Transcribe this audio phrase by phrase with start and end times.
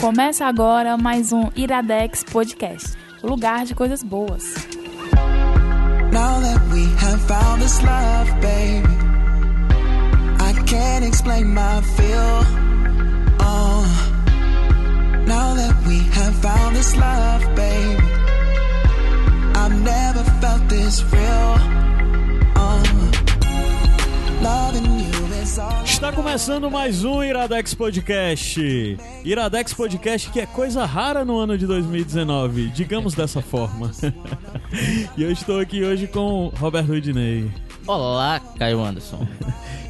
[0.00, 4.42] Começa agora mais um Iradex Podcast, lugar de coisas boas.
[6.12, 8.86] Now that we have found this love, baby,
[10.38, 12.44] I can't explain my feel.
[13.40, 13.86] Oh,
[15.26, 18.02] now that we have found this love, baby,
[19.54, 21.85] I've never felt this real.
[25.86, 28.98] Está começando mais um Iradex Podcast.
[29.24, 33.90] Iradex Podcast que é coisa rara no ano de 2019, digamos dessa forma.
[35.16, 37.50] e eu estou aqui hoje com Roberto Udinei.
[37.86, 39.26] Olá, Caio Anderson.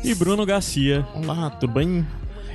[0.05, 1.05] e Bruno Garcia.
[1.12, 2.07] Olá, tudo bem?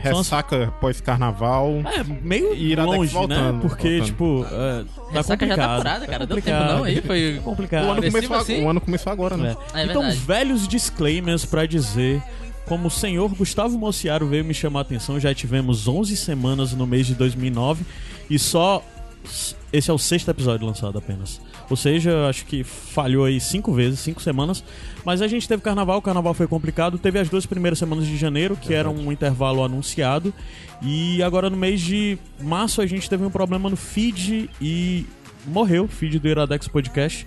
[0.02, 1.82] Ressaca pós-carnaval.
[1.94, 3.20] É, meio Iradex longe, né?
[3.20, 3.60] voltando, né?
[3.62, 4.06] Porque, voltando.
[4.06, 5.58] tipo, é, tá Ressaca complicado.
[5.58, 6.26] já tá curada, cara.
[6.26, 7.88] Deu tempo não aí, foi complicado.
[7.88, 8.64] O ano, começou, assim?
[8.64, 9.58] o ano começou agora, né?
[9.74, 9.82] É.
[9.82, 12.24] É então, velhos disclaimers pra dizer
[12.66, 16.88] como o senhor Gustavo Mociaro veio me chamar a atenção, já tivemos 11 semanas no
[16.88, 17.84] mês de 2009
[18.30, 18.84] e só
[19.72, 21.40] esse é o sexto episódio lançado apenas.
[21.70, 24.64] Ou seja, acho que falhou aí cinco vezes, cinco semanas.
[25.06, 26.98] Mas a gente teve carnaval, o carnaval foi complicado.
[26.98, 30.34] Teve as duas primeiras semanas de janeiro, que era um intervalo anunciado.
[30.82, 35.06] E agora no mês de março a gente teve um problema no feed e
[35.46, 37.26] morreu o feed do Iradex Podcast.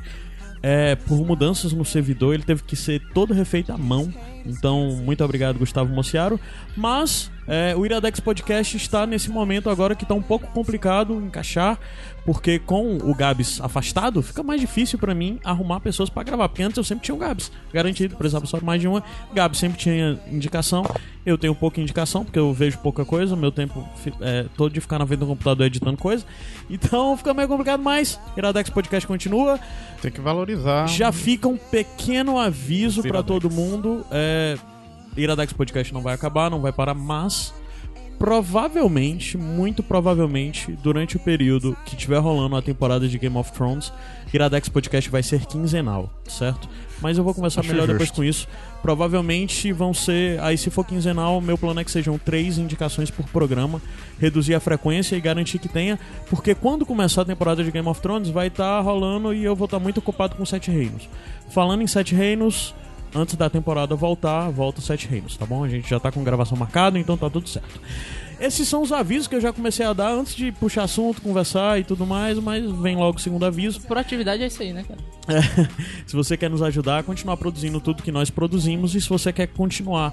[0.63, 4.13] É, por mudanças no servidor, ele teve que ser todo refeito à mão
[4.47, 6.39] então, muito obrigado, Gustavo Mociaro.
[6.77, 11.79] Mas é, o Iradex Podcast está nesse momento agora que está um pouco complicado encaixar,
[12.25, 16.49] porque com o Gabs afastado, fica mais difícil para mim arrumar pessoas para gravar.
[16.49, 19.03] Porque antes eu sempre tinha o Gabs garantido, precisava só mais de uma.
[19.35, 20.85] Gabs sempre tinha indicação.
[21.25, 23.37] Eu tenho pouca indicação, porque eu vejo pouca coisa.
[23.37, 23.87] Meu tempo
[24.21, 26.25] é todo de ficar na frente do computador editando coisa.
[26.69, 29.59] Então fica meio complicado, mas Iradex Podcast continua.
[30.01, 30.87] Tem que valorizar.
[30.87, 34.05] Já fica um pequeno aviso para todo mundo.
[34.11, 34.57] É,
[35.17, 37.55] Iradex Podcast não vai acabar, não vai parar, mas
[38.19, 43.93] provavelmente, muito provavelmente, durante o período que tiver rolando a temporada de Game of Thrones,
[44.33, 46.69] Iradex Podcast vai ser quinzenal, certo?
[47.01, 47.93] Mas eu vou começar Acho melhor justo.
[47.93, 48.49] depois com isso.
[48.83, 50.41] Provavelmente vão ser.
[50.41, 53.81] Aí, se for quinzenal, meu plano é que sejam três indicações por programa,
[54.19, 55.99] reduzir a frequência e garantir que tenha,
[56.29, 59.55] porque quando começar a temporada de Game of Thrones, vai estar tá rolando e eu
[59.55, 61.09] vou estar tá muito ocupado com Sete Reinos.
[61.51, 62.75] Falando em Sete Reinos,
[63.15, 65.63] antes da temporada voltar, volta os Sete Reinos, tá bom?
[65.65, 67.81] A gente já tá com gravação marcada, então tá tudo certo.
[68.41, 71.79] Esses são os avisos que eu já comecei a dar antes de puxar assunto, conversar
[71.79, 73.81] e tudo mais, mas vem logo o segundo aviso.
[73.83, 75.01] Por atividade é isso aí, né, cara?
[75.29, 75.41] É,
[76.05, 79.33] se você quer nos ajudar a continuar produzindo tudo que nós produzimos e se você
[79.33, 80.13] quer continuar.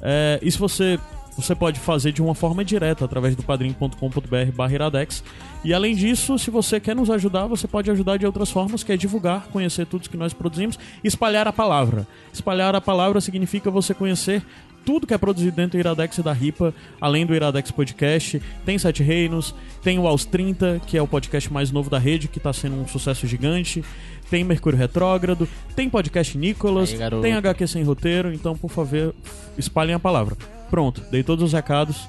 [0.00, 0.98] É, e se você
[1.36, 5.24] você pode fazer de uma forma direta através do padrim.com.br iradex.
[5.64, 8.92] E além disso, se você quer nos ajudar, você pode ajudar de outras formas, que
[8.92, 12.06] é divulgar, conhecer tudo que nós produzimos, espalhar a palavra.
[12.32, 14.42] Espalhar a palavra significa você conhecer
[14.84, 18.42] tudo que é produzido dentro do Iradex e da RIPA, além do Iradex Podcast.
[18.64, 22.28] Tem Sete Reinos, tem o Aos 30, que é o podcast mais novo da rede,
[22.28, 23.84] que está sendo um sucesso gigante.
[24.28, 29.14] Tem Mercúrio Retrógrado, tem podcast Nicolas, Aí, tem HQ Sem Roteiro, então, por favor,
[29.58, 30.36] espalhem a palavra.
[30.72, 32.08] Pronto, dei todos os recados.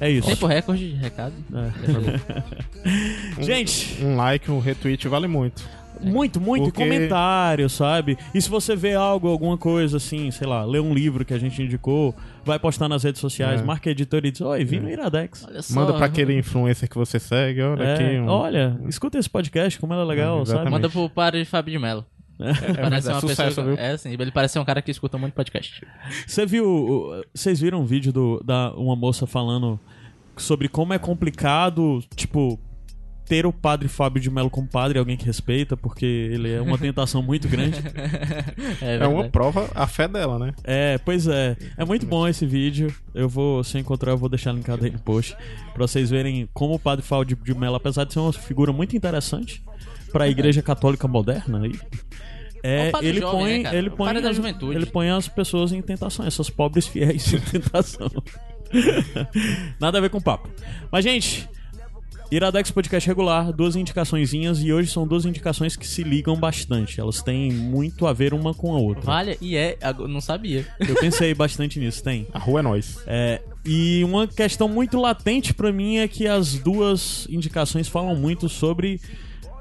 [0.00, 0.26] É isso.
[0.26, 1.34] Tempo recorde de recado.
[1.52, 3.42] É.
[3.44, 4.02] Gente.
[4.02, 5.62] Um like, um retweet vale muito.
[6.00, 6.64] Muito, muito.
[6.64, 6.82] Porque...
[6.82, 8.16] comentário, sabe?
[8.34, 11.38] E se você vê algo, alguma coisa assim, sei lá, lê um livro que a
[11.38, 13.62] gente indicou, vai postar nas redes sociais, é.
[13.64, 14.94] marca a editora e diz: Oi, vim no é.
[14.94, 15.46] Iradex.
[15.70, 18.18] Manda pra aquele influencer que você segue, olha é, aqui.
[18.20, 18.26] Um...
[18.26, 20.70] Olha, escuta esse podcast, como ela é legal, é, sabe?
[20.70, 22.06] Manda pro padre Fábio de Mello.
[22.42, 23.76] É, parece é, uma sucesso, pessoa, viu?
[23.76, 25.86] É, sim, ele parece ser um cara que escuta muito podcast.
[26.26, 27.22] Você viu.
[27.34, 29.78] Vocês viram um vídeo do, da uma moça falando
[30.36, 32.58] sobre como é complicado, tipo,
[33.26, 36.76] ter o padre Fábio de Mello como padre, alguém que respeita, porque ele é uma
[36.76, 37.78] tentação muito grande.
[38.82, 40.52] é, é, uma prova a fé dela, né?
[40.64, 41.56] É, pois é.
[41.76, 42.94] É muito bom esse vídeo.
[43.14, 45.36] Eu vou, se encontrar, eu vou deixar linkado aí no post.
[45.72, 48.96] Pra vocês verem como o padre Fábio de Mello, apesar de ser uma figura muito
[48.96, 49.62] interessante
[50.12, 51.78] para a igreja católica moderna aí.
[52.62, 55.82] É, é ele, jovem, põe, né, ele põe, ele põe, ele põe as pessoas em
[55.82, 58.10] tentação, essas pobres fiéis em tentação.
[59.80, 60.48] Nada a ver com papo.
[60.90, 61.48] Mas gente,
[62.30, 66.98] Iradex Podcast regular, duas indicaçõezinhas e hoje são duas indicações que se ligam bastante.
[66.98, 69.02] Elas têm muito a ver uma com a outra.
[69.02, 69.76] Vale, e é,
[70.08, 70.66] não sabia.
[70.80, 72.26] Eu pensei bastante nisso, tem.
[72.32, 72.98] A rua é nós.
[73.06, 78.48] É, e uma questão muito latente para mim é que as duas indicações falam muito
[78.48, 78.98] sobre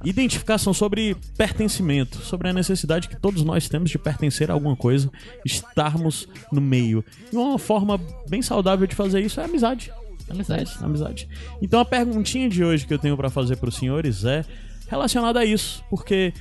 [0.03, 5.12] identificação sobre pertencimento, sobre a necessidade que todos nós temos de pertencer a alguma coisa,
[5.45, 7.03] estarmos no meio.
[7.31, 9.92] E uma forma bem saudável de fazer isso é amizade.
[10.30, 10.71] Amizade.
[10.81, 11.27] Amizade.
[11.62, 14.45] Então a perguntinha de hoje que eu tenho para fazer para os senhores é
[14.88, 16.33] relacionada a isso, porque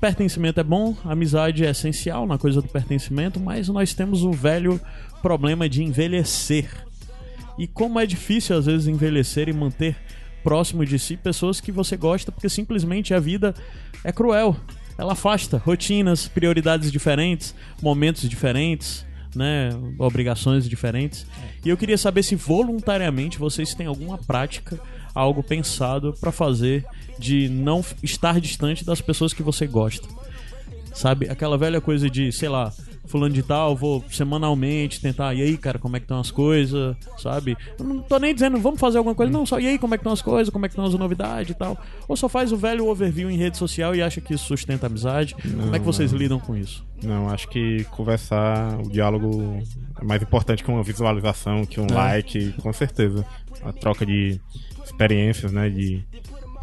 [0.00, 4.80] pertencimento é bom, amizade é essencial na coisa do pertencimento, mas nós temos o velho
[5.20, 6.70] problema de envelhecer.
[7.58, 9.96] E como é difícil às vezes envelhecer e manter
[10.42, 13.54] próximo de si pessoas que você gosta, porque simplesmente a vida
[14.04, 14.56] é cruel.
[14.96, 21.26] Ela afasta rotinas, prioridades diferentes, momentos diferentes, né, obrigações diferentes.
[21.64, 24.80] E eu queria saber se voluntariamente vocês têm alguma prática,
[25.14, 26.84] algo pensado para fazer
[27.18, 30.08] de não estar distante das pessoas que você gosta.
[30.92, 31.28] Sabe?
[31.28, 32.72] Aquela velha coisa de, sei lá,
[33.08, 36.96] fulano de tal, vou semanalmente tentar, e aí, cara, como é que estão as coisas,
[37.18, 37.56] sabe?
[37.78, 39.98] Eu não tô nem dizendo, vamos fazer alguma coisa, não, só, e aí, como é
[39.98, 41.76] que estão as coisas, como é que estão as novidades e tal.
[42.06, 44.88] Ou só faz o velho overview em rede social e acha que isso sustenta a
[44.88, 45.34] amizade.
[45.44, 46.18] Não, como é que vocês não.
[46.18, 46.86] lidam com isso?
[47.02, 49.62] Não, acho que conversar, o diálogo
[50.00, 51.94] é mais importante que uma visualização, que um é.
[51.94, 53.24] like, com certeza.
[53.62, 54.40] A troca de
[54.84, 56.04] experiências, né, de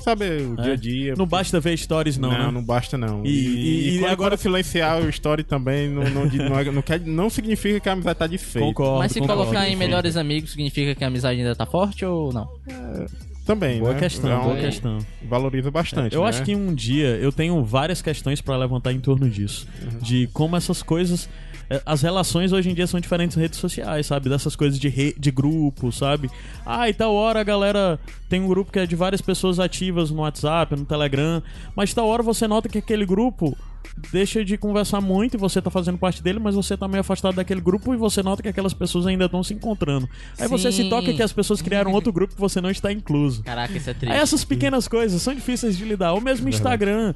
[0.05, 0.77] sabe, o dia a é.
[0.77, 1.13] dia.
[1.17, 2.29] Não basta ver stories, não.
[2.29, 2.51] Não, né?
[2.51, 3.25] não basta, não.
[3.25, 6.99] E, e, e, e agora silenciar o story também não, não, não, é, não, quer,
[7.01, 8.67] não significa que a amizade tá desfeita.
[8.67, 8.99] Concordo.
[8.99, 12.31] Mas se concordo, colocar em melhores amigos, significa que a amizade ainda tá forte ou
[12.31, 12.47] não?
[12.67, 13.05] É,
[13.45, 13.99] também, boa né?
[13.99, 14.97] questão, é boa questão.
[15.27, 16.15] Valoriza bastante.
[16.15, 16.29] Eu né?
[16.29, 19.67] acho que um dia eu tenho várias questões para levantar em torno disso.
[19.81, 19.99] Uhum.
[19.99, 21.44] De como essas coisas é,
[21.85, 24.29] as relações hoje em dia são diferentes em redes sociais, sabe?
[24.29, 25.15] Dessas coisas de, re...
[25.17, 26.29] de grupo, sabe?
[26.65, 30.11] Ah, e tal hora a galera tem um grupo que é de várias pessoas ativas
[30.11, 31.41] no WhatsApp, no Telegram,
[31.75, 33.57] mas tal hora você nota que aquele grupo
[34.11, 37.35] deixa de conversar muito e você tá fazendo parte dele, mas você tá meio afastado
[37.35, 40.09] daquele grupo e você nota que aquelas pessoas ainda estão se encontrando.
[40.37, 40.49] Aí Sim.
[40.49, 43.43] você se toca que as pessoas criaram outro grupo que você não está incluso.
[43.43, 44.13] Caraca, isso é triste.
[44.13, 46.13] Aí essas pequenas coisas são difíceis de lidar.
[46.13, 47.13] Ou mesmo Instagram,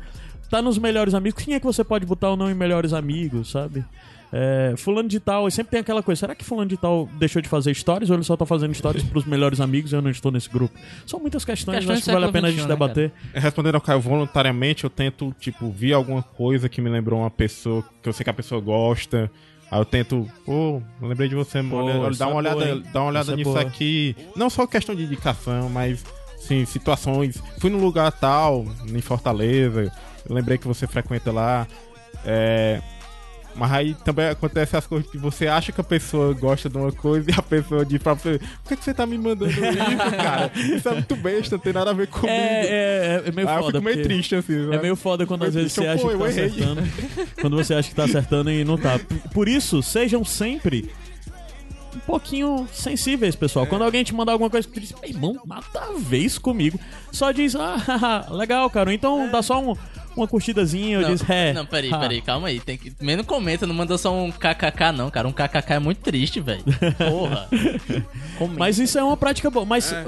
[0.50, 1.44] tá nos melhores amigos.
[1.44, 3.84] Quem é que você pode botar ou não em melhores amigos, sabe?
[4.31, 7.50] É, fulano de tal, sempre tem aquela coisa, será que fulano de tal deixou de
[7.50, 10.31] fazer stories ou ele só tá fazendo stories pros melhores amigos e eu não estou
[10.31, 10.78] nesse grupo?
[11.06, 13.12] São muitas questões, questões acho que vale a pena a gente né, debater.
[13.12, 13.40] Cara?
[13.40, 17.84] Respondendo ao Caio, voluntariamente eu tento, tipo, ver alguma coisa que me lembrou uma pessoa
[18.02, 19.31] que eu sei que a pessoa gosta.
[19.72, 23.02] Aí eu tento, pô, lembrei de você, pô, olha, dá, uma é olhada, boa, dá
[23.02, 24.16] uma olhada é nisso aqui.
[24.36, 26.04] Não só questão de indicação, mas
[26.38, 27.42] sim, situações.
[27.60, 29.92] Fui num lugar tal, em Fortaleza,
[30.28, 31.68] lembrei que você frequenta lá.
[32.26, 32.81] É,
[33.56, 36.92] mas aí também acontece as coisas que você acha que a pessoa gosta de uma
[36.92, 39.62] coisa e a pessoa diz pra você: Por que, que você tá me mandando isso,
[40.18, 40.51] cara?
[40.56, 42.30] Isso é muito besta, não tem nada a ver comigo.
[42.30, 43.78] É, é, é meio aí foda.
[43.78, 44.74] Eu fico meio triste assim.
[44.74, 46.84] É meio foda quando às vezes você acha que tá acertando.
[47.42, 49.00] quando você acha que tá acertando e não tá.
[49.34, 50.90] Por isso, sejam sempre
[51.96, 53.66] um pouquinho sensíveis, pessoal.
[53.66, 53.68] É.
[53.68, 56.80] Quando alguém te mandar alguma coisa que tu diz, irmão, mata a vez comigo.
[57.12, 58.94] Só diz, ah, legal, cara.
[58.94, 59.30] Então é.
[59.30, 59.76] dá só um,
[60.16, 61.54] uma curtidazinha, eu disse, é.
[61.54, 62.60] Não, peraí, peraí, calma aí.
[62.60, 62.94] Tem que.
[63.02, 65.28] Menos comenta, não manda só um kkk, não, cara.
[65.28, 66.64] Um kkk é muito triste, velho.
[66.98, 67.48] Porra.
[68.58, 69.66] Mas isso é uma prática boa.
[69.66, 70.06] Mas, é.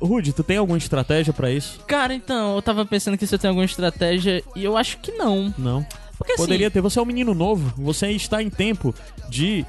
[0.00, 1.80] Rude, tu tem alguma estratégia para isso?
[1.86, 5.52] Cara, então, eu tava pensando que você tem alguma estratégia e eu acho que não.
[5.56, 5.86] Não.
[6.18, 6.80] Porque, assim, Poderia ter.
[6.80, 8.94] Você é um menino novo, você está em tempo
[9.28, 9.66] de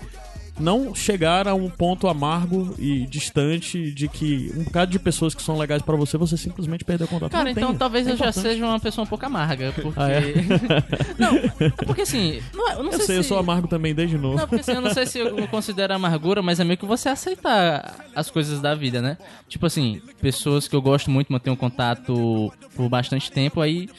[0.59, 5.41] não chegar a um ponto amargo e distante de que um bocado de pessoas que
[5.41, 7.31] são legais para você, você simplesmente perdeu o contato.
[7.31, 8.35] Cara, não então tem, talvez é eu importante.
[8.35, 9.99] já seja uma pessoa um pouco amarga, porque...
[9.99, 10.33] Ah, é?
[11.17, 12.41] não, é porque assim...
[12.53, 13.19] Não, eu não eu sei, sei se...
[13.19, 14.37] eu sou amargo também desde novo.
[14.37, 17.09] Não, porque assim, eu não sei se eu considero amargura, mas é meio que você
[17.09, 19.17] aceitar as coisas da vida, né?
[19.47, 23.89] Tipo assim, pessoas que eu gosto muito, mantenho contato por bastante tempo, aí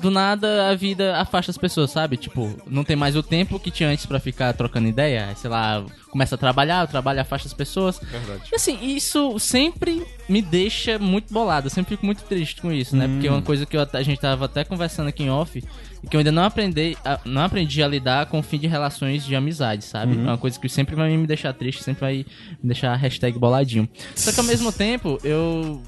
[0.00, 2.16] do nada a vida afasta as pessoas, sabe?
[2.16, 5.34] Tipo, não tem mais o tempo que tinha antes para ficar trocando ideia.
[5.36, 8.00] Sei lá, começa a trabalhar, o trabalho afasta as pessoas.
[8.00, 8.42] Verdade.
[8.50, 11.66] E assim, isso sempre me deixa muito bolado.
[11.66, 13.06] Eu sempre fico muito triste com isso, né?
[13.06, 13.12] Hum.
[13.12, 13.42] Porque é uma hum.
[13.42, 15.62] coisa que eu, a gente tava até conversando aqui em off
[16.02, 18.66] e que eu ainda não aprendi, a, não aprendi a lidar com o fim de
[18.66, 20.16] relações de amizade, sabe?
[20.16, 20.24] Uhum.
[20.24, 22.26] É uma coisa que sempre vai me deixar triste, sempre vai
[22.62, 23.88] me deixar hashtag boladinho.
[24.14, 25.82] Só que ao mesmo tempo, eu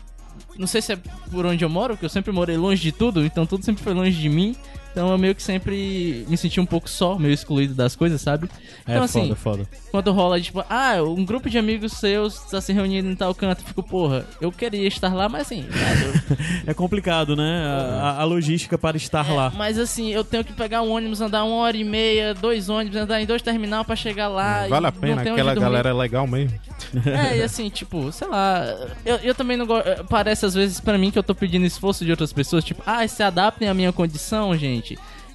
[0.57, 0.97] não sei se é
[1.31, 3.95] por onde eu moro, porque eu sempre morei longe de tudo, então tudo sempre foi
[3.95, 4.55] longe de mim.
[4.95, 8.49] Então eu meio que sempre me senti um pouco só, meio excluído das coisas, sabe?
[8.87, 9.69] É então, é assim, foda, foda.
[9.91, 13.63] Quando rola, tipo, ah, um grupo de amigos seus está se reunindo em tal canto,
[13.63, 15.67] eu fico, porra, eu queria estar lá, mas assim.
[16.65, 17.67] é complicado, né?
[18.01, 19.53] A, a, logística para estar é, lá.
[19.57, 22.97] Mas assim, eu tenho que pegar um ônibus, andar uma hora e meia, dois ônibus,
[22.97, 24.69] andar em dois terminal para chegar lá.
[24.69, 26.57] Vale a pena, aquela galera é legal mesmo.
[27.05, 28.65] É, e assim, tipo, sei lá,
[29.05, 30.05] eu, eu também não gosto.
[30.09, 33.07] Parece às vezes para mim que eu tô pedindo esforço de outras pessoas, tipo, ah,
[33.07, 34.84] se adaptem à minha condição, gente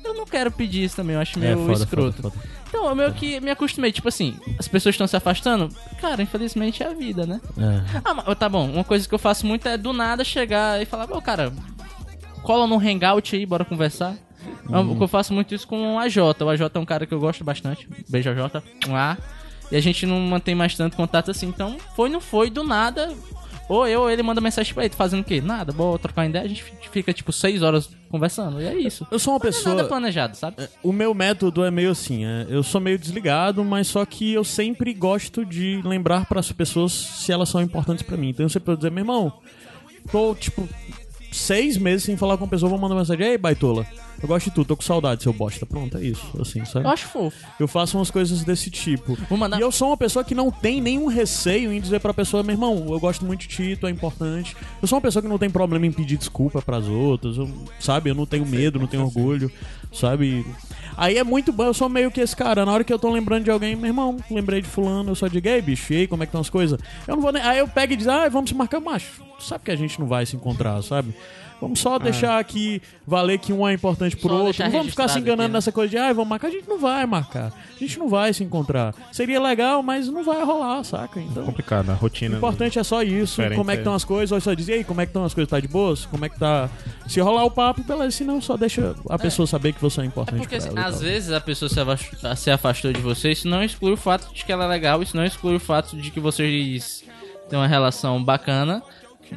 [0.04, 2.22] eu não quero pedir isso também, eu acho é, meio é, foda, escroto.
[2.22, 2.50] Foda, foda.
[2.68, 6.84] Então, eu meio que me acostumei, tipo assim, as pessoas estão se afastando, cara, infelizmente
[6.84, 7.42] é a vida, né?
[7.58, 8.02] É.
[8.06, 11.12] Ah, tá bom, uma coisa que eu faço muito é do nada chegar e falar,
[11.12, 11.52] ô, cara,
[12.44, 14.16] cola num hangout aí, bora conversar.
[14.70, 14.98] Uhum.
[15.02, 16.18] Eu faço muito isso com o AJ.
[16.18, 17.88] O AJ é um cara que eu gosto bastante.
[18.08, 18.64] Beijo, AJ.
[18.88, 19.18] Um A.
[19.72, 21.48] E a gente não mantém mais tanto contato assim.
[21.48, 23.14] Então, foi, não foi, do nada
[23.70, 25.40] Ou eu ou ele manda mensagem pra ele, fazendo o quê?
[25.40, 28.60] Nada, boa, trocar uma ideia, a gente fica, tipo, seis horas conversando.
[28.60, 29.06] E é isso.
[29.12, 29.76] Eu sou uma é pessoa.
[29.76, 30.68] nada planejado, sabe?
[30.82, 34.44] O meu método é meio assim, é, eu sou meio desligado, mas só que eu
[34.44, 38.30] sempre gosto de lembrar para as pessoas se elas são importantes pra mim.
[38.30, 39.32] Então eu sempre vou dizer, meu irmão,
[40.12, 40.68] tô tipo
[41.32, 43.86] seis meses sem falar com uma pessoa, vou mandar mensagem, ei, baitola,
[44.22, 45.66] eu gosto de tu, tô com saudade, seu bosta.
[45.66, 46.86] Pronto, é isso, assim, sabe?
[46.86, 47.38] Eu acho fofo.
[47.60, 49.18] Eu faço umas coisas desse tipo.
[49.30, 52.14] Vou mandar- E eu sou uma pessoa que não tem nenhum receio em dizer pra
[52.14, 54.56] pessoa, meu irmão, eu gosto muito de ti, tu é importante.
[54.82, 57.50] Eu sou uma pessoa que não tem problema em pedir desculpa pras outras, eu-
[57.80, 58.10] sabe?
[58.10, 59.52] Eu não tenho medo, não tenho orgulho,
[59.94, 60.46] sabe?
[60.98, 62.66] Aí é muito bom, eu sou meio que esse cara.
[62.66, 65.28] Na hora que eu tô lembrando de alguém, meu irmão, lembrei de fulano, eu só
[65.28, 66.80] digo, ei, bicho, e aí, como é que estão as coisas?
[67.08, 67.42] Eu não vou nem...
[67.42, 69.24] Aí eu pego e diz, ah, vamos se marcar, macho.
[69.38, 71.14] Tu Sabe que a gente não vai se encontrar, sabe?
[71.62, 74.64] Vamos só deixar aqui valer que um é importante pro Só outro.
[74.64, 75.58] Não vamos ficar se enganando aqui, né?
[75.58, 76.48] nessa coisa de, ah, vamos marcar.
[76.48, 77.52] A gente não vai marcar.
[77.76, 78.94] A gente não vai se encontrar.
[79.12, 81.20] Seria legal, mas não vai rolar, saca?
[81.20, 82.36] Então, Complicado, a rotina.
[82.36, 83.42] o importante é só isso.
[83.56, 83.82] Como é que é.
[83.82, 84.32] estão as coisas?
[84.32, 85.50] Ou só dizer, aí, como é que estão as coisas?
[85.50, 86.06] Tá de boas?
[86.06, 86.70] Como é que tá?
[87.08, 88.12] Se rolar o papo, beleza.
[88.12, 90.78] Se não, só deixa a pessoa saber que você é É importante porque, pra assim,
[90.78, 90.82] ela.
[90.82, 93.98] e às vezes a pessoa se afastou, se afastou de você, isso não exclui o
[93.98, 97.04] fato de que ela é legal, isso não exclui o fato de que vocês
[97.50, 98.82] têm uma relação bacana,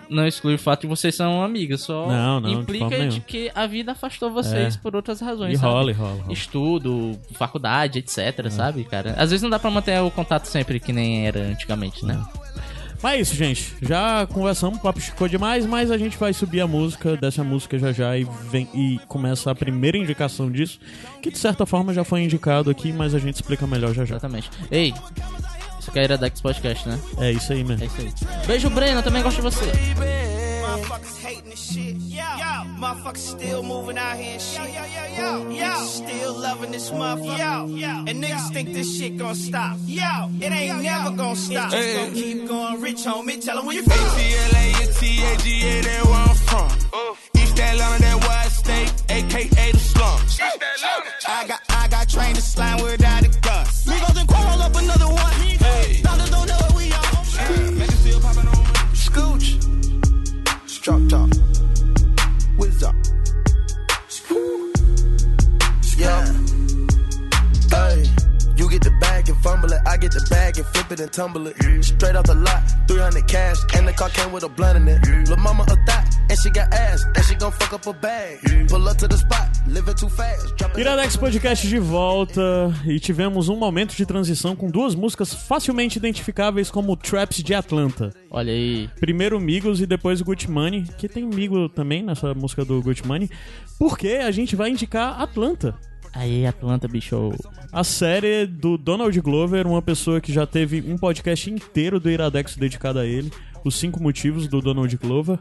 [0.08, 3.20] não exclui o fato de vocês são amigas, só Não, não, de implica de nenhuma.
[3.20, 4.78] que a vida afastou vocês É.
[4.78, 5.72] por outras razões, E sabe?
[5.72, 6.32] rola, rola, rola.
[6.32, 9.14] Estudo, faculdade, etc, sabe, cara?
[9.18, 12.22] Às vezes não dá pra manter o contato sempre que nem era antigamente, né?
[13.02, 13.74] Mas é isso, gente.
[13.82, 17.76] Já conversamos, o papo ficou demais, mas a gente vai subir a música dessa música
[17.76, 20.78] já já e, vem, e começa a primeira indicação disso,
[21.20, 24.14] que de certa forma já foi indicado aqui, mas a gente explica melhor já já.
[24.14, 24.48] Exatamente.
[24.70, 24.94] Ei,
[25.82, 26.98] isso aqui é Iradex Podcast, né?
[27.18, 27.82] É isso aí mesmo.
[27.82, 28.46] É isso aí.
[28.46, 29.64] Beijo, Breno, eu também gosto de você.
[30.62, 31.96] Motherfuckers hating this shit.
[32.08, 34.72] Yo, motherfuckers still moving out here and shit.
[34.72, 35.86] Yo, yo, yo, yo.
[35.86, 37.36] Still loving this motherfucker.
[37.36, 37.88] Yo, yo.
[38.06, 39.76] And niggas think this shit gon' stop.
[39.86, 41.72] Yo, it ain't never gon' stop.
[41.74, 43.44] It's gon' keep going rich, homie.
[43.44, 43.98] Tell 'em where you from.
[43.98, 46.70] ATLA and TAGA, where I'm from.
[47.42, 50.38] East Atlanta, that wide state, aka the slums.
[51.26, 53.84] I got, I got trained to slime without a gus.
[53.84, 55.61] Migos and Quan roll up another one.
[56.02, 56.08] Hey.
[56.08, 57.00] Dollars don't know what we on.
[57.78, 58.72] Niggas still popping on me.
[58.94, 60.68] Scooch.
[60.68, 61.31] Struck top.
[69.42, 69.80] Fumble it.
[69.86, 71.56] I get the bag and flip it and tumble it.
[71.84, 73.58] Straight off the lot, 300 cash.
[73.76, 75.28] And the car came with a blunt in it.
[75.28, 77.04] Lil' mama a thot, and she got ass.
[77.14, 78.38] And she gon' fuck up a bag.
[78.68, 80.54] Pull up to the spot, living too fast.
[80.76, 82.40] Iradex Podcast de volta
[82.86, 88.10] e tivemos um momento de transição com duas músicas facilmente identificáveis como Traps de Atlanta.
[88.30, 88.88] Olha aí.
[88.98, 93.28] Primeiro Migos e depois Gucci Money, que tem Migo também nessa música do Gucci Money,
[93.78, 95.74] porque a gente vai indicar Atlanta.
[96.12, 97.32] Aí, Atlanta, bicho.
[97.72, 102.56] A série do Donald Glover, uma pessoa que já teve um podcast inteiro do Iradex
[102.56, 103.32] dedicado a ele.
[103.64, 105.38] Os cinco motivos do Donald Glover,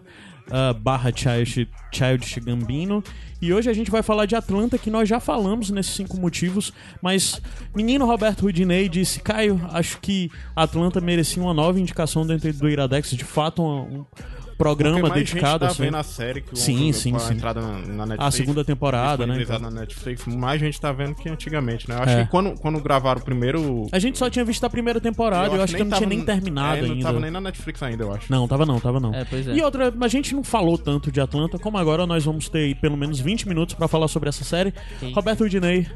[0.50, 3.04] ah, barra Child, Childish Gambino.
[3.42, 6.72] E hoje a gente vai falar de Atlanta, que nós já falamos nesses cinco motivos.
[7.02, 7.42] Mas
[7.76, 13.10] menino Roberto Rudinei disse: Caio, acho que Atlanta merecia uma nova indicação dentro do Iradex.
[13.12, 14.06] De fato, um, um
[14.58, 15.84] programa dedicado gente tá assim.
[15.86, 17.34] vendo a série que Sim, o- sim, sim.
[17.34, 18.20] entrada na, na Netflix.
[18.20, 19.34] A segunda temporada, né?
[19.40, 21.96] disponibilizada na Netflix, mais gente tá vendo que antigamente, né?
[21.96, 22.24] Eu acho É.
[22.26, 23.88] que quando, quando gravaram o primeiro.
[23.92, 26.24] A gente só tinha visto a primeira temporada, eu acho que eu não tinha nem
[26.24, 27.04] terminado é, não ainda.
[27.08, 28.32] tava nem na Netflix ainda, eu acho.
[28.32, 29.12] Não, tava não, tava não.
[29.16, 29.54] É, pois é.
[29.56, 32.76] E outra, a gente não falou tanto de Atlanta, como agora nós vamos ter aí
[32.76, 34.74] pelo menos 20 minutos pra falar sobre essa série.
[34.98, 35.14] Ok.
[35.14, 35.88] Roberto Udinei,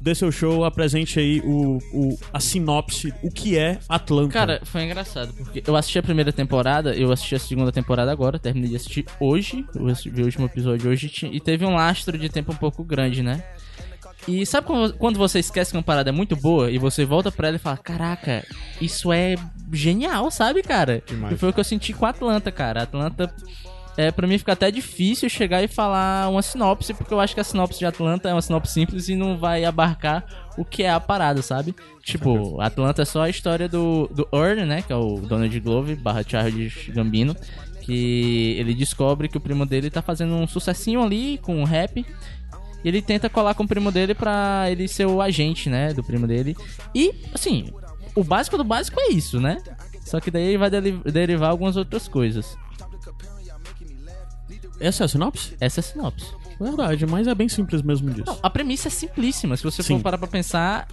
[0.00, 4.32] dê seu show, apresente aí o, o- a sinopse, o que é Atlanta.
[4.32, 8.38] Cara, foi engraçado, porque eu assisti a primeira temporada, eu assisti a segunda temporada agora,
[8.38, 12.28] terminei de assistir hoje, eu assisti- o último episódio hoje, e teve um lastro de
[12.28, 13.42] tempo um pouco grande, né?
[14.26, 17.30] E sabe quando, quando você esquece que uma parada é muito boa e você volta
[17.32, 18.44] pra ela e fala, caraca,
[18.80, 19.36] isso é
[19.72, 21.02] genial, sabe, cara?
[21.06, 21.34] Demais.
[21.34, 22.80] E foi o que eu senti com a Atlanta, cara.
[22.80, 23.32] A Atlanta,
[23.98, 27.40] é, pra mim fica até difícil chegar e falar uma sinopse, porque eu acho que
[27.40, 30.24] a sinopse de Atlanta é uma sinopse simples e não vai abarcar
[30.56, 31.74] o que é a parada, sabe?
[32.00, 34.82] Tipo, Atlanta é só a história do, do Earn, né?
[34.82, 37.34] Que é o Donald Glover barra Charles Gambino.
[37.80, 42.06] Que ele descobre que o primo dele tá fazendo um sucessinho ali com o rap.
[42.84, 45.92] E ele tenta colar com o primo dele pra ele ser o agente, né?
[45.92, 46.56] Do primo dele.
[46.94, 47.72] E, assim,
[48.14, 49.60] o básico do básico é isso, né?
[50.04, 52.56] Só que daí ele vai derivar algumas outras coisas.
[54.80, 55.56] Essa é a sinopse?
[55.60, 56.26] Essa é a sinopse.
[56.60, 58.26] Verdade, mas é bem simples mesmo disso.
[58.26, 59.56] Não, a premissa é simplíssima.
[59.56, 59.96] Se você Sim.
[59.96, 60.88] for parar pra pensar,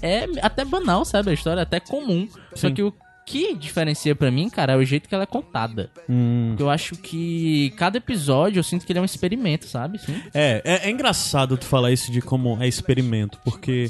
[0.00, 1.30] é até banal, sabe?
[1.30, 2.28] A história é até comum.
[2.54, 2.74] Só Sim.
[2.74, 2.94] que o
[3.26, 5.88] que diferencia pra mim, cara, é o jeito que ela é contada.
[6.08, 6.56] Hum.
[6.58, 9.98] Eu acho que cada episódio eu sinto que ele é um experimento, sabe?
[9.98, 10.20] Sim.
[10.34, 13.88] É, é, é engraçado tu falar isso de como é experimento, porque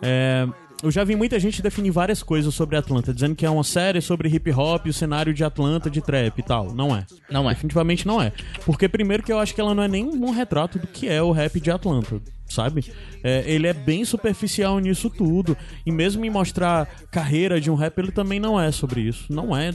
[0.00, 0.46] é,
[0.82, 4.00] eu já vi muita gente definir várias coisas sobre Atlanta, dizendo que é uma série
[4.00, 6.72] sobre hip hop e o cenário de Atlanta, de trap e tal.
[6.72, 7.04] Não é.
[7.30, 7.54] Não é.
[7.54, 8.32] Definitivamente não é.
[8.64, 11.22] Porque, primeiro, que eu acho que ela não é nem um retrato do que é
[11.22, 12.20] o rap de Atlanta.
[12.48, 12.92] Sabe?
[13.22, 15.56] É, ele é bem superficial nisso tudo.
[15.84, 19.32] E mesmo em mostrar carreira de um rap, ele também não é sobre isso.
[19.32, 19.72] Não é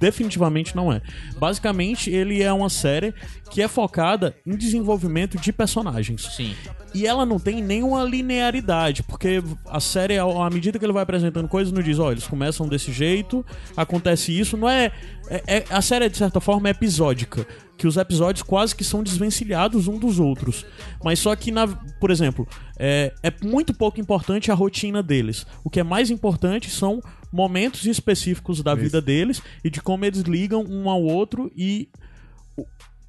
[0.00, 1.02] definitivamente não é.
[1.38, 3.14] Basicamente, ele é uma série
[3.50, 6.22] que é focada em desenvolvimento de personagens.
[6.34, 6.54] Sim.
[6.94, 11.46] E ela não tem nenhuma linearidade, porque a série, à medida que ele vai apresentando
[11.46, 13.44] coisas, não diz, ó, eles começam desse jeito,
[13.76, 14.90] acontece isso, não é,
[15.28, 17.46] é, é a série de certa forma é episódica,
[17.80, 20.66] que os episódios quase que são desvencilhados um dos outros.
[21.02, 21.66] Mas só que na,
[21.98, 22.46] por exemplo,
[22.78, 25.46] é, é muito pouco importante a rotina deles.
[25.64, 27.00] O que é mais importante são
[27.32, 28.82] momentos específicos da Isso.
[28.82, 31.88] vida deles e de como eles ligam um ao outro e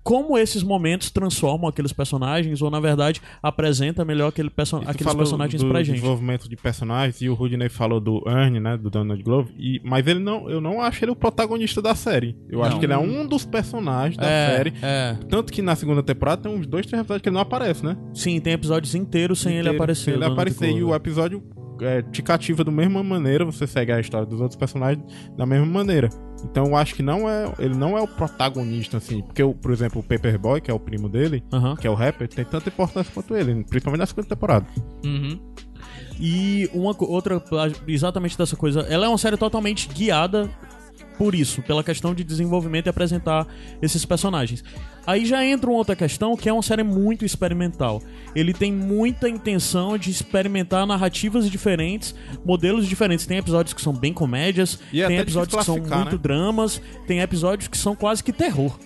[0.04, 5.62] como esses momentos transformam aqueles personagens, ou na verdade apresenta melhor aquele perso aqueles personagens
[5.62, 5.96] do pra gente.
[5.96, 10.06] desenvolvimento de personagens, e o Rudney falou do Ernie, né, do Donald Glover, e, mas
[10.08, 12.36] ele não, eu não acho ele o protagonista da série.
[12.50, 12.66] Eu não.
[12.66, 14.74] acho que ele é um dos personagens da é, série.
[14.82, 15.18] É.
[15.30, 17.98] Tanto que na segunda temporada tem uns dois, três episódios que ele não aparece, né?
[18.14, 20.14] Sim, tem episódios inteiros sem Inteiro, ele aparecer.
[20.14, 21.44] Ele aparecer, e o episódio
[21.82, 25.04] é, te cativa da mesma maneira, você segue a história dos outros personagens
[25.36, 26.10] da mesma maneira.
[26.44, 29.22] Então eu acho que não é, ele não é o protagonista, assim.
[29.22, 31.76] Porque, por exemplo, o Paperboy, que é o primo dele, uhum.
[31.76, 34.66] que é o rapper, tem tanta importância quanto ele, principalmente na segunda temporada.
[35.04, 35.40] Uhum.
[36.20, 37.44] E uma outra,
[37.88, 40.50] exatamente dessa coisa, ela é uma série totalmente guiada
[41.18, 43.48] por isso, pela questão de desenvolvimento e apresentar
[43.82, 44.64] esses personagens.
[45.06, 48.02] Aí já entra uma outra questão que é uma série muito experimental.
[48.36, 52.14] Ele tem muita intenção de experimentar narrativas diferentes,
[52.46, 53.26] modelos diferentes.
[53.26, 56.20] Tem episódios que são bem comédias, e é tem episódios que são muito né?
[56.22, 58.78] dramas, tem episódios que são quase que terror.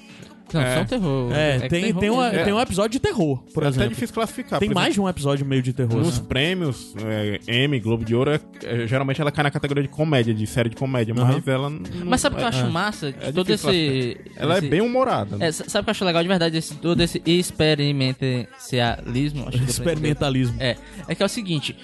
[0.54, 0.78] Não, é.
[0.78, 1.32] só terror.
[1.34, 3.86] É, é tem, terror tem, uma, tem um episódio de terror, por é exemplo.
[3.86, 4.60] É difícil classificar.
[4.60, 5.98] Tem mais de um episódio meio de terror.
[5.98, 6.26] Nos né?
[6.28, 10.34] prêmios, é, Emmy, Globo de Ouro, é, é, geralmente ela cai na categoria de comédia,
[10.34, 11.26] de série de comédia, uhum.
[11.26, 13.14] mas ela não, Mas sabe o que eu acho massa?
[13.22, 14.18] É todo esse...
[14.36, 14.68] Ela esse...
[14.68, 15.38] é bem humorada.
[15.38, 15.52] Né?
[15.52, 16.58] sabe o que eu acho legal de verdade?
[16.58, 19.48] Esse, todo esse experimentalismo...
[19.68, 20.58] Experimentalismo.
[20.60, 20.76] É,
[21.08, 21.76] é que é o seguinte...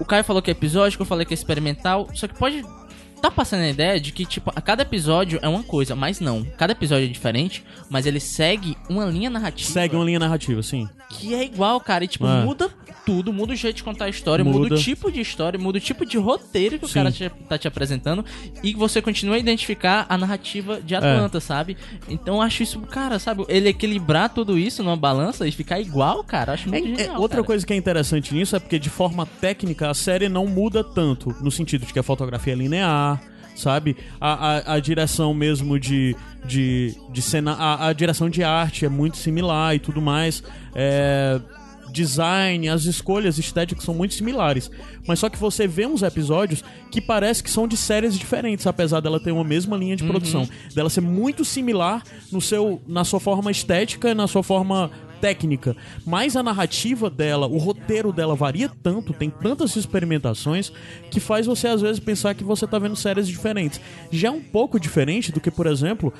[0.00, 2.64] O Caio falou que é episódico, eu falei que é experimental, só que pode
[3.22, 6.44] tá passando a ideia de que, tipo, a cada episódio é uma coisa, mas não.
[6.58, 9.70] Cada episódio é diferente, mas ele segue uma linha narrativa.
[9.70, 10.88] Segue uma linha narrativa, sim.
[11.08, 12.02] Que é igual, cara.
[12.02, 12.44] E, tipo, é.
[12.44, 12.68] muda
[13.04, 14.58] tudo, muda o jeito de contar a história, muda.
[14.58, 14.74] muda.
[14.74, 16.90] o tipo de história, muda o tipo de roteiro que Sim.
[16.90, 18.24] o cara te, tá te apresentando
[18.62, 21.40] e você continua a identificar a narrativa de Atlanta, é.
[21.40, 21.76] sabe?
[22.08, 23.44] Então eu acho isso, cara, sabe?
[23.48, 27.20] Ele equilibrar tudo isso numa balança e ficar igual, cara, acho muito é, é genial.
[27.20, 27.46] Outra cara.
[27.46, 31.34] coisa que é interessante nisso é porque de forma técnica a série não muda tanto,
[31.40, 33.11] no sentido de que a fotografia é linear,
[33.54, 33.96] sabe?
[34.20, 37.52] A, a, a, direção mesmo de, de, de cena.
[37.52, 40.42] A, a, direção de arte é muito similar e tudo mais.
[40.74, 41.40] É,
[41.92, 44.70] design, as escolhas estéticas são muito similares.
[45.06, 49.00] Mas só que você vê uns episódios que parece que são de séries diferentes, apesar
[49.00, 50.42] dela ter uma mesma linha de produção.
[50.42, 50.74] Uhum.
[50.74, 54.90] Dela ser muito similar no seu, na sua forma estética, na sua forma
[55.22, 60.72] técnica, mas a narrativa dela, o roteiro dela varia tanto, tem tantas experimentações
[61.12, 63.80] que faz você às vezes pensar que você tá vendo séries diferentes.
[64.10, 66.12] Já é um pouco diferente do que, por exemplo,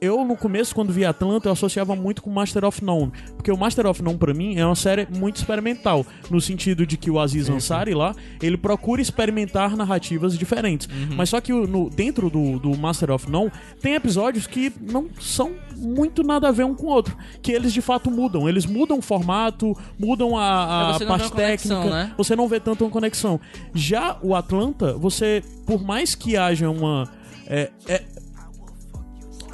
[0.00, 3.12] eu no começo, quando vi Atlanta, eu associava muito com Master of None.
[3.36, 6.04] Porque o Master of None, pra mim, é uma série muito experimental.
[6.30, 10.86] No sentido de que o Aziz Ansari lá, ele procura experimentar narrativas diferentes.
[10.86, 11.16] Uhum.
[11.16, 15.52] Mas só que no, dentro do, do Master of None, tem episódios que não são
[15.76, 17.16] muito nada a ver um com o outro.
[17.42, 18.48] Que eles de fato mudam.
[18.48, 21.76] Eles mudam o formato, mudam a, a parte técnica.
[21.76, 22.12] Conexão, né?
[22.16, 23.40] Você não vê tanto uma conexão.
[23.74, 27.08] Já o Atlanta, você, por mais que haja uma.
[27.48, 28.02] É, é,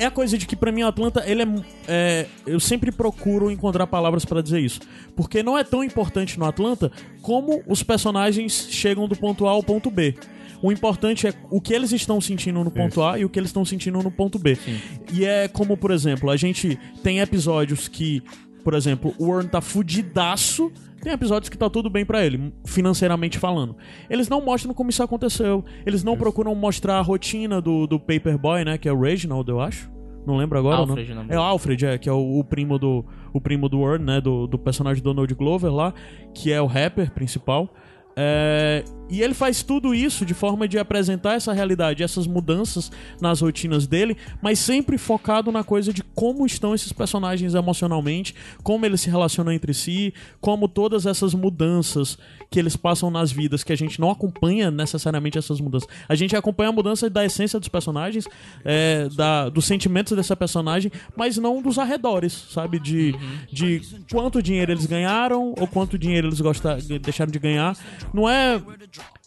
[0.03, 1.47] é a coisa de que para mim o Atlanta, ele é,
[1.89, 4.81] é, Eu sempre procuro encontrar palavras para dizer isso.
[5.17, 9.63] Porque não é tão importante no Atlanta como os personagens chegam do ponto A ao
[9.63, 10.15] ponto B.
[10.63, 13.03] O importante é o que eles estão sentindo no ponto Isso.
[13.03, 14.55] A e o que eles estão sentindo no ponto B.
[14.55, 14.81] Sim.
[15.13, 18.23] E é como, por exemplo, a gente tem episódios que,
[18.63, 20.71] por exemplo, o Warren tá fudidaço.
[21.03, 23.77] Tem episódios que tá tudo bem para ele, financeiramente falando.
[24.09, 25.65] Eles não mostram como isso aconteceu.
[25.85, 26.23] Eles não isso.
[26.23, 28.79] procuram mostrar a rotina do, do Paperboy, né?
[28.79, 29.91] Que é o Reginald, eu acho.
[30.27, 30.77] Não lembro agora.
[30.77, 31.27] Alfred, não.
[31.29, 34.21] É o Alfred, é, que é o, o, primo do o primo do Warren, né?
[34.21, 35.93] Do, do personagem Donald Glover lá,
[36.35, 37.69] que é o rapper principal.
[38.17, 43.41] É, e ele faz tudo isso de forma de apresentar essa realidade, essas mudanças nas
[43.41, 49.03] rotinas dele, mas sempre focado na coisa de como estão esses personagens emocionalmente, como eles
[49.03, 52.17] se relacionam entre si, como todas essas mudanças
[52.51, 55.89] que eles passam nas vidas, que a gente não acompanha necessariamente essas mudanças.
[56.09, 58.27] A gente acompanha a mudança da essência dos personagens,
[58.65, 62.79] é, da, dos sentimentos dessa personagem, mas não dos arredores, sabe?
[62.79, 63.15] De,
[63.53, 67.77] de quanto dinheiro eles ganharam ou quanto dinheiro eles gostaram, deixaram de ganhar
[68.13, 68.61] não é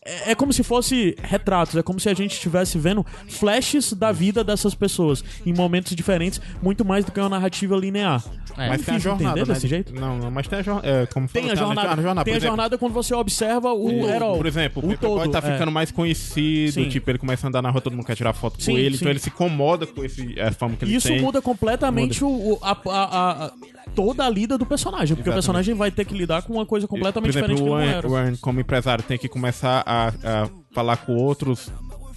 [0.06, 4.12] é, é como se fosse retratos, é como se a gente estivesse vendo flashes da
[4.12, 8.24] vida dessas pessoas em momentos diferentes, muito mais do que uma narrativa linear.
[8.58, 8.70] É.
[8.70, 9.46] Mas tem a jornada, né?
[9.54, 9.94] desse jeito?
[9.94, 10.88] Não, não, mas tem a jornada.
[10.88, 13.74] É, como Tem falou, a jornada, a jornada, tem a exemplo, jornada quando você observa
[13.74, 14.38] o, o- herói.
[14.38, 15.52] Por exemplo, o, o Paperboy todo, tá é.
[15.54, 16.88] ficando mais conhecido, Sim.
[16.88, 18.92] tipo, ele começa a andar na rua, todo mundo quer tirar foto Sim, com ele,
[18.92, 19.04] sim.
[19.04, 21.22] então ele se incomoda com esse a fama que ele Isso tem.
[21.22, 23.52] muda completamente O, o- a, a- a-
[23.94, 25.36] toda a lida do personagem, porque o Exatamente.
[25.36, 27.98] personagem vai ter que lidar com uma coisa completamente Por exemplo, diferente o que ele
[27.98, 28.08] era.
[28.08, 31.72] o Warren, como empresário, tem que começar a, a falar com outros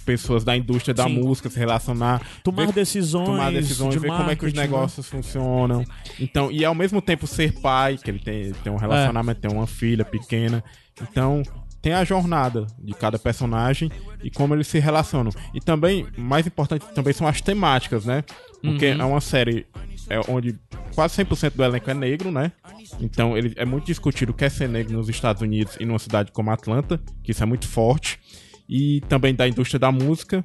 [0.05, 1.21] pessoas da indústria da Sim.
[1.21, 2.21] música, se relacionar.
[2.43, 4.63] Tomar ver- decisões, tomar decisões, de ver como é que os né?
[4.63, 5.83] negócios funcionam.
[6.19, 9.67] Então, e ao mesmo tempo ser pai, que ele tem, tem um relacionamento, tem uma
[9.67, 10.63] filha pequena.
[11.01, 11.43] Então,
[11.81, 13.91] tem a jornada de cada personagem
[14.23, 15.31] e como eles se relacionam.
[15.53, 18.23] E também, mais importante também são as temáticas, né?
[18.61, 19.65] Porque é uma série
[20.09, 20.57] é, onde
[20.95, 22.51] quase 100% do elenco é negro, né?
[22.99, 25.99] Então, ele é muito discutido o que é ser negro nos Estados Unidos e numa
[25.99, 28.19] cidade como Atlanta, que isso é muito forte.
[28.67, 30.43] E também da indústria da música,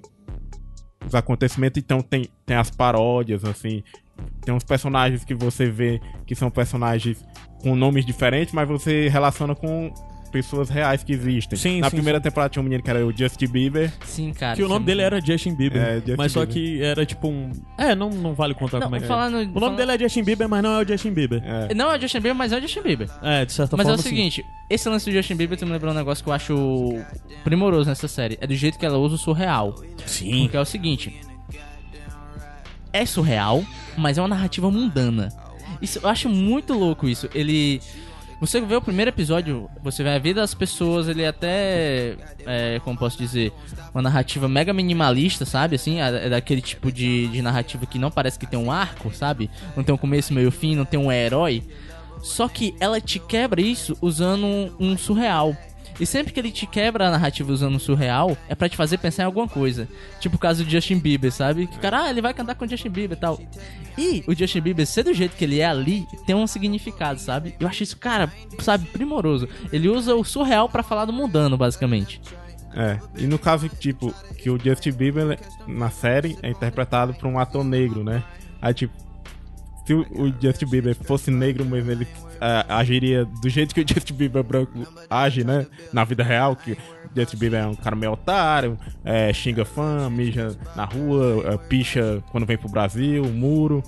[1.07, 3.83] os acontecimentos, então tem, tem as paródias, assim.
[4.43, 7.25] Tem uns personagens que você vê que são personagens
[7.61, 9.93] com nomes diferentes, mas você relaciona com
[10.43, 11.59] pessoas reais que existem.
[11.59, 12.23] Sim, Na sim, primeira sim.
[12.25, 13.93] temporada tinha um menino que era o Justin Bieber.
[14.05, 14.57] Sim, cara.
[14.57, 15.81] Que o nome é dele era Justin Bieber.
[15.83, 16.55] É, Justin mas só Bieber.
[16.55, 17.53] que era tipo um.
[17.79, 19.41] É, não, não vale contar Não, como é que falando- é.
[19.41, 21.43] O nome falando- dele é Justin Bieber, mas não é o Justin Bieber.
[21.45, 21.75] É.
[21.75, 23.09] Não é o Justin Bieber, mas é o Justin Bieber.
[23.23, 24.01] É, de certa Mas é forma.
[24.01, 24.09] o sim.
[24.11, 26.99] seguinte, esse lance do Justin Bieber tu me lembrou um negócio que eu acho
[27.45, 28.37] primoroso nessa série.
[28.41, 29.75] É do jeito que ela usa o surreal.
[30.05, 30.43] Sim.
[30.43, 31.15] Porque é o seguinte.
[32.93, 33.65] É surreal,
[33.97, 35.29] mas é uma narrativa mundana.
[35.83, 37.29] Isso, eu acho muito louco isso.
[37.35, 37.81] Ele.
[38.47, 42.15] Você vê o primeiro episódio, você vê a vida das pessoas, ele até.
[42.45, 43.51] É, como posso dizer?
[43.95, 45.77] Uma narrativa mega minimalista, sabe?
[45.77, 49.51] Assim, é daquele tipo de, de narrativa que não parece que tem um arco, sabe?
[49.75, 51.63] Não tem um começo, meio fim, não tem um herói.
[52.23, 55.57] Só que ela te quebra isso usando um, um surreal.
[55.99, 58.99] E sempre que ele te quebra a narrativa usando um surreal, é pra te fazer
[58.99, 59.89] pensar em alguma coisa.
[60.21, 61.67] Tipo o caso do Justin Bieber, sabe?
[61.67, 63.41] Que o cara, ah, ele vai cantar com o Justin Bieber e tal.
[63.97, 67.55] E o Justin Bieber ser do jeito que ele é ali, tem um significado, sabe?
[67.61, 69.49] Eu acho isso, cara, sabe, primoroso.
[69.73, 72.21] Ele usa o surreal pra falar do mundano, basicamente.
[72.77, 72.99] É.
[73.17, 77.65] E no caso, tipo, que o Justin Bieber na série é interpretado por um ator
[77.65, 78.23] negro, né?
[78.61, 79.04] Aí, tipo,
[79.85, 82.07] se o o Justin Bieber fosse negro mesmo, ele
[82.41, 85.67] ah, agiria do jeito que o Justin Bieber branco age, né?
[85.93, 86.77] Na vida real, que o
[87.15, 92.23] Justin Bieber é um cara meio otário, é, xinga fã, mija na rua, é, picha
[92.31, 93.83] quando vem pro Brasil, muro.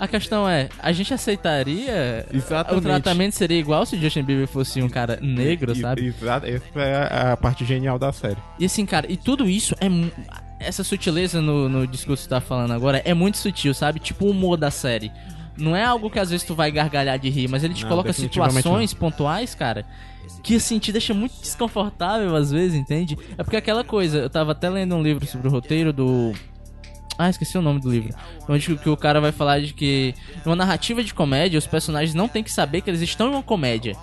[0.00, 2.78] A questão é, a gente aceitaria Exatamente.
[2.78, 6.06] o tratamento seria igual se o Justin Bieber fosse um cara negro, sabe?
[6.06, 8.38] Exato, essa é a parte genial da série.
[8.58, 9.88] E assim, cara, e tudo isso é.
[10.60, 14.00] Essa sutileza no, no discurso que tu tá falando agora é muito sutil, sabe?
[14.00, 15.12] Tipo o humor da série.
[15.56, 17.88] Não é algo que às vezes tu vai gargalhar de rir, mas ele te Não,
[17.88, 19.84] coloca situações pontuais, cara,
[20.42, 23.18] que assim te deixa muito desconfortável às vezes, entende?
[23.36, 26.32] É porque aquela coisa, eu tava até lendo um livro sobre o roteiro do.
[27.18, 28.14] Ah, esqueci o nome do livro.
[28.48, 32.28] Onde que o cara vai falar de que numa narrativa de comédia, os personagens não
[32.28, 33.96] têm que saber que eles estão em uma comédia.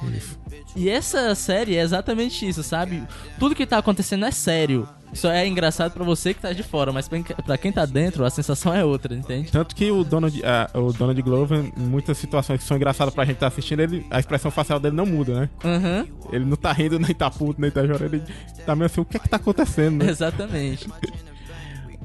[0.75, 3.01] E essa série é exatamente isso, sabe?
[3.39, 4.85] Tudo que tá acontecendo é sério.
[5.13, 8.25] Só é engraçado pra você que tá de fora, mas pra pra quem tá dentro,
[8.25, 9.49] a sensação é outra, entende?
[9.51, 13.23] Tanto que o Donald, ah, o Donald Glover, em muitas situações que são engraçadas pra
[13.23, 15.49] gente estar assistindo, ele, a expressão facial dele não muda, né?
[15.63, 18.13] Aham, Ele não tá rindo, nem tá puto, nem tá chorando.
[18.15, 18.23] Ele
[18.65, 20.09] tá meio assim, o que é que tá acontecendo, né?
[20.11, 20.87] exatamente.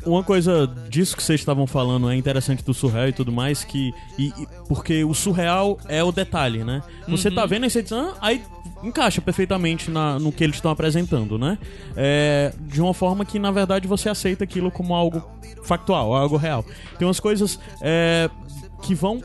[0.07, 3.93] Uma coisa disso que vocês estavam falando é interessante do surreal e tudo mais, que.
[4.19, 6.83] e- e- porque o surreal é o detalhe, né?
[7.07, 8.43] Você tá vendo e você diz, ah, aí
[8.83, 11.59] encaixa perfeitamente na- no que eles estão apresentando, né?
[11.97, 15.23] É, de uma forma que, na verdade, você aceita aquilo como algo
[15.65, 16.65] factual, algo real.
[16.99, 18.31] Tem umas coisas é,
[18.83, 19.21] que vão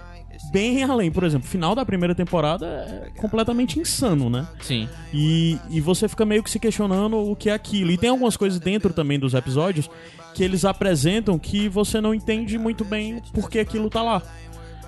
[0.51, 1.11] bem além.
[1.11, 4.47] Por exemplo, o final da primeira temporada é completamente insano, né?
[4.61, 4.87] Sim.
[5.13, 7.91] E, e você fica meio que se questionando o que é aquilo.
[7.91, 9.89] E tem algumas coisas dentro também dos episódios
[10.33, 14.21] que eles apresentam que você não entende muito bem por que aquilo tá lá.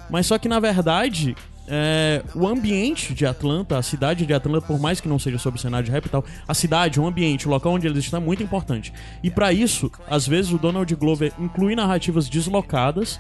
[0.10, 1.36] Mas só que na verdade.
[1.68, 5.60] É, o ambiente de Atlanta, a cidade de Atlanta, por mais que não seja sobre
[5.60, 8.22] o cenário de rap e tal, a cidade, o ambiente, o local onde eles estão
[8.22, 8.94] é muito importante.
[9.22, 13.20] E pra isso, às vezes o Donald Glover inclui narrativas deslocadas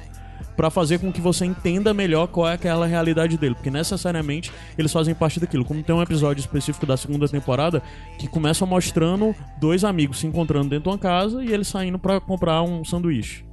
[0.55, 4.91] pra fazer com que você entenda melhor qual é aquela realidade dele, porque necessariamente eles
[4.91, 5.63] fazem parte daquilo.
[5.63, 7.81] Como tem um episódio específico da segunda temporada
[8.17, 12.19] que começa mostrando dois amigos se encontrando dentro de uma casa e eles saindo pra
[12.19, 13.45] comprar um sanduíche.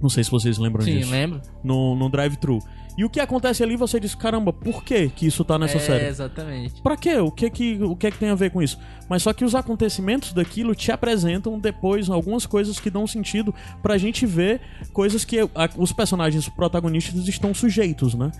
[0.00, 1.10] Não sei se vocês lembram Sim, disso.
[1.10, 1.40] lembro.
[1.64, 2.58] No, no drive-thru.
[2.96, 5.80] E o que acontece ali, você diz, caramba, por que que isso tá nessa é,
[5.80, 6.06] série?
[6.06, 6.80] exatamente.
[6.80, 7.18] Pra quê?
[7.18, 8.78] O que que, o que que tem a ver com isso?
[9.08, 13.98] Mas só que os acontecimentos daquilo te apresentam depois algumas coisas que dão sentido pra
[13.98, 14.60] gente ver
[14.92, 18.32] coisas que a- os personagens protagonistas estão sujeitos, né?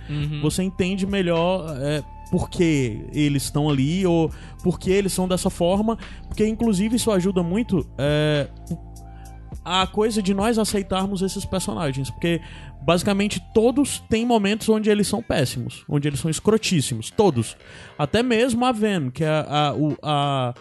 [0.42, 4.30] Você entende melhor é, por que eles estão ali ou
[4.62, 8.48] por que eles são dessa forma, porque inclusive isso ajuda muito é,
[9.64, 12.40] a coisa de nós aceitarmos esses personagens, porque
[12.82, 17.56] basicamente todos têm momentos onde eles são péssimos, onde eles são escrotíssimos, todos.
[17.98, 20.54] Até mesmo a Ven, que é a, a,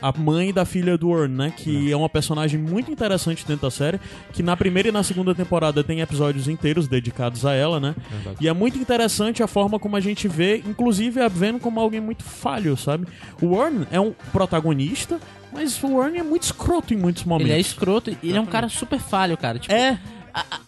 [0.00, 1.52] a mãe da filha do Orn, né?
[1.56, 1.92] Que é.
[1.92, 4.00] é uma personagem muito interessante dentro da série.
[4.32, 7.94] Que na primeira e na segunda temporada tem episódios inteiros dedicados a ela, né?
[8.10, 8.36] Verdade.
[8.40, 12.00] E é muito interessante a forma como a gente vê, inclusive a Ven como alguém
[12.00, 13.06] muito falho, sabe?
[13.42, 15.20] O Orn é um protagonista,
[15.58, 17.50] mas o Orn é muito escroto em muitos momentos.
[17.50, 19.58] Ele é escroto e ele é um cara super falho, cara.
[19.58, 19.98] Tipo, é.
[20.32, 20.60] A,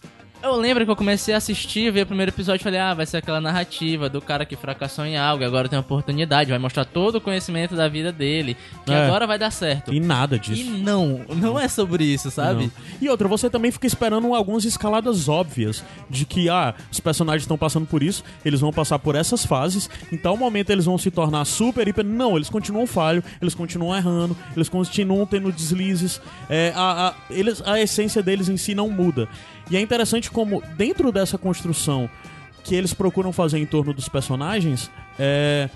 [0.43, 3.05] eu lembro que eu comecei a assistir, ver o primeiro episódio e falei, ah, vai
[3.05, 6.85] ser aquela narrativa do cara que fracassou em algo, agora tem uma oportunidade, vai mostrar
[6.85, 9.05] todo o conhecimento da vida dele, que é.
[9.05, 9.93] agora vai dar certo.
[9.93, 10.61] E nada disso.
[10.61, 12.65] E não, não é sobre isso, sabe?
[12.65, 12.71] Não.
[13.01, 17.57] E outra, você também fica esperando algumas escaladas óbvias de que, ah, os personagens estão
[17.57, 21.11] passando por isso, eles vão passar por essas fases, em tal momento eles vão se
[21.11, 22.03] tornar super, hiper.
[22.03, 27.61] Não, eles continuam falho, eles continuam errando, eles continuam tendo deslizes, é, a, a, eles,
[27.65, 29.27] a essência deles em si não muda.
[29.69, 32.09] E é interessante como, dentro dessa construção
[32.63, 34.89] que eles procuram fazer em torno dos personagens,
[35.19, 35.69] é.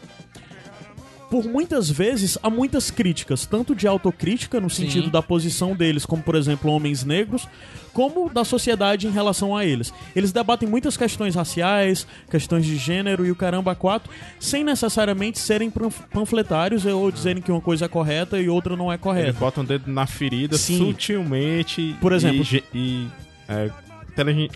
[1.30, 5.12] Por muitas vezes há muitas críticas, tanto de autocrítica, no sentido Sim.
[5.12, 7.48] da posição deles, como por exemplo homens negros,
[7.92, 9.92] como da sociedade em relação a eles.
[10.16, 15.72] Eles debatem muitas questões raciais, questões de gênero e o caramba quatro, sem necessariamente serem
[16.12, 19.30] panfletários ou dizerem que uma coisa é correta e outra não é correta.
[19.30, 20.78] Eles botam o dedo na ferida Sim.
[20.78, 21.96] sutilmente.
[22.00, 23.08] Por exemplo, e, e
[23.48, 23.72] é,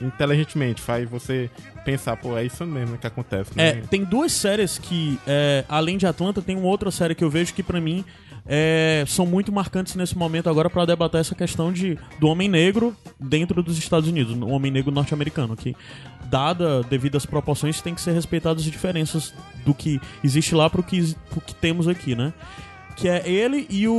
[0.02, 1.50] inteligentemente, faz você
[1.84, 3.52] pensar, pô, é isso mesmo que acontece.
[3.56, 3.70] Né?
[3.70, 7.30] É, tem duas séries que, é, além de Atlanta, tem uma outra série que eu
[7.30, 8.06] vejo que para mim
[8.46, 12.96] é, são muito marcantes nesse momento agora para debater essa questão de, do homem negro
[13.20, 15.76] dentro dos Estados Unidos, o homem negro norte-americano, que
[16.26, 19.34] dada devidas proporções tem que ser respeitadas as diferenças
[19.66, 22.34] do que existe lá pro que, pro que temos aqui, né?
[23.00, 23.94] Que é ele e o,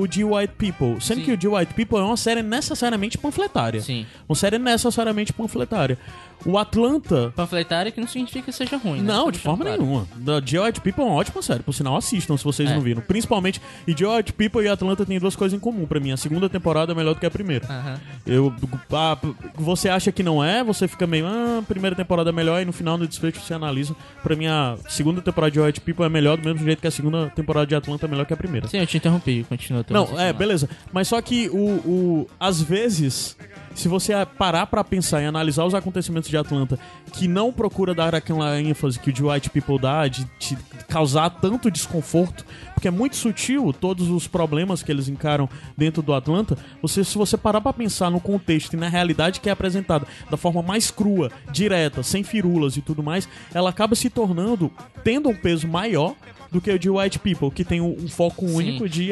[0.00, 1.00] o The White People.
[1.00, 1.24] Sendo Sim.
[1.24, 3.80] que o The White People é uma série necessariamente panfletária.
[3.80, 4.06] Sim.
[4.28, 5.98] Uma série necessariamente panfletária.
[6.44, 7.32] O Atlanta.
[7.34, 9.00] Panfletária que não significa que seja ruim.
[9.00, 9.12] Né?
[9.12, 9.82] Não, de forma claro.
[9.82, 10.06] nenhuma.
[10.24, 11.62] The Geoid People é uma ótima série.
[11.62, 12.74] Por sinal, assistam se vocês é.
[12.74, 13.02] não viram.
[13.02, 13.60] Principalmente.
[13.86, 16.12] E Geoid People e Atlanta têm duas coisas em comum para mim.
[16.12, 17.66] A segunda temporada é melhor do que a primeira.
[17.66, 17.96] Uhum.
[18.26, 18.54] Eu,
[18.92, 19.18] ah,
[19.54, 21.26] você acha que não é, você fica meio.
[21.26, 22.60] Ah, a primeira temporada é melhor.
[22.60, 23.94] E no final, no desfecho, você analisa.
[24.22, 26.90] Pra mim, a segunda temporada de Geoid People é melhor, do mesmo jeito que a
[26.90, 28.68] segunda temporada de Atlanta é melhor que a primeira.
[28.68, 29.44] Sim, eu te interrompi.
[29.48, 29.84] Continua.
[29.90, 30.68] Não, é, beleza.
[30.92, 32.26] Mas só que o, o.
[32.38, 33.36] Às vezes
[33.74, 36.78] se você parar para pensar e analisar os acontecimentos de Atlanta,
[37.12, 40.56] que não procura dar aquela ênfase que o de White People dá, de te
[40.88, 46.12] causar tanto desconforto, porque é muito sutil todos os problemas que eles encaram dentro do
[46.12, 50.06] Atlanta, você, se você parar para pensar no contexto e na realidade que é apresentada
[50.30, 54.72] da forma mais crua, direta, sem firulas e tudo mais, ela acaba se tornando,
[55.04, 56.14] tendo um peso maior
[56.52, 58.54] do que o de White People, que tem um, foco Sim.
[58.54, 59.08] único de,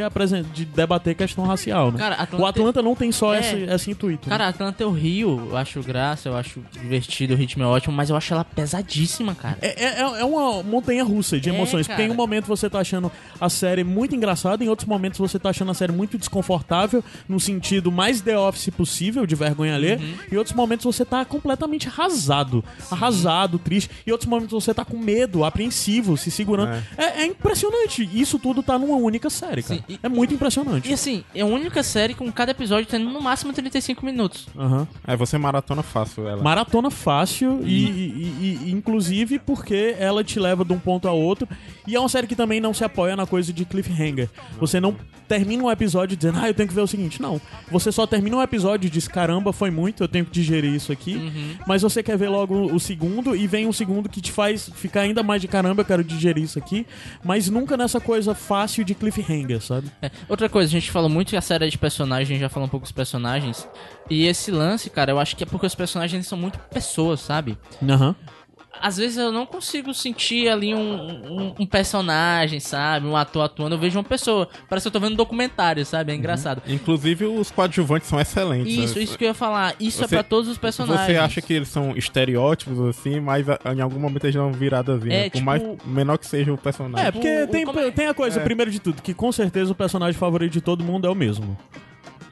[0.53, 1.99] de debater questão racial, né?
[1.99, 3.41] Cara, Atlanta o Atlanta não tem só é...
[3.41, 4.29] esse, esse intuito.
[4.29, 4.51] Cara, né?
[4.51, 8.17] Atlanta eu rio, eu acho graça, eu acho divertido, o ritmo é ótimo, mas eu
[8.17, 9.57] acho ela pesadíssima, cara.
[9.63, 12.81] É, é, é uma montanha russa de é, emoções, porque em um momento você tá
[12.81, 17.03] achando a série muito engraçada, em outros momentos você tá achando a série muito desconfortável,
[17.27, 20.15] no sentido mais The Office possível, de vergonha ler, uhum.
[20.31, 22.95] e em outros momentos você tá completamente arrasado, Sim.
[22.95, 26.75] arrasado, triste, e em outros momentos você tá com medo, apreensivo, se segurando.
[26.99, 28.09] É, é, é impressionante.
[28.13, 29.85] Isso tudo tá numa única série, cara.
[29.89, 30.89] E, é muito impressionante.
[30.89, 34.49] E assim, é a única série com cada episódio tendo no máximo 35 minutos.
[34.55, 34.87] Uhum.
[35.07, 36.43] É, você maratona fácil ela.
[36.43, 41.49] Maratona fácil e, e, e, inclusive porque ela te leva de um ponto a outro.
[41.87, 44.29] E é uma série que também não se apoia na coisa de cliffhanger.
[44.59, 47.23] Você não termina um episódio dizendo, ah, eu tenho que ver o seguinte.
[47.23, 47.41] Não.
[47.71, 50.91] Você só termina um episódio e diz, caramba, foi muito, eu tenho que digerir isso
[50.91, 51.15] aqui.
[51.15, 51.55] Uhum.
[51.67, 55.03] Mas você quer ver logo o segundo e vem um segundo que te faz ficar
[55.03, 56.87] ainda mais de caramba, eu quero digerir isso aqui
[57.23, 59.91] mas nunca nessa coisa fácil de cliffhanger, sabe?
[60.01, 60.11] É.
[60.29, 62.85] Outra coisa, a gente falou muito a série é de personagens, já falou um pouco
[62.85, 63.69] dos personagens.
[64.09, 67.57] E esse lance, cara, eu acho que é porque os personagens são muito pessoas, sabe?
[67.83, 68.09] Aham.
[68.09, 68.40] Uhum
[68.81, 73.07] às vezes eu não consigo sentir ali um, um, um, personagem, sabe?
[73.07, 74.49] Um ator atuando, eu vejo uma pessoa.
[74.69, 76.11] Parece que eu tô vendo um documentário, sabe?
[76.11, 76.19] É uhum.
[76.19, 76.63] engraçado.
[76.67, 76.75] Uhum.
[76.75, 78.73] Inclusive os coadjuvantes são excelentes.
[78.73, 79.05] Isso, né?
[79.05, 79.75] isso que eu ia falar.
[79.79, 81.07] Isso é você, é pra todos os personagens.
[81.07, 85.15] Você acha que eles são estereótipos, assim, mas em algum momento eles dão viradazinha.
[85.15, 85.45] É, Por tipo...
[85.45, 87.07] mais menor que seja o personagem.
[87.07, 87.91] É, porque tem, é?
[87.91, 88.43] tem a coisa, é.
[88.43, 91.57] primeiro de tudo, que com certeza o personagem favorito de todo mundo é o mesmo.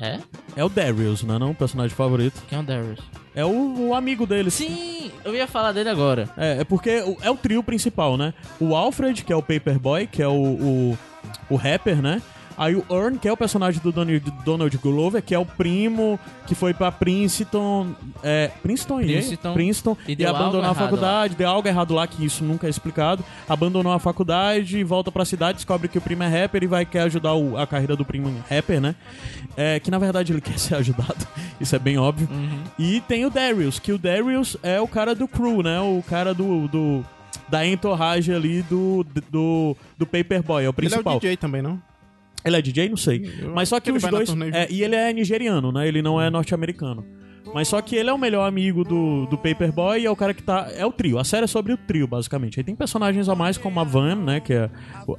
[0.00, 0.18] É?
[0.56, 1.50] É o Darius, não é não?
[1.50, 2.42] O personagem favorito.
[2.48, 3.00] Quem é o Darius?
[3.34, 4.50] É o, o amigo dele.
[4.50, 6.28] Sim, eu ia falar dele agora.
[6.36, 8.32] É, é porque é o trio principal, né?
[8.60, 10.98] O Alfred, que é o Paperboy, que é o, o,
[11.50, 12.22] o rapper, né?
[12.58, 16.18] Aí o Earn, que é o personagem do Donald, Donald Glover, que é o primo
[16.46, 17.94] que foi pra Princeton.
[18.22, 19.52] É, Princeton, e- Princeton.
[19.54, 23.24] Princeton E e, abandonou a faculdade, deu algo errado lá, que isso nunca é explicado.
[23.48, 27.04] Abandonou a faculdade, volta pra cidade, descobre que o primo é rapper e vai querer
[27.04, 28.94] ajudar o- a carreira do primo rapper, né?
[29.56, 31.26] É, que na verdade ele quer ser ajudado,
[31.60, 32.28] isso é bem óbvio.
[32.30, 32.62] Uhum.
[32.78, 35.78] E tem o Darius, que o Darius é o cara do crew, né?
[35.80, 36.66] O cara do.
[36.68, 37.04] do
[37.48, 41.18] da entorragem ali do, do, do Paperboy, é o Ele é o principal.
[41.18, 41.80] DJ também, não?
[42.44, 42.88] Ele é DJ?
[42.88, 43.30] Não sei.
[43.40, 44.30] Eu Mas só que os dois.
[44.52, 45.86] é, e ele é nigeriano, né?
[45.88, 47.04] Ele não é norte-americano.
[47.54, 50.34] Mas só que ele é o melhor amigo do, do Paperboy e é o cara
[50.34, 50.68] que tá.
[50.76, 51.18] É o trio.
[51.18, 52.60] A série é sobre o trio, basicamente.
[52.60, 54.38] Aí tem personagens a mais, como a Van, né?
[54.40, 54.70] Que é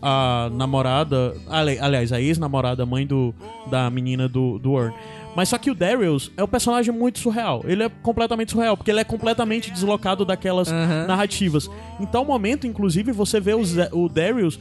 [0.02, 1.34] a namorada.
[1.50, 3.34] ali- Aliás, a ex-namorada, mãe do,
[3.72, 4.94] da menina do, do Earn.
[5.36, 7.64] Mas só que o Darius é um personagem muito surreal.
[7.66, 11.08] Ele é completamente surreal, porque ele é completamente deslocado daquelas Aham.
[11.08, 11.68] narrativas.
[12.00, 13.62] Em tal momento, inclusive, você vê o,
[13.94, 14.60] o Darius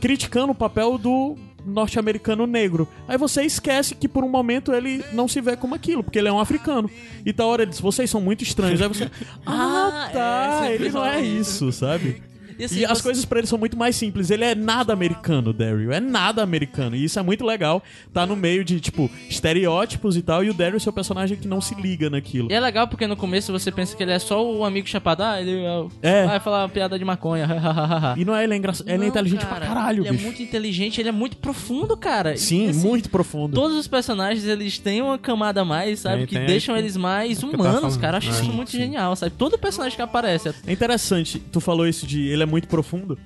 [0.00, 2.88] criticando o papel do norte-americano negro.
[3.08, 6.28] Aí você esquece que por um momento ele não se vê como aquilo, porque ele
[6.28, 6.90] é um africano.
[7.24, 8.80] E tal hora ele diz, vocês são muito estranhos.
[8.80, 9.10] Aí você,
[9.44, 12.22] ah, Ah, tá, é, ele não é isso, sabe?
[12.58, 14.30] E, assim, E as você- coisas pra ele são muito mais simples.
[14.30, 15.92] Ele é nada americano, Daryl.
[15.92, 16.96] É nada americano.
[16.96, 17.82] E isso é muito legal.
[18.12, 20.42] Tá no meio de, tipo, estereótipos e tal.
[20.44, 22.50] E o Daryl é seu personagem que não se liga naquilo.
[22.50, 25.22] E é legal porque no começo você pensa que ele é só o amigo chapado.
[25.22, 25.62] Ah, ele
[26.02, 26.26] É.
[26.26, 27.46] vai falar uma piada de maconha.
[28.16, 28.88] E não é ele é engraçado.
[28.88, 30.22] Ele é inteligente cara, pra caralho, Ele bicho.
[30.22, 32.36] é muito inteligente, ele é muito profundo, cara.
[32.36, 33.54] Sim, E, assim, muito profundo.
[33.54, 36.18] Todos os personagens, eles têm uma camada a mais, sabe?
[36.18, 38.14] Tem, que tem, deixam é eles mais tava humanos, cara.
[38.14, 38.30] Eu acho É.
[38.32, 39.32] isso Sim, muito genial, sabe?
[39.36, 40.52] Todo personagem que aparece.
[40.66, 43.18] É interessante, tu falou isso de ele é muito profundo.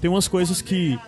[0.00, 0.98] Tem umas coisas que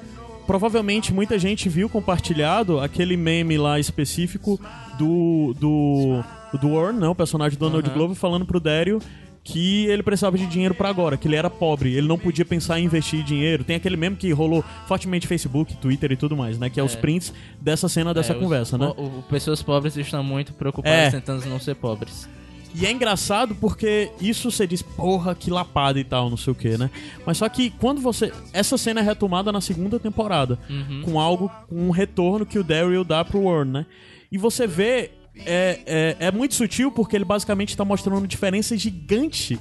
[0.46, 4.60] provavelmente muita gente viu compartilhado, aquele meme lá específico
[4.98, 6.22] do do
[6.58, 7.94] do Warren, né, o personagem do Donald Aham.
[7.96, 9.00] Glover falando pro Daryl
[9.42, 12.78] que ele precisava de dinheiro pra agora, que ele era pobre, ele não podia pensar
[12.78, 13.64] em investir dinheiro.
[13.64, 16.82] Tem aquele meme que rolou fortemente no Facebook, Twitter e tudo mais, né, que é,
[16.82, 18.92] os prints dessa cena dessa É, os- conversa, né?
[18.96, 21.10] o- o- pessoas pobres estão muito preocupadas É.
[21.12, 22.28] tentando não ser pobres.
[22.74, 26.56] E é engraçado porque isso você diz, porra, que lapada e tal, não sei o
[26.56, 26.90] que, né?
[27.26, 28.32] Mas só que quando você.
[28.52, 30.58] Essa cena é retomada na segunda temporada,
[31.04, 33.86] com algo, com um retorno que o Daryl dá pro Warren, né?
[34.30, 35.12] E você vê.
[35.46, 39.58] É, é, é muito sutil porque ele basicamente tá mostrando diferença gigante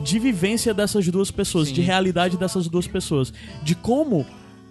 [0.00, 1.74] de vivência dessas duas pessoas, Sim.
[1.74, 3.32] de realidade dessas duas pessoas.
[3.62, 4.26] De como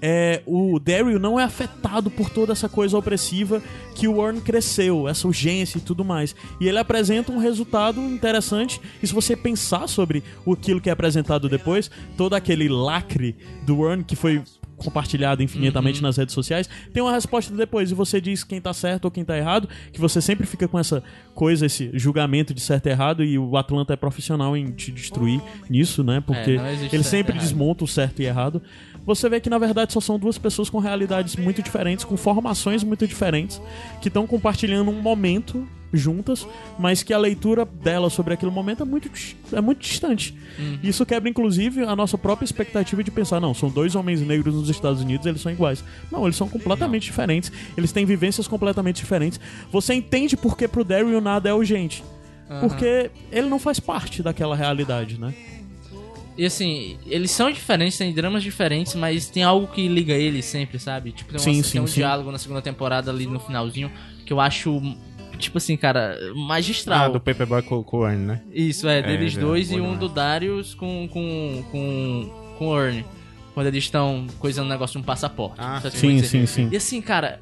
[0.07, 3.59] é, o Daryl não é afetado por toda essa coisa opressiva
[3.95, 6.35] que o Warren cresceu, essa urgência e tudo mais.
[6.61, 8.79] E ele apresenta um resultado interessante.
[9.01, 14.03] E se você pensar sobre aquilo que é apresentado depois, todo aquele lacre do Warren
[14.03, 14.43] que foi
[14.77, 19.05] compartilhado infinitamente nas redes sociais, tem uma resposta depois e você diz quem tá certo
[19.05, 21.01] ou quem tá errado, que você sempre fica com essa
[21.33, 25.41] coisa, esse julgamento de certo e errado e o Atlanta é profissional em te destruir
[25.69, 26.19] nisso, né?
[26.19, 27.43] Porque É, ele sempre errado.
[27.43, 28.61] desmonta o certo e errado.
[29.05, 32.83] Você vê que na verdade só são duas pessoas com realidades muito diferentes, com formações
[32.83, 33.61] muito diferentes,
[34.01, 36.45] que estão compartilhando um momento juntas,
[36.77, 39.09] mas que a leitura dela sobre aquele momento é muito,
[39.53, 40.35] é muito distante.
[40.59, 40.79] Uhum.
[40.83, 44.69] Isso quebra, inclusive, a nossa própria expectativa de pensar, não, são dois homens negros nos
[44.69, 45.83] Estados Unidos, eles são iguais.
[46.11, 49.39] Não, eles são completamente diferentes, eles têm vivências completamente diferentes.
[49.71, 52.03] Você entende por que pro Daryl nada é urgente.
[52.59, 55.33] Porque ele não faz parte daquela realidade, né?
[56.37, 60.77] E assim, eles são diferentes, têm dramas diferentes, mas tem algo que liga eles sempre,
[60.79, 61.11] sabe?
[61.13, 61.95] Tipo, tem, uma- Sim, tem sim, um sim.
[62.01, 63.89] diálogo na segunda temporada ali no finalzinho
[64.25, 64.81] que eu acho,
[65.39, 67.05] tipo assim, cara, magistral.
[67.05, 68.41] Ah, do Paperboy com, com o Ernie, né?
[68.51, 69.99] Isso, é, deles é, dois bom e um demais.
[69.99, 73.05] do Darius com, com, com, com o Ernie.
[73.53, 75.55] Quando eles estão coisando um negócio de um passaporte.
[75.59, 76.27] Ah, o sim, dizer?
[76.27, 76.69] sim, sim.
[76.69, 77.39] E assim, cara.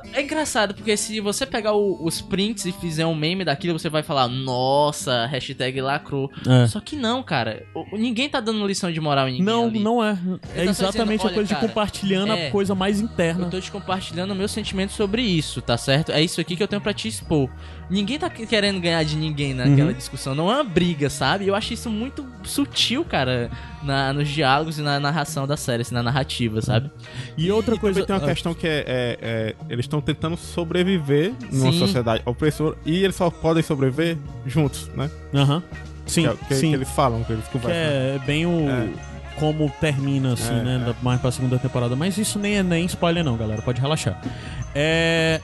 [0.00, 3.78] Tá- É engraçado, porque se você pegar o- os prints e fizer um meme daquilo,
[3.78, 6.30] você vai falar, nossa, hashtag lacrou.
[6.46, 6.66] É.
[6.66, 7.64] Só que não, cara.
[7.74, 9.46] O- ninguém tá dando lição de moral em ninguém.
[9.46, 9.78] Não, ali.
[9.80, 10.18] não é.
[10.54, 13.00] É tá só exatamente dizendo, a coisa olha, de cara, compartilhando é, a coisa mais
[13.00, 13.46] interna.
[13.46, 16.12] Eu tô te compartilhando o meu sentimento sobre isso, tá certo?
[16.12, 17.48] É isso aqui que eu tenho pra te expor.
[17.88, 19.96] Ninguém tá que- querendo ganhar de ninguém naquela Uhum.
[19.96, 20.34] discussão.
[20.34, 21.46] Não é uma briga, sabe?
[21.46, 23.50] Eu acho isso muito sutil, cara,
[23.86, 26.90] na- nos diálogos e na narração da série, assim, na narrativa, sabe?
[27.38, 28.04] E outra E coisa.
[28.04, 31.78] tem uma ah, questão que é, é- é, eles estão tentando sobreviver numa Sim.
[31.78, 35.10] sociedade opressora e eles só podem sobreviver juntos, né?
[35.34, 35.62] Aham.
[36.04, 36.68] Sim, que, é que, sim.
[36.70, 37.80] que eles falam, que eles Que conversam.
[37.82, 38.68] é bem o.
[38.68, 38.88] É.
[39.38, 40.76] Como termina, assim, É, né?
[40.82, 40.84] é.
[40.86, 41.94] da- Mais pra segunda temporada.
[41.94, 43.60] Mas isso nem é nem spoiler, não, galera.
[43.60, 44.18] Pode relaxar.
[44.74, 45.40] É.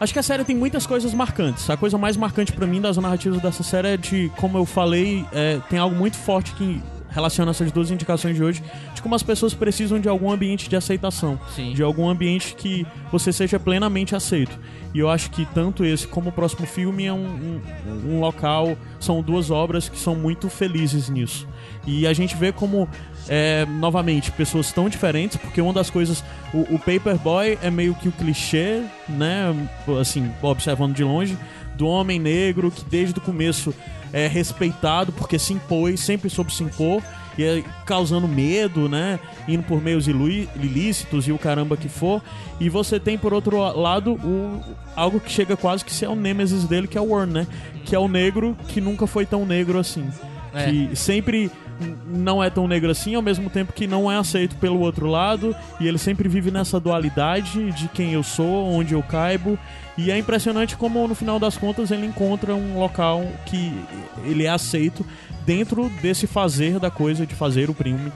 [0.00, 1.70] Acho que a série tem muitas coisas marcantes.
[1.70, 5.24] A coisa mais marcante pra mim das narrativas dessa série é de, como eu falei,
[5.32, 6.82] é, tem algo muito forte que
[7.14, 8.62] relaciono essas duas indicações de hoje
[8.92, 11.72] de como as pessoas precisam de algum ambiente de aceitação, Sim.
[11.72, 14.58] de algum ambiente que você seja plenamente aceito.
[14.92, 18.76] E eu acho que tanto esse como o próximo filme é um, um, um local,
[18.98, 21.46] são duas obras que são muito felizes nisso.
[21.86, 22.88] E a gente vê como,
[23.28, 26.24] é, novamente, pessoas tão diferentes, porque uma das coisas.
[26.52, 29.54] O, o Paperboy é meio que o clichê, né?
[30.00, 31.36] Assim, observando de longe,
[31.74, 33.74] do homem negro que desde o começo
[34.14, 37.02] é respeitado porque se impôs, sempre soube se impor,
[37.36, 39.18] e é causando medo, né?
[39.48, 42.22] Indo por meios ilícitos e o caramba que for.
[42.60, 44.62] E você tem, por outro lado, o,
[44.94, 47.46] algo que chega quase que ser o nêmesis dele, que é o Warren, né?
[47.84, 50.08] Que é o negro que nunca foi tão negro assim.
[50.54, 50.70] É.
[50.70, 51.50] Que sempre
[52.06, 55.56] não é tão negro assim, ao mesmo tempo que não é aceito pelo outro lado,
[55.80, 59.58] e ele sempre vive nessa dualidade de quem eu sou, onde eu caibo,
[59.96, 63.72] e é impressionante como no final das contas ele encontra um local que
[64.24, 65.04] ele é aceito
[65.46, 68.10] dentro desse fazer da coisa de fazer o primo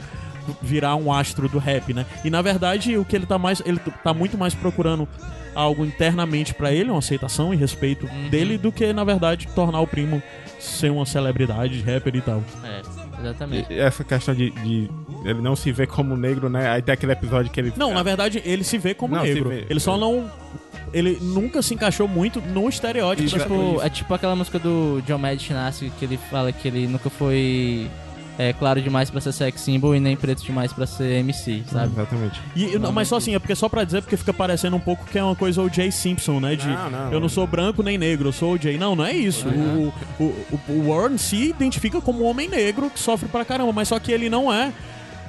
[0.63, 2.07] virar um astro do rap, né?
[2.25, 5.07] E na verdade o que ele tá mais ele tá muito mais procurando
[5.55, 8.29] algo internamente pra ele, uma aceitação e respeito Uhum.
[8.31, 10.23] dele do que na verdade tornar o primo
[10.59, 12.43] ser uma celebridade rapper e tal.
[12.65, 12.81] É,
[13.21, 13.73] exatamente.
[13.73, 14.91] E Essa questão de, de
[15.25, 16.71] ele não se ver como negro, né?
[16.71, 17.73] Aí tem aquele episódio que ele.
[17.77, 19.49] Não, na verdade ele se vê como Não, negro.
[19.49, 19.67] vê.
[19.69, 20.31] Ele só não
[20.93, 25.49] ele nunca se encaixou muito no estereótipo Tipo, é tipo aquela música do John Madden
[25.99, 27.89] que ele fala que ele nunca foi
[28.39, 31.93] é, claro demais pra ser sex symbol e nem preto demais pra ser MC, sabe?
[31.93, 32.41] Exatamente.
[32.55, 35.05] E, não, mas só assim, é porque só pra dizer, porque fica parecendo um pouco
[35.05, 36.55] que é uma coisa o Jay Simpson, né?
[36.55, 37.13] De Não, não.
[37.13, 38.79] eu não sou branco nem negro, eu sou o Jay.
[38.79, 39.49] Não, não é isso.
[39.49, 43.73] O, o, o, o Warren se identifica como um homem negro que sofre pra caramba,
[43.73, 44.73] mas só que ele não é.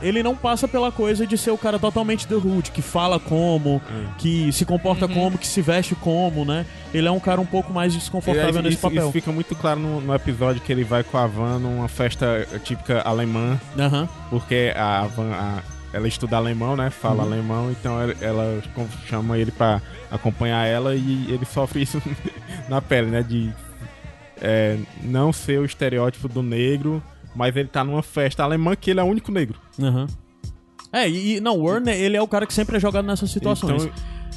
[0.01, 3.81] Ele não passa pela coisa de ser o cara totalmente do hood, que fala como,
[4.17, 6.65] que se comporta como, que se veste como, né?
[6.93, 9.03] Ele é um cara um pouco mais desconfortável E aí, nesse isso, papel.
[9.03, 12.47] isso fica muito claro no, no episódio que ele vai com a Van numa festa
[12.63, 14.07] típica alemã, Aham.
[14.29, 15.31] porque a Van.
[15.33, 16.91] a- ela estuda alemão, né?
[16.91, 17.31] Fala Uhum.
[17.33, 18.61] alemão, então ela, ela
[19.07, 19.81] chama ele pra
[20.11, 21.99] acompanhar ela e ele sofre isso
[22.69, 23.23] na pele, né?
[23.23, 23.51] De
[24.39, 27.03] é, não ser o estereótipo do negro,
[27.39, 29.57] mas ele tá numa festa alemã que ele é o único negro.
[29.81, 30.07] Aham.
[30.91, 33.83] É, e, não, o Warren, ele é o cara que sempre é jogado nessas situações.
[33.85, 33.95] Então,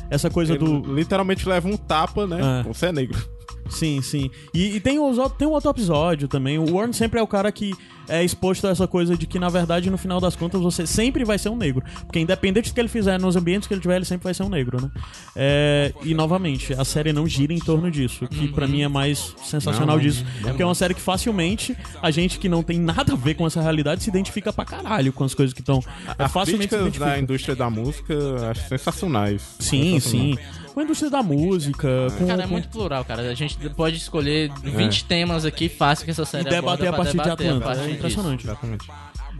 [0.09, 0.95] Essa coisa ele do.
[0.95, 2.61] literalmente leva um tapa, né?
[2.61, 2.69] É.
[2.69, 3.21] Você é negro.
[3.69, 4.31] Sim, sim.
[4.55, 6.61] E, e tem, os, tem um outro episódio também.
[6.61, 7.75] O Warren sempre é o cara que
[8.09, 11.25] é exposto a essa coisa de que, na verdade, no final das contas, você sempre
[11.25, 11.83] vai ser um negro.
[12.07, 14.43] Porque independente do que ele fizer nos ambientes que ele tiver, ele sempre vai ser
[14.43, 14.91] um negro, né?
[15.37, 19.35] É, e, novamente, a série não gira em torno disso, que pra mim é mais
[19.43, 20.25] sensacional Não, disso.
[20.43, 23.47] Porque é uma série que facilmente a gente que não tem nada a ver com
[23.47, 25.83] essa realidade se identifica pra caralho com as coisas que estão.
[26.19, 28.15] É As facilmente se da indústria da música
[28.51, 29.43] acho sensacionais.
[29.59, 30.05] Sim, Sensacionais.
[30.05, 30.63] sim.
[30.73, 31.89] Com a indústria da música,
[32.19, 33.21] com, Cara, é com- muito plural, cara.
[33.31, 36.93] A gente pode escolher 20 temas aqui fácil que essa série e debater aborda a
[36.93, 37.65] partir de debater Atlanta.
[37.73, 38.45] a partir É impressionante.
[38.45, 38.87] Exatamente.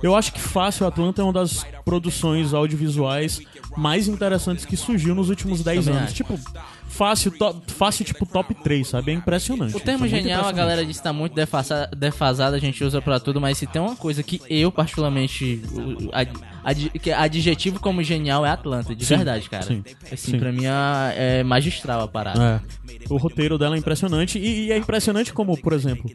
[0.03, 3.41] Eu acho que Fácil Atlanta é uma das produções audiovisuais
[3.77, 6.13] mais interessantes que surgiu nos últimos 10 Também anos.
[6.13, 6.39] Tipo,
[6.93, 9.11] fácil, to- fácil, tipo, top 3, sabe?
[9.13, 9.77] É impressionante.
[9.77, 13.19] O termo genial, a galera diz que tá muito defasa- defasado, a gente usa pra
[13.19, 15.63] tudo, mas se tem uma coisa que eu, particularmente,
[16.13, 16.31] ad-
[16.63, 19.63] ad- que é adjetivo como genial é Atlanta, de Sim, verdade, cara.
[19.65, 19.83] sim,
[20.13, 20.39] Assim, sim.
[20.39, 22.61] pra mim é magistral a parada.
[22.69, 22.83] É.
[23.09, 24.39] O roteiro dela é impressionante.
[24.39, 26.11] E, e é impressionante como, por exemplo,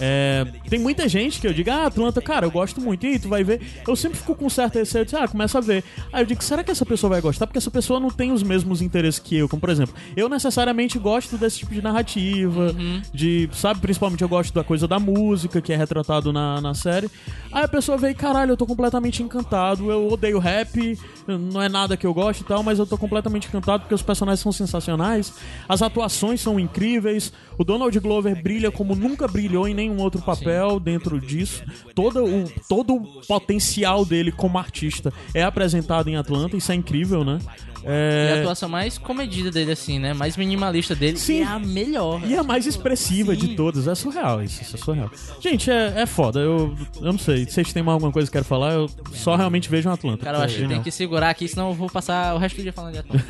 [0.00, 3.04] é, tem muita gente que eu digo, ah, Atlanta, cara, eu gosto muito.
[3.04, 3.60] E aí, tu vai ver.
[3.86, 5.82] Eu sempre fico com certo receio ah, começa a ver.
[6.12, 7.46] Aí eu digo, será que essa pessoa vai gostar?
[7.46, 9.48] Porque essa pessoa não tem os mesmos interesses que eu.
[9.48, 12.74] Como, por exemplo, eu necessariamente gosto desse tipo de narrativa,
[13.12, 17.10] de, sabe, principalmente eu gosto da coisa da música, que é retratado na, na série.
[17.52, 21.96] Aí a pessoa vê, caralho, eu tô completamente encantado, eu odeio rap, não é nada
[21.96, 25.32] que eu gosto e tal, mas eu tô completamente encantado porque os personagens são sensacionais,
[25.68, 30.80] as atuações são incríveis, o Donald Glover brilha como nunca brilhou em nenhum outro papel
[30.80, 31.62] dentro disso.
[31.94, 37.22] Todo o, todo o potencial dele como artista é apresentado em Atlanta, isso é incrível,
[37.22, 37.38] né?
[37.82, 38.40] E a É...
[38.40, 40.12] atuação mais comedida dele, assim, né?
[40.12, 41.16] Mais minimalista dele.
[41.18, 41.40] Sim.
[41.40, 42.22] É a melhor.
[42.26, 43.40] E a mais expressiva Sim.
[43.40, 43.86] de todas.
[43.88, 45.10] É surreal isso, isso é surreal.
[45.40, 46.40] Gente, é, é foda.
[46.40, 47.44] Eu, eu não sei.
[47.46, 50.24] Se vocês têm mais alguma coisa que querem falar, eu só realmente vejo um Atlanta.
[50.24, 50.84] Cara, eu é acho que tem genial.
[50.84, 53.24] que segurar aqui, senão eu vou passar o resto do dia falando de Atlanta.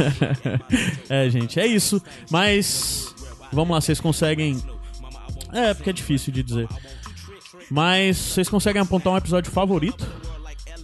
[1.09, 2.01] é, gente, é isso.
[2.31, 3.15] Mas.
[3.53, 4.63] Vamos lá, vocês conseguem.
[5.53, 6.69] É, porque é difícil de dizer.
[7.71, 10.07] Mas vocês conseguem apontar um episódio favorito?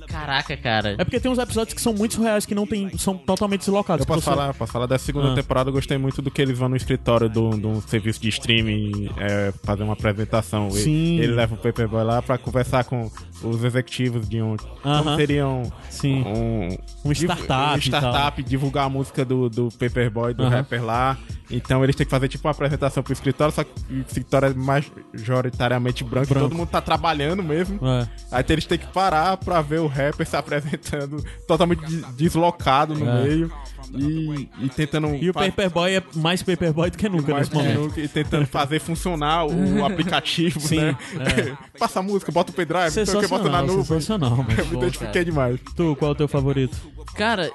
[0.06, 0.94] Caraca, cara.
[0.98, 4.00] É porque tem uns episódios que são muito surreais, que não tem, são totalmente deslocados.
[4.02, 5.34] Eu posso Você- falar, posso falar da segunda Ah.
[5.34, 9.10] temporada, eu gostei muito do que eles vão no escritório do, do serviço de streaming
[9.18, 10.68] é, fazer uma apresentação.
[10.68, 11.18] Ele- Sim.
[11.18, 13.10] Ele, leva o Paperboy lá pra conversar com
[13.42, 14.56] os executivos de um.
[14.84, 15.02] Aham.
[15.04, 16.22] Como seriam Sim.
[16.22, 20.50] um, Um startup um e startup, divulgar a música do, do Paperboy, do Aham.
[20.56, 21.16] rapper lá.
[21.50, 24.54] Então eles têm que fazer tipo uma apresentação pro escritório, só que o escritório é
[24.54, 26.48] majoritariamente branco, Branco.
[26.48, 27.78] todo mundo tá trabalhando mesmo.
[27.86, 28.08] É.
[28.32, 33.08] Aí eles têm que parar pra ver o rapper se apresentando totalmente de- deslocado no
[33.08, 33.22] É.
[33.24, 33.52] meio
[33.94, 35.14] e, e tentando.
[35.14, 37.80] E o Paperboy é mais Paperboy do que nunca mais nesse momento.
[37.80, 40.98] nunca, e tentando fazer funcionar o, aplicativo, Sim, né?
[41.20, 41.56] é.
[41.78, 43.84] Passa a música, bota o pendrive, não sei o que, bota na nuvem.
[43.84, 44.48] sensacional, mano.
[44.56, 45.60] Eu me identifiquei demais.
[45.76, 46.76] Tu, qual é o teu favorito?
[47.14, 47.50] Cara,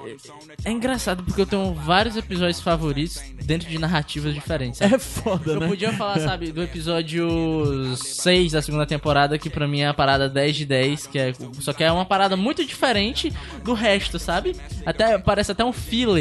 [0.66, 4.80] é engraçado porque eu tenho vários episódios favoritos dentro de narrativas diferentes.
[4.80, 4.96] sabe?
[4.96, 5.68] É foda, Eu né?
[5.68, 10.30] podia falar, sabe, do episódio 6 da segunda temporada, que pra mim é a parada
[10.30, 13.32] 10 de 10, que é, só que é uma parada muito diferente
[13.64, 14.56] do resto, sabe?
[14.86, 16.21] Até parece até um filler,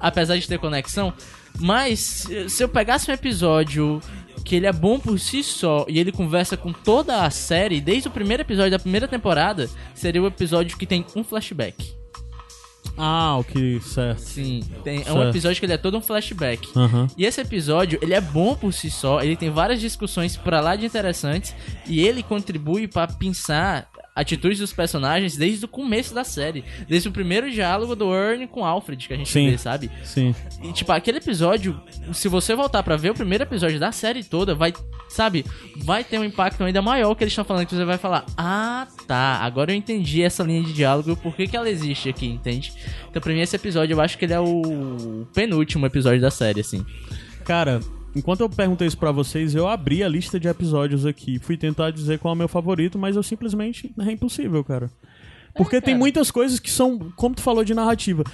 [0.00, 1.12] apesar de ter conexão.
[1.58, 4.00] Mas se se eu pegasse um episódio
[4.44, 8.08] que ele é bom por si só e ele conversa com toda a série, desde
[8.08, 11.94] o primeiro episódio da primeira temporada, seria o episódio que tem um flashback.
[12.98, 14.20] Ah, o que certo.
[14.20, 15.28] Sim, tem, é um Certo.
[15.28, 16.68] episódio que ele é todo um flashback.
[16.74, 17.08] Aham.
[17.16, 20.76] E esse episódio, ele é bom por si só, ele tem várias discussões pra lá
[20.76, 21.54] de interessantes
[21.86, 27.12] e ele contribui pra pensar atitudes dos personagens desde o começo da série, desde o
[27.12, 29.50] primeiro diálogo do Ernie com Alfred que a gente Sim.
[29.50, 29.90] vê, sabe?
[30.02, 30.34] Sim.
[30.62, 31.78] E tipo, aquele episódio,
[32.14, 34.72] se você voltar pra ver o primeiro episódio da série toda, vai,
[35.08, 35.44] sabe,
[35.76, 38.86] vai ter um impacto ainda maior que eles estão falando que você vai falar: "Ah,
[39.06, 42.72] tá, agora eu entendi essa linha de diálogo, por que que ela existe aqui", entende?
[43.10, 46.60] Então, pra mim esse episódio eu acho que ele é o penúltimo episódio da série
[46.60, 46.84] assim.
[47.44, 47.80] Cara,
[48.16, 51.38] enquanto eu perguntei isso pra vocês, eu abri a lista de episódios aqui.
[51.38, 53.92] Fui tentar dizer qual é o meu favorito, mas eu simplesmente.
[53.98, 54.90] É impossível, cara.
[55.54, 55.98] Porque tem cara.
[55.98, 58.24] muitas coisas que são, como tu falou, de narrativa.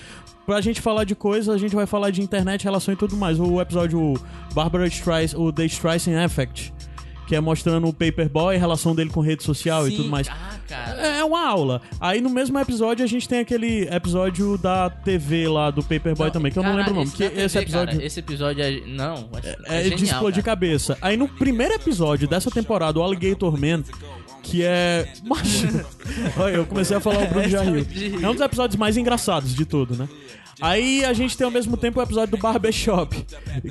[0.46, 3.38] Pra gente falar de coisas, a gente vai falar de internet, relação e tudo mais.
[3.38, 4.14] O episódio
[4.54, 6.72] Barbara Streisand, o The Streisand Effect,
[7.32, 10.28] que é mostrando o Paperboy, a relação dele com rede social e Sim, tudo mais.
[10.28, 11.00] Ah, cara.
[11.00, 11.80] É uma aula.
[11.98, 16.52] Aí no mesmo episódio a gente tem aquele episódio da TV lá do Paperboy também,
[16.52, 17.06] que eu não lembro o nome.
[17.06, 18.82] esse Que TV, esse episódio cara, esse episódio é.
[18.86, 20.54] Não, é, é, é de genial, explodir cara.
[20.54, 20.98] cabeça.
[21.00, 23.82] Aí no primeiro episódio dessa temporada, o Alligator Man,
[24.42, 25.10] que é.
[26.36, 27.86] Olha, eu comecei a falar o Bruno já riu.
[28.22, 30.06] É um dos episódios mais engraçados de tudo, né?
[30.60, 33.24] Aí a gente tem ao mesmo tempo o episódio do Barbershop,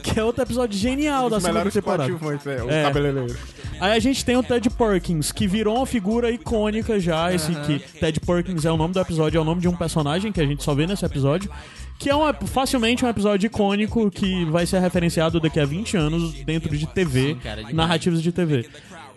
[0.03, 2.03] que é outro episódio genial da segunda temporada.
[2.09, 2.83] coadjuvantes, é, o É.
[2.83, 3.37] cabeleireiro.
[3.79, 7.33] Aí a gente tem o Ted Perkins, que virou uma figura icônica já.
[7.33, 10.31] Esse que Ted Perkins é o nome do episódio, é o nome de um personagem
[10.31, 11.49] que a gente só vê nesse episódio.
[11.97, 16.33] Que é um, facilmente um episódio icônico que vai ser referenciado daqui a 20 anos
[16.33, 17.37] dentro de TV,
[17.73, 18.67] narrativas de TV.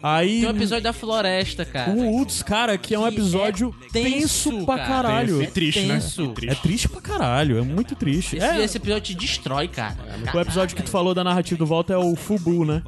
[0.06, 0.40] Aí.
[0.40, 1.90] Tem um episódio da floresta, cara.
[1.90, 4.88] O Woods, cara, que é um Que episódio é tenso, tenso, pra cara.
[5.08, 5.42] caralho.
[5.42, 5.94] E triste, né?
[5.94, 6.34] Tenso.
[6.42, 8.36] E É triste pra caralho, é muito triste.
[8.36, 9.96] Esse, É, esse episódio te destrói, cara.
[10.34, 12.82] o episódio que tu falou da narrativa do Volta é o Fubu, né?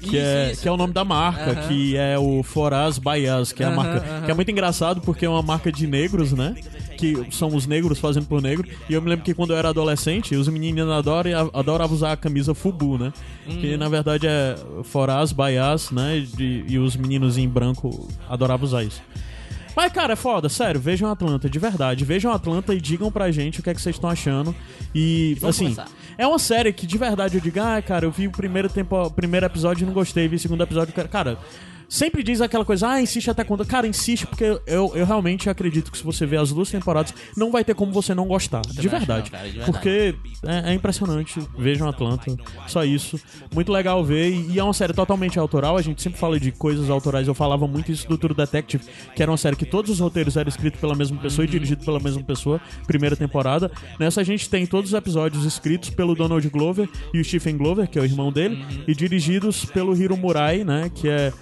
[0.00, 0.62] Que, Isso, é, isso.
[0.62, 1.68] que é o nome da marca, Aham.
[1.68, 3.98] que é o Foraz Bayas, que é a marca.
[3.98, 4.22] aham.
[4.24, 6.54] Que é muito engraçado porque é uma marca de negros, né?
[6.96, 8.66] Que são os negros fazendo por negro.
[8.88, 12.16] E eu me lembro que quando eu era adolescente, os meninos adoram, adoravam usar a
[12.16, 13.12] camisa Fubu, né?
[13.46, 16.24] Que na verdade é Foraz Bayas, né?
[16.36, 19.02] De- e os meninos em branco adoravam usar isso.
[19.76, 22.04] Mas, cara, é foda, sério, vejam Atlanta, de verdade.
[22.04, 24.54] Vejam Atlanta e digam pra gente o que é que vocês estão achando.
[24.94, 25.88] E, Vamos assim, começar.
[26.18, 28.96] é uma série que de verdade eu digo, ah, cara, eu vi o primeiro, tempo,
[28.96, 31.38] o primeiro episódio e não gostei, vi o segundo episódio, cara.
[31.90, 33.66] Sempre diz aquela coisa, ah, insiste até quando.
[33.66, 37.50] Cara, insiste, porque eu, eu realmente acredito que se você ver as duas temporadas, não
[37.50, 38.62] vai ter como você não gostar.
[38.62, 39.32] De verdade.
[39.66, 40.14] Porque
[40.46, 41.40] é, é impressionante.
[41.58, 42.36] Vejam Atlanta.
[42.68, 43.18] Só isso.
[43.52, 44.30] Muito legal ver.
[44.30, 45.76] E, é uma série totalmente autoral.
[45.76, 47.26] A gente sempre fala de coisas autorais.
[47.26, 48.84] Eu falava muito isso do True Detective,
[49.16, 51.84] que era uma série que todos os roteiros eram escritos pela mesma pessoa e dirigido
[51.84, 52.60] pela mesma pessoa.
[52.86, 53.68] Primeira temporada.
[53.98, 57.88] Nessa a gente tem todos os episódios escritos pelo Donald Glover e o Stephen Glover,
[57.88, 60.88] que é o irmão dele, e dirigidos pelo Hiro Murai, né?
[60.94, 61.32] Que é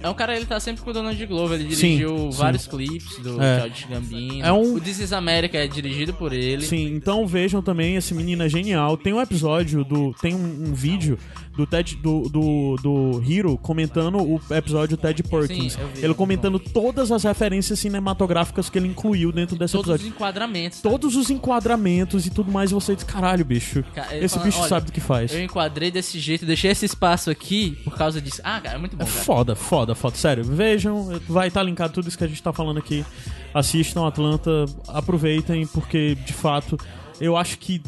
[0.00, 1.58] É um cara, ele tá sempre com o Donald Glover.
[1.60, 2.38] Ele Sim, dirigiu sim.
[2.38, 3.60] vários clipes do É.
[3.60, 4.44] Childish Gambino.
[4.46, 6.62] É um- O This is America é dirigido por ele.
[6.64, 8.96] Sim, então vejam também, esse menino é genial.
[8.96, 10.14] Tem um episódio do.
[10.20, 11.18] Tem um, um vídeo
[11.56, 15.74] do Ted do, do, do Hiro comentando o episódio Ted Perkins.
[15.74, 19.94] Sim, vi, ele comentando todas as referências cinematográficas que ele incluiu dentro desse Todos os
[19.96, 20.14] episódio.
[20.16, 20.80] enquadramentos.
[20.80, 23.84] Todos os enquadramentos e tudo mais, e você diz, caralho, bicho.
[24.12, 25.32] Esse fala, bicho "Olha, sabe do que faz.
[25.32, 28.40] Eu enquadrei desse jeito, deixei esse espaço aqui por causa disso.
[28.44, 30.16] Ah, cara, é muito bom, É foda, foda, foda.
[30.16, 33.04] Sério, vejam, vai estar linkado tudo isso que a gente tá falando aqui.
[33.52, 36.78] Assistam Atlanta, aproveitem, porque de fato
[37.20, 37.82] eu acho que.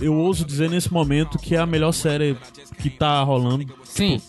[0.00, 2.36] Eu ouso dizer nesse momento que é a melhor série
[2.80, 3.66] que tá rolando.
[3.84, 4.20] Sim.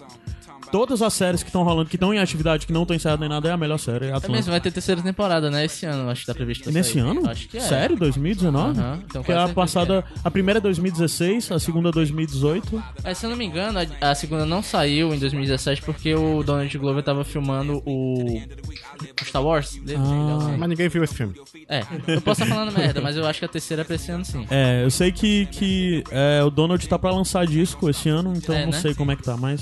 [0.72, 3.30] Todas as séries que estão rolando, que estão em atividade, que não estão encerradas nem
[3.30, 4.06] nada, é a melhor série.
[4.06, 4.32] É É Atlanta.
[4.32, 5.66] mesmo, vai ter terceira temporada, né?
[5.66, 7.02] Esse ano, acho que tá previsto Nesse sair.
[7.02, 7.30] ano?
[7.30, 7.62] Acho que é.
[7.62, 7.96] Sério?
[7.98, 8.80] 2019?
[8.80, 12.84] Aham, então Porque quase a passada, a primeira é 2016, a segunda é 2018.
[13.04, 16.44] É, se eu não me engano, a, a segunda não saiu em 2017 porque o
[16.44, 19.76] Donald Glover tava filmando o, o Star Wars.
[19.84, 20.56] dele, Ah.
[20.58, 21.34] Mas ninguém viu esse filme.
[21.68, 24.12] É, eu posso estar falando merda, mas eu acho que a terceira é pra esse
[24.12, 24.46] ano sim.
[24.50, 28.56] É, eu sei que, que é, o Donald tá pra lançar disco esse ano, então
[28.56, 28.80] É, não né?
[28.80, 29.62] sei como é que tá, mas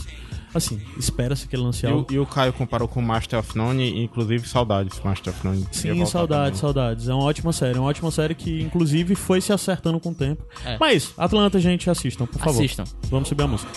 [0.54, 2.14] assim, espera-se que ele lance E o, algo.
[2.14, 5.68] e o Caio comparou com Master of None, e, inclusive saudades Master of None.
[5.72, 7.08] Sim, saudades, saudades.
[7.08, 10.44] É uma ótima série, uma ótima série que inclusive foi se acertando com o tempo.
[10.66, 10.78] É.
[10.80, 12.60] Mas, Atlanta, gente, assistam, por favor.
[12.60, 12.84] Assistam.
[13.10, 13.72] Vamos subir a música.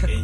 [0.00, 0.14] The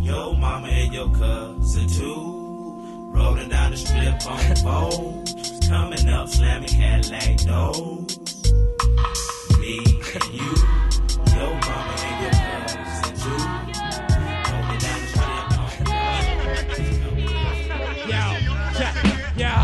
[0.00, 3.10] your mama and your cousin too.
[3.14, 5.49] Rolling down the strip on boats.
[5.70, 8.18] Coming up, slamming Cadillac doors.
[9.60, 10.50] Me and you,
[11.30, 12.34] your mama and your
[13.14, 13.38] too.
[14.50, 16.26] Rolling down the strip on boats.
[18.10, 18.22] Yo,
[18.74, 18.94] check,
[19.36, 19.54] yo,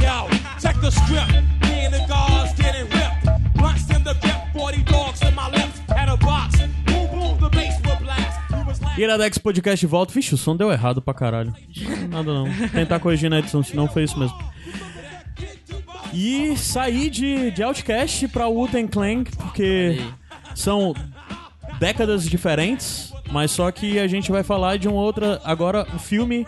[0.00, 0.16] yo,
[0.60, 1.32] check the script.
[1.62, 3.26] Me and the guards getting ripped.
[3.54, 5.80] Blunts in the grip, 40 dogs in my lips.
[5.88, 6.60] Had a box.
[6.86, 8.38] Boom, boom, the bass will blast.
[8.52, 8.96] We was like.
[9.00, 10.12] Iradex Podcast volta.
[10.12, 11.52] Vixe, o som deu errado pra caralho.
[12.08, 12.46] Nada não.
[12.68, 14.54] Tentar corrigir na edição, senão foi isso mesmo.
[16.12, 20.00] E saí de, de Outcast pra Wu-Tang Clan, porque
[20.54, 20.94] são
[21.78, 25.40] décadas diferentes, mas só que a gente vai falar de um outra.
[25.44, 26.46] Agora, um filme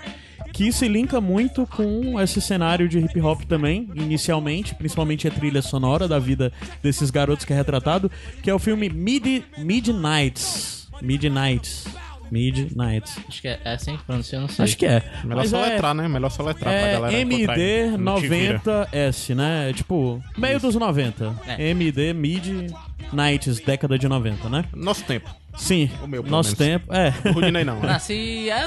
[0.52, 5.62] que se linka muito com esse cenário de hip hop também, inicialmente, principalmente a trilha
[5.62, 6.52] sonora da vida
[6.82, 8.10] desses garotos que é retratado,
[8.42, 10.88] que é o filme Mid Midnights.
[11.00, 11.86] Midnights.
[12.30, 13.18] Midnights.
[13.28, 14.64] Acho que é, é assim que pronuncia, eu não sei.
[14.64, 15.02] Acho que é.
[15.24, 16.08] Melhor Mas é, soletrar, né?
[16.08, 17.54] Melhor soletrar pra é galera te vira.
[17.56, 19.72] MD90S, né?
[19.72, 21.34] Tipo, meio dos 90.
[21.46, 21.68] É.
[21.70, 24.64] MD Midnights, década de 90, né?
[24.74, 25.28] Nosso tempo.
[25.56, 26.82] Sim, O meu, pelo nosso menos.
[26.82, 26.94] tempo.
[26.94, 27.12] É.
[27.28, 27.88] O Rudinei não, né?
[27.88, 28.48] Nasci.
[28.48, 28.60] É,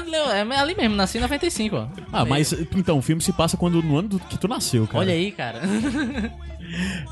[0.44, 1.86] é ali mesmo, nasci em 95, ó.
[2.12, 4.98] Ah, mas então, o filme se passa quando no ano do- que tu nasceu, cara.
[4.98, 5.60] Olha aí, cara.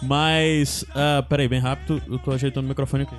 [0.02, 3.14] Mas, ah, peraí, bem rápido, eu tô ajeitando o microfone aqui.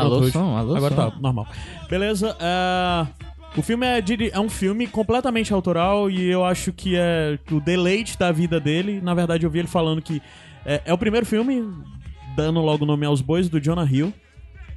[0.00, 1.10] Alô, Pronto, som, alô, Agora som.
[1.10, 1.46] tá, normal.
[1.88, 3.06] Beleza, ah,
[3.56, 7.60] o filme é, diri- é um filme completamente autoral e eu acho que é o
[7.60, 9.00] deleite da vida dele.
[9.00, 10.20] Na verdade, eu vi ele falando que
[10.64, 11.62] é, é o primeiro filme,
[12.36, 14.12] dando logo o nome aos bois, do Jonah Hill.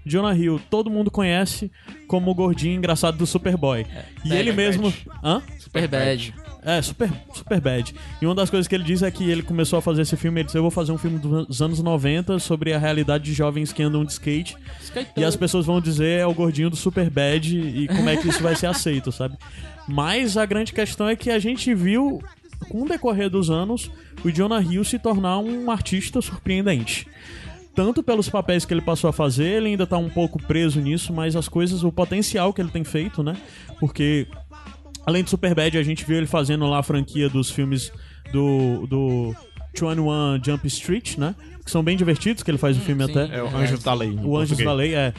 [0.04, 1.72] Jonah Hill, todo mundo conhece
[2.08, 3.86] como o gordinho engraçado do Superboy.
[4.26, 4.92] e Bad ele mesmo.
[5.24, 5.44] Hã?
[5.60, 6.34] Super bad.
[6.64, 7.94] É, super, super bad.
[8.22, 10.42] E uma das coisas que ele diz é que ele começou a fazer esse filme,
[10.42, 13.74] ele disse, eu vou fazer um filme dos anos 90 sobre a realidade de jovens
[13.74, 14.56] que andam de skate.
[15.18, 18.28] E as pessoas vão dizer é o gordinho do super bad e como é que
[18.28, 19.38] isso vai ser aceito, sabe?
[19.88, 22.22] Mas a grande questão é que a gente viu,
[22.70, 23.90] com o decorrer dos anos,
[24.24, 27.08] o Jonah Hill se tornar um artista surpreendente.
[27.74, 31.14] Tanto pelos papéis que ele passou a fazer, ele ainda tá um pouco preso nisso,
[31.14, 33.36] mas as coisas, o potencial que ele tem feito, né?
[33.80, 34.28] Porque
[35.06, 37.92] Além de Superbad, a gente viu ele fazendo lá a franquia dos filmes
[38.32, 39.36] do, do
[39.74, 41.36] 21 Jump Street, né?
[41.64, 43.12] Que são bem divertidos, que ele faz o filme sim.
[43.12, 43.38] até.
[43.38, 44.10] É o Anjos da Lei.
[44.10, 44.66] O Anjos português.
[44.66, 45.14] da Lei, é.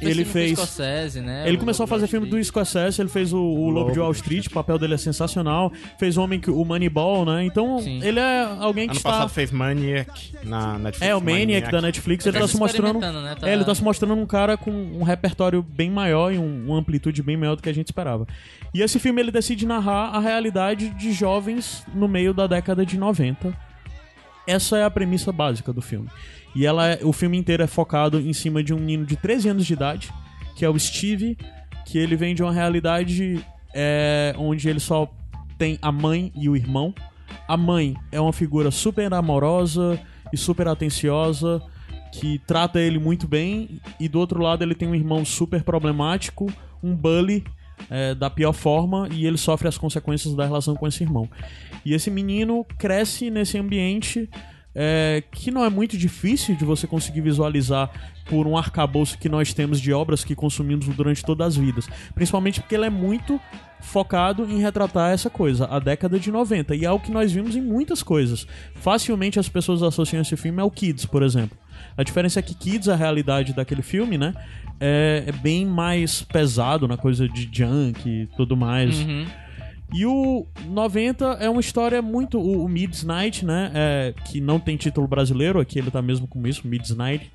[0.00, 0.52] Ele fez.
[0.58, 1.44] Scorsese, né?
[1.46, 2.42] Ele O começou a fazer de filme do.
[2.42, 5.72] Scorsese, ele fez o, o Lobo de Wall Street, o papel dele é sensacional.
[5.98, 7.44] Fez o Homem que o Moneyball, né?
[7.44, 8.00] Então, Sim.
[8.02, 9.10] ele é alguém que Ano está.
[9.10, 11.10] passado fez Maniac na Netflix.
[11.10, 13.00] É, o Maniac da Netflix, ele Ele tá tá se mostrando.
[13.00, 13.36] né?
[13.38, 16.66] Tá- É, ele tá se mostrando um cara com um repertório bem maior e um,
[16.66, 18.26] uma amplitude bem maior do que a gente esperava.
[18.72, 22.98] E esse filme ele decide narrar a realidade de jovens no meio da década de
[22.98, 23.56] 90.
[24.46, 26.08] Essa é a premissa básica do filme.
[26.54, 29.48] E ela é- o filme inteiro é focado em cima de um menino de 13
[29.48, 30.12] anos de idade,
[30.56, 31.36] que é o Steve,
[31.84, 33.44] que ele vem de uma realidade
[33.74, 35.12] é, onde ele só
[35.58, 36.94] tem a mãe e o irmão.
[37.48, 40.00] A mãe é uma figura super amorosa
[40.32, 41.60] e super atenciosa,
[42.12, 46.46] que trata ele muito bem, e do outro lado ele tem um irmão super problemático,
[46.82, 47.44] um bully
[47.90, 51.28] é, da pior forma, e ele sofre as consequências da relação com esse irmão.
[51.84, 54.30] E esse menino cresce nesse ambiente
[54.74, 57.90] é, que não é muito difícil de você conseguir visualizar
[58.26, 61.86] por um arcabouço que nós temos de obras que consumimos durante todas as vidas.
[62.14, 63.40] Principalmente porque ele é muito
[63.80, 66.74] focado em retratar essa coisa, a década de 90.
[66.74, 68.46] E é o que nós vimos em muitas coisas.
[68.74, 71.56] Facilmente as pessoas associam esse filme ao Kids, por exemplo.
[71.96, 74.34] A diferença é que Kids, a realidade daquele filme, né?
[74.80, 78.98] É, é bem mais pesado na coisa de junk e tudo mais.
[78.98, 79.26] Uhum.
[79.92, 82.38] E o 90 é uma história muito.
[82.38, 83.70] O, o Midnight, né?
[83.74, 87.30] é, que não tem título brasileiro, aqui ele tá mesmo com isso, Midnight.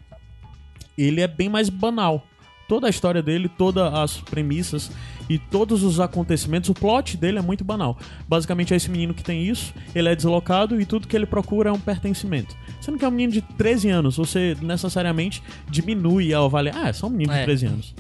[0.98, 2.26] Ele é bem mais banal.
[2.68, 4.92] toda a história dele, todas as premissas
[5.28, 7.98] e todos os acontecimentos, o plot dele é muito banal.
[8.28, 11.70] Basicamente é esse menino que tem isso, ele é deslocado e tudo que ele procura
[11.70, 12.56] é um pertencimento.
[12.80, 16.94] Sendo que é um menino de 13 anos, você necessariamente diminui ao avaliar, ah, é
[16.94, 17.44] só um menino de É.
[17.44, 17.96] 13 anos.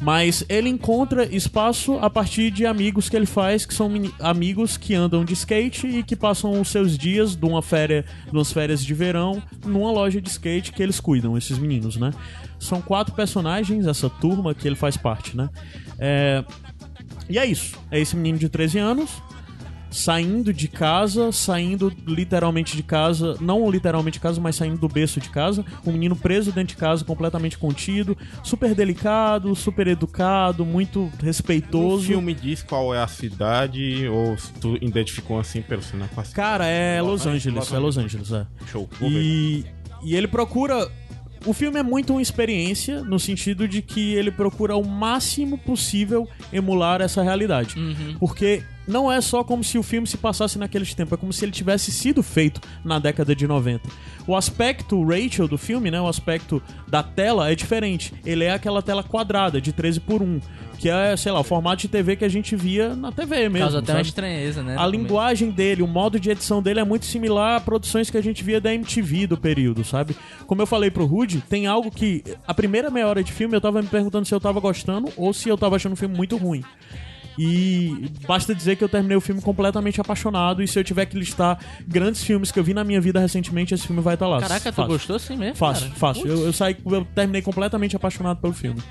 [0.00, 3.90] Mas ele encontra espaço a partir de amigos que ele faz, que são
[4.20, 8.52] amigos que andam de skate e que passam os seus dias de uma férias, umas
[8.52, 12.12] férias de verão numa loja de skate que eles cuidam, esses meninos, né?
[12.58, 15.48] São quatro personagens, essa turma que ele faz parte, né?
[15.98, 16.44] É,
[17.28, 17.76] E é isso.
[17.90, 19.10] É esse menino de 13 anos
[19.90, 25.20] saindo de casa, saindo literalmente de casa, não literalmente de casa, mas saindo do berço
[25.20, 31.04] de casa, um menino preso dentro de casa, completamente contido, super delicado, super educado, muito
[31.04, 32.06] O respeitoso.
[32.06, 36.24] filme diz qual é a cidade, ou se tu identificou assim pelo sinal com a
[36.24, 36.34] cidade.
[36.48, 38.46] Cara, é Los Angeles, é Los Angeles, é.
[38.66, 38.88] Show.
[39.00, 39.16] Vou ver.
[39.22, 39.64] E,
[40.02, 40.90] e ele procura.
[41.44, 46.28] O filme é muito uma experiência, no sentido de que ele procura o máximo possível
[46.52, 47.76] emular essa realidade.
[48.18, 51.44] Porque não é só como se o filme se passasse naqueles tempos, é como se
[51.44, 53.88] ele tivesse sido feito na década de 90.
[54.26, 58.12] O aspecto Rachel do filme, né, o aspecto da tela é diferente.
[58.24, 60.40] Ele é aquela tela quadrada, de 13 por 1,
[60.78, 63.58] que é, sei lá, o formato de TV que a gente via na TV mesmo.
[63.58, 64.76] Causa até uma estranheza, né?
[64.78, 68.22] A linguagem dele, o modo de edição dele é muito similar a produções que a
[68.22, 70.16] gente via da MTV do período, sabe?
[70.46, 72.22] Como eu falei pro Rude, tem algo que.
[72.46, 75.32] A primeira meia hora de filme eu tava me perguntando se eu tava gostando ou
[75.32, 76.62] se eu tava achando o filme muito ruim.
[77.38, 80.62] E basta dizer que eu terminei o filme completamente apaixonado.
[80.62, 83.74] E se eu tiver que listar grandes filmes que eu vi na minha vida recentemente,
[83.74, 84.40] esse filme vai estar lá.
[84.40, 84.92] Caraca, tu Fácil.
[84.92, 85.56] gostou assim mesmo?
[85.56, 85.98] Fácil, cara?
[85.98, 86.26] fácil.
[86.26, 88.82] Eu, eu saí, eu terminei completamente apaixonado pelo filme.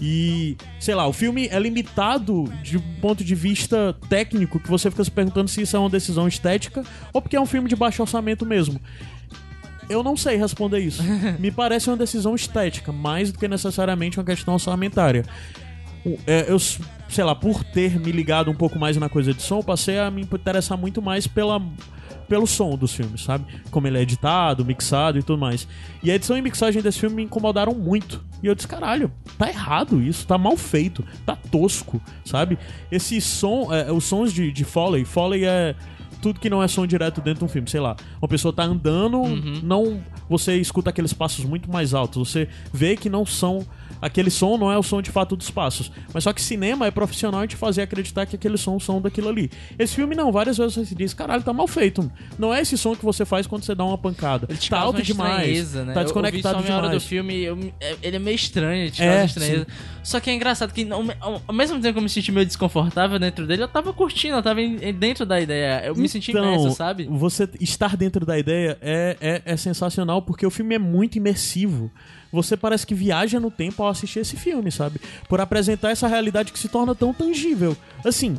[0.00, 4.90] E, sei lá, o filme é limitado de um ponto de vista técnico, que você
[4.90, 6.82] fica se perguntando se isso é uma decisão estética
[7.12, 8.80] ou porque é um filme de baixo orçamento mesmo.
[9.88, 11.02] Eu não sei responder isso.
[11.38, 15.24] Me parece uma decisão estética, mais do que necessariamente uma questão orçamentária.
[16.26, 16.58] É, eu,
[17.08, 20.10] sei lá, por ter me ligado um pouco mais na coisa de som, passei a
[20.10, 21.60] me interessar muito mais pela,
[22.28, 23.44] pelo som dos filmes, sabe?
[23.70, 25.68] Como ele é editado, mixado e tudo mais.
[26.02, 28.24] E a edição e mixagem desse filme me incomodaram muito.
[28.42, 32.58] E eu disse, caralho, tá errado isso, tá mal feito, tá tosco, sabe?
[32.90, 35.74] Esse som, é, os sons de, de Foley, Foley é
[36.20, 37.96] tudo que não é som direto dentro de um filme, sei lá.
[38.20, 39.22] Uma pessoa tá andando,
[39.62, 43.66] não você escuta aqueles passos muito mais altos, você vê que não são
[44.04, 46.90] aquele som não é o som de fato dos passos, mas só que cinema é
[46.90, 49.50] profissional em te fazer acreditar que aqueles sons são daquilo ali.
[49.78, 52.10] Esse filme não, várias vezes você se diz, caralho, tá mal feito.
[52.38, 54.46] Não é esse som que você faz quando você dá uma pancada.
[54.50, 55.92] Ele tá alto demais, né?
[55.94, 57.04] tá Eu- desconectado eu vi só meia hora do demais.
[57.04, 59.66] filme, eu- é- ele é meio estranho, ele te É, estranheza.
[60.02, 61.02] Só que é engraçado que ao,
[61.46, 64.42] ao- mesmo tempo que eu me senti meio desconfortável dentro dele, eu tava curtindo, eu
[64.42, 65.82] tava em- em- dentro da ideia.
[65.86, 67.06] Eu me senti Então, imerso, sabe?
[67.10, 71.90] Você estar dentro da ideia é, é, é sensacional porque o filme é muito imersivo.
[72.34, 75.00] Você parece que viaja no tempo ao assistir esse filme, sabe?
[75.28, 77.76] Por apresentar essa realidade que se torna tão tangível.
[78.04, 78.36] Assim,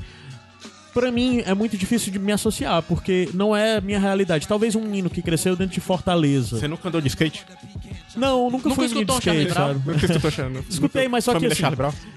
[0.93, 4.47] pra mim é muito difícil de me associar, porque não é minha realidade.
[4.47, 6.57] Talvez um menino que cresceu dentro de Fortaleza.
[6.57, 7.45] Você nunca andou de skate?
[8.15, 9.81] Não, nunca, Nunca fui de um skate, sabe?
[9.85, 10.63] Nunca escutou.
[10.69, 11.63] Escutei, mas só que assim,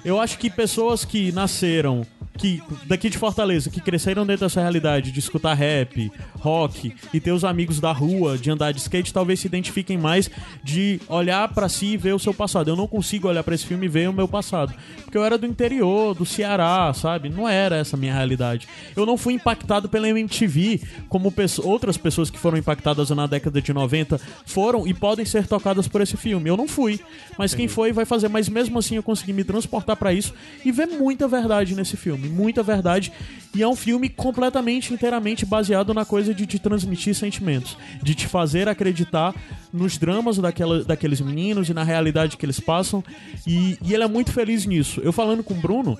[0.04, 2.06] eu acho que pessoas que nasceram
[2.38, 7.32] que daqui de Fortaleza, que cresceram dentro dessa realidade de escutar rap, rock e ter
[7.32, 10.30] os amigos da rua, de andar de skate, talvez se identifiquem mais
[10.62, 12.68] de olhar pra si e ver o seu passado.
[12.70, 14.72] Eu não consigo olhar pra esse filme e ver o meu passado,
[15.04, 17.28] porque eu era do interior, do Ceará, sabe?
[17.28, 18.68] Não era essa a minha realidade.
[18.96, 23.60] Eu não fui impactado pela MTV como pesso- outras pessoas que foram impactadas na década
[23.60, 26.48] de 90 foram e podem ser tocadas por esse filme.
[26.48, 27.00] Eu não fui,
[27.36, 28.28] mas quem foi vai fazer.
[28.28, 30.32] Mas mesmo assim eu consegui me transportar pra isso
[30.64, 33.12] e ver muita verdade nesse filme, muita verdade.
[33.54, 38.26] E é um filme completamente, inteiramente baseado na coisa de te transmitir sentimentos, de te
[38.26, 39.34] fazer acreditar
[39.72, 43.02] nos dramas daquela, daqueles meninos e na realidade que eles passam.
[43.46, 45.00] E, e ele é muito feliz nisso.
[45.02, 45.98] Eu falando com o Bruno,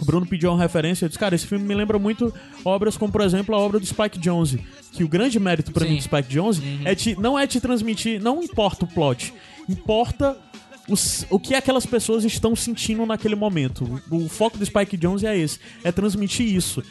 [0.00, 2.32] o Bruno pediu uma referência, eu disse, cara, esse filme me lembra muito
[2.64, 4.64] obras como, por exemplo, a obra do Spike Jonze.
[4.92, 5.92] Que o grande mérito pra Sim.
[5.92, 9.32] mim do Spike Jonze é te, não é te transmitir, não importa o plot,
[9.68, 10.36] importa
[11.28, 14.00] o que aquelas pessoas estão sentindo naquele momento.
[14.10, 16.82] O, o foco do Spike Jonze é esse, é transmitir isso.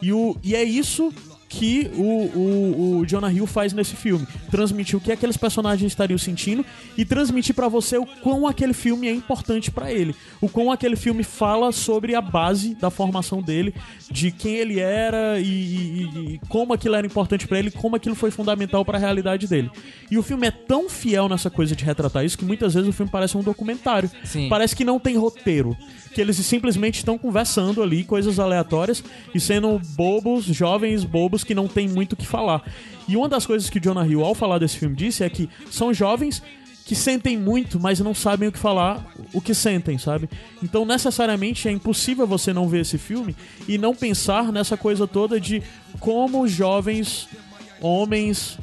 [0.00, 1.12] E, o, e é isso
[1.48, 4.26] que o, o, o Jonah Hill faz nesse filme.
[4.50, 6.64] Transmitir o que aqueles personagens estariam sentindo
[6.96, 10.14] e transmitir pra você o quão aquele filme é importante pra ele.
[10.40, 13.74] O quão aquele filme fala sobre a base da formação dele,
[14.10, 18.14] de quem ele era e, e- e como aquilo era importante pra ele, como aquilo
[18.14, 19.70] foi fundamental pra realidade dele.
[20.10, 22.92] E o filme é tão fiel nessa coisa de retratar isso que muitas vezes o
[22.92, 24.10] filme parece um documentário.
[24.24, 24.48] Sim.
[24.48, 25.76] Parece que não tem roteiro.
[26.14, 31.68] Que eles simplesmente estão conversando ali, coisas aleatórias, e sendo bobos, jovens bobos que não
[31.68, 32.62] tem muito o que falar.
[33.06, 35.48] E uma das coisas que o Jonah Hill, ao falar desse filme, disse é que
[35.70, 36.42] são jovens
[36.84, 40.26] que sentem muito, mas não sabem o que falar, o que sentem, sabe?
[40.62, 43.36] Então, necessariamente é impossível você não ver esse filme
[43.68, 45.62] e não pensar nessa coisa toda de
[46.00, 47.28] como jovens
[47.80, 48.58] homens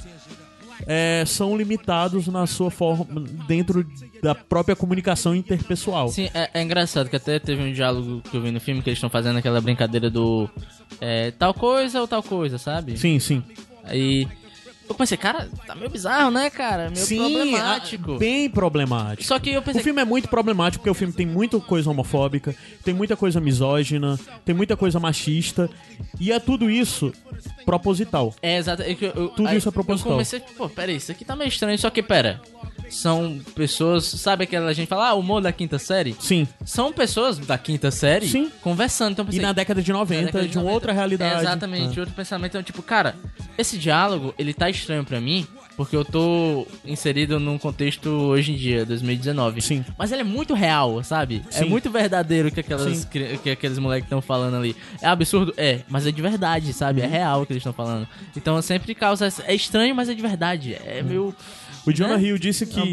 [0.88, 3.06] é, são limitados na sua forma
[3.48, 3.86] dentro
[4.22, 6.10] da própria comunicação interpessoal.
[6.10, 8.90] Sim, é, é engraçado que até teve um diálogo que eu vi no filme que
[8.90, 10.50] eles estão fazendo aquela brincadeira do
[11.00, 12.98] é, tal coisa ou tal coisa, sabe?
[12.98, 13.44] Sim, sim.
[13.84, 14.28] Aí
[14.88, 16.90] eu pensei, cara, tá meio bizarro, né, cara?
[16.90, 18.14] Meio Sim, problemático.
[18.14, 19.24] a- bem problemático.
[19.28, 21.90] Só que eu pensei, O filme é muito problemático porque o filme tem muita coisa
[21.90, 25.70] homofóbica, tem muita coisa misógina, tem muita coisa machista,
[26.20, 27.12] e é tudo isso
[27.66, 28.34] proposital.
[28.42, 28.82] É, exato.
[28.84, 30.12] é eu- eu- Tudo aí isso é proposital.
[30.12, 31.78] Eu comecei, pô, peraí, isso aqui tá meio estranho.
[31.80, 32.40] Só que, pera,
[32.90, 36.16] são pessoas, sabe aquela gente fala, ah, humor da quinta série?
[36.20, 36.48] Sim.
[36.64, 38.52] São pessoas da quinta série Sim.
[38.62, 39.14] conversando.
[39.14, 41.42] Então eu E pensei, na década de na 90, década de uma 90, outra realidade.
[41.42, 42.02] Exatamente, de É.
[42.02, 42.52] outro pensamento.
[42.52, 43.16] Então, tipo, cara,
[43.58, 45.46] esse diálogo, ele tá estranho pra mim,
[45.78, 49.62] porque eu tô inserido num contexto hoje em dia, 2019.
[49.62, 49.86] Sim.
[49.98, 51.42] Mas ele é muito real, sabe?
[51.50, 51.66] É Sim.
[51.66, 54.76] muito verdadeiro que, aquelas, cri- que aqueles moleques estão falando ali.
[55.02, 55.54] É absurdo?
[55.58, 57.02] É, mas é de verdade, sabe?
[57.02, 57.08] Uhum.
[57.08, 58.08] É real o que eles estão falando.
[58.36, 59.28] Então sempre causa.
[59.46, 60.76] É estranho, mas é de verdade.
[60.86, 61.36] É meio.
[61.86, 62.24] O Jonah né?
[62.24, 62.90] Hill disse É que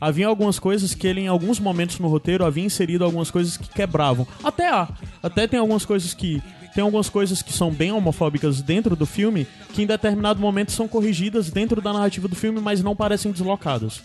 [0.00, 3.68] havia algumas coisas que ele, em alguns momentos no roteiro, havia inserido algumas coisas que
[3.68, 4.24] quebravam.
[4.44, 4.88] Até há.
[5.22, 6.40] Até tem algumas coisas que.
[6.74, 10.86] Tem algumas coisas que são bem homofóbicas dentro do filme que em determinado momento são
[10.86, 14.00] corrigidas dentro da narrativa do filme, mas não parecem deslocadas.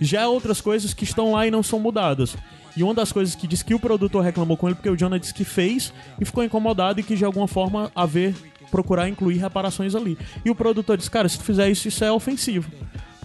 [0.00, 2.36] Já há outras coisas que estão lá e não são mudadas.
[2.76, 5.18] E uma das coisas que diz que o produtor reclamou com ele, porque o Jonah
[5.18, 8.34] disse que fez e ficou incomodado e que de alguma forma haver
[8.70, 10.16] procurar incluir reparações ali.
[10.44, 12.70] E o produtor disse, cara, se tu fizer isso, isso é ofensivo.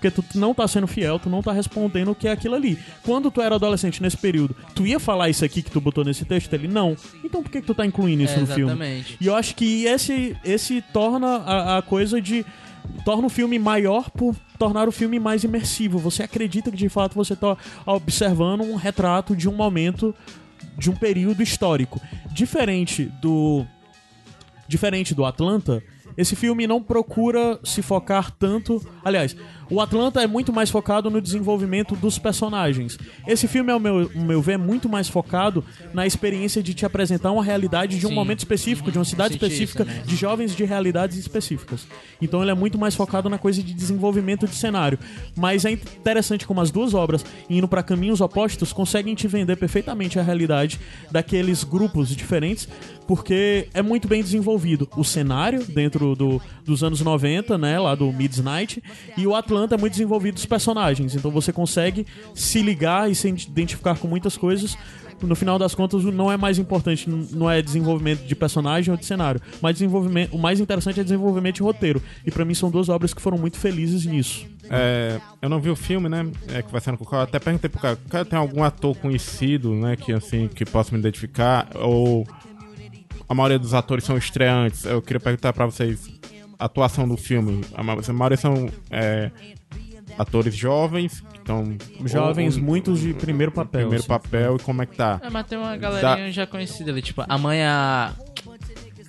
[0.03, 2.77] Porque tu não tá sendo fiel, tu não tá respondendo o que é aquilo ali.
[3.03, 6.25] Quando tu era adolescente nesse período, tu ia falar isso aqui que tu botou nesse
[6.25, 6.51] texto?
[6.51, 6.97] Ele, não.
[7.23, 8.63] Então por que, que tu tá incluindo isso É, no filme?
[8.73, 9.17] exatamente.
[9.21, 12.45] E eu acho que esse, esse torna a, a coisa de.
[13.05, 15.97] Torna o filme maior por tornar o filme mais imersivo.
[15.99, 20.13] Você acredita que de fato você tá observando um retrato de um momento,
[20.77, 22.01] de um período histórico.
[22.33, 23.65] Diferente do.
[24.67, 25.81] Diferente do Atlanta,
[26.17, 28.81] esse filme não procura se focar tanto.
[29.03, 29.35] Aliás,
[29.69, 32.97] o Atlanta é muito mais focado no desenvolvimento dos personagens.
[33.25, 36.85] Esse filme, ao meu, ao meu ver, é muito mais focado na experiência de te
[36.85, 38.15] apresentar uma realidade de um Sim.
[38.15, 40.03] momento específico, de uma cidade específica, isso, né?
[40.05, 41.87] de jovens de realidades específicas.
[42.21, 44.99] Então ele é muito mais focado na coisa de desenvolvimento de cenário.
[45.35, 50.19] Mas é interessante como as duas obras, indo para caminhos opostos, conseguem te vender perfeitamente
[50.19, 50.79] a realidade
[51.11, 52.67] daqueles grupos diferentes,
[53.07, 58.11] porque é muito bem desenvolvido o cenário dentro do, dos anos 90, né, lá do
[58.11, 58.81] Midnight,
[59.17, 61.15] e o Atlanta é muito desenvolvido os personagens.
[61.15, 64.77] Então você consegue se ligar e se identificar com muitas coisas
[65.21, 69.05] no final das contas, não é mais importante, não é desenvolvimento de personagem ou de
[69.05, 72.01] cenário, mas desenvolvimento, o mais interessante é desenvolvimento de roteiro.
[72.25, 74.45] E pra mim são duas obras que foram muito felizes nisso.
[74.69, 76.25] É, eu não vi o filme, né?
[76.49, 79.95] É, conversando com o cara, até perguntei pro cara, cara, tem algum ator conhecido, né?
[79.95, 81.69] Que assim, que possa me identificar?
[81.75, 82.25] Ou
[83.27, 84.85] a maioria dos atores são estreantes?
[84.85, 86.09] Eu queria perguntar pra vocês
[86.65, 87.61] atuação do filme.
[87.73, 89.31] A ma- a maioria são é,
[90.17, 91.75] atores jovens, que estão.
[92.05, 93.81] Jovens, ou- muitos de primeiro papel.
[93.81, 94.07] Primeiro assim.
[94.07, 95.19] papel e como é que tá?
[95.23, 98.13] É, mas tem uma galerinha já conhecida ali, tipo, a mãe é a.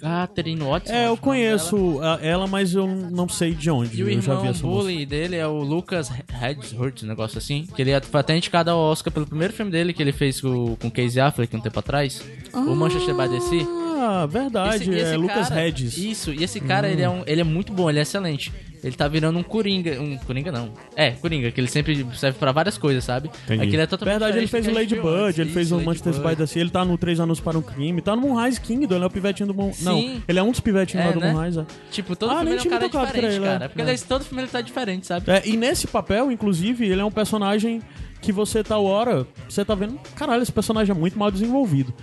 [0.01, 0.93] Catherine Watson.
[0.93, 3.99] É, eu conheço a- ela, mas eu não sei de onde.
[3.99, 4.83] E o eu já vi irmão essa moça.
[4.83, 6.11] bully dele é o Lucas
[6.43, 7.67] Hedgehurt, um negócio assim.
[7.75, 10.77] Que ele foi até indicado ao Oscar pelo primeiro filme dele que ele fez com,
[10.77, 12.23] com Casey Affleck um tempo atrás.
[12.53, 13.67] o Manchester by the Sea.
[14.05, 15.97] Ah, verdade, Esse- é esse Lucas cara- Hedges.
[15.97, 18.53] Isso, e esse cara, ele, é um, ele é muito bom, ele é excelente.
[18.83, 19.99] Ele tá virando um Coringa.
[19.99, 20.71] Um Coringa não.
[20.95, 23.31] É, Coringa, que ele sempre serve pra várias coisas, sabe?
[23.45, 23.63] Entendi.
[23.63, 26.21] Aquele é totalmente Verdade, ele fez o Lady Bird, ele fez o Lady Manchester by
[26.21, 26.37] Bird.
[26.37, 29.05] the Sea, ele tá no Três Anos para um Crime, tá no Moonrise Kingdom, ele
[29.05, 29.73] é o pivetinho do Moon...
[29.73, 29.85] Sim.
[29.87, 31.33] Não, ele é um dos pivetinhos É, lá do né?
[31.33, 31.61] Moonrise.
[31.61, 31.65] é.
[31.91, 33.65] Tipo, todo Ah, filme ele é um cara diferente, ele, cara.
[33.65, 33.69] é.
[33.69, 33.89] Porque É.
[33.89, 35.31] ele- todo filme ele tá diferente, sabe?
[35.31, 37.81] É, e nesse papel, inclusive, ele é um personagem
[38.21, 41.95] que você tal hora, você tá vendo, caralho, esse personagem é muito mal desenvolvido.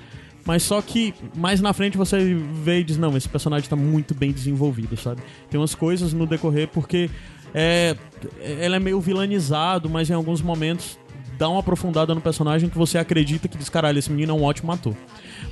[0.46, 4.16] Mas só que mais na frente você vê e diz, não, esse personagem tá muito
[4.16, 5.22] bem desenvolvido, sabe?
[5.50, 7.10] Tem umas coisas no decorrer porque
[7.54, 7.96] é,
[8.40, 10.98] ele é meio vilanizado, mas em alguns momentos
[11.38, 14.44] dá uma aprofundada no personagem que você acredita que diz, caralho, esse menino é um
[14.44, 14.96] ótimo ator.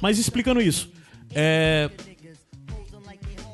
[0.02, 0.92] Mas explicando isso,
[1.34, 1.90] é...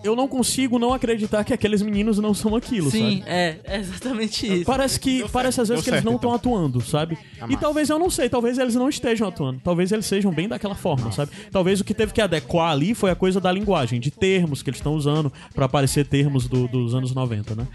[0.05, 3.23] Eu não consigo não acreditar que aqueles meninos não são aquilo, Sim, sabe?
[3.31, 4.65] é, é exatamente isso.
[4.65, 6.51] Parece que parece às vezes Deu que eles certo, não estão então.
[6.53, 7.17] atuando, sabe?
[7.37, 7.57] E massa.
[7.57, 9.59] talvez eu não sei, talvez eles não estejam atuando.
[9.63, 11.31] Talvez eles sejam bem daquela forma, sabe?
[11.51, 14.69] Talvez o que teve que adequar ali foi a coisa da linguagem, de termos que
[14.69, 17.67] eles estão usando pra aparecer termos do- dos anos 90, né?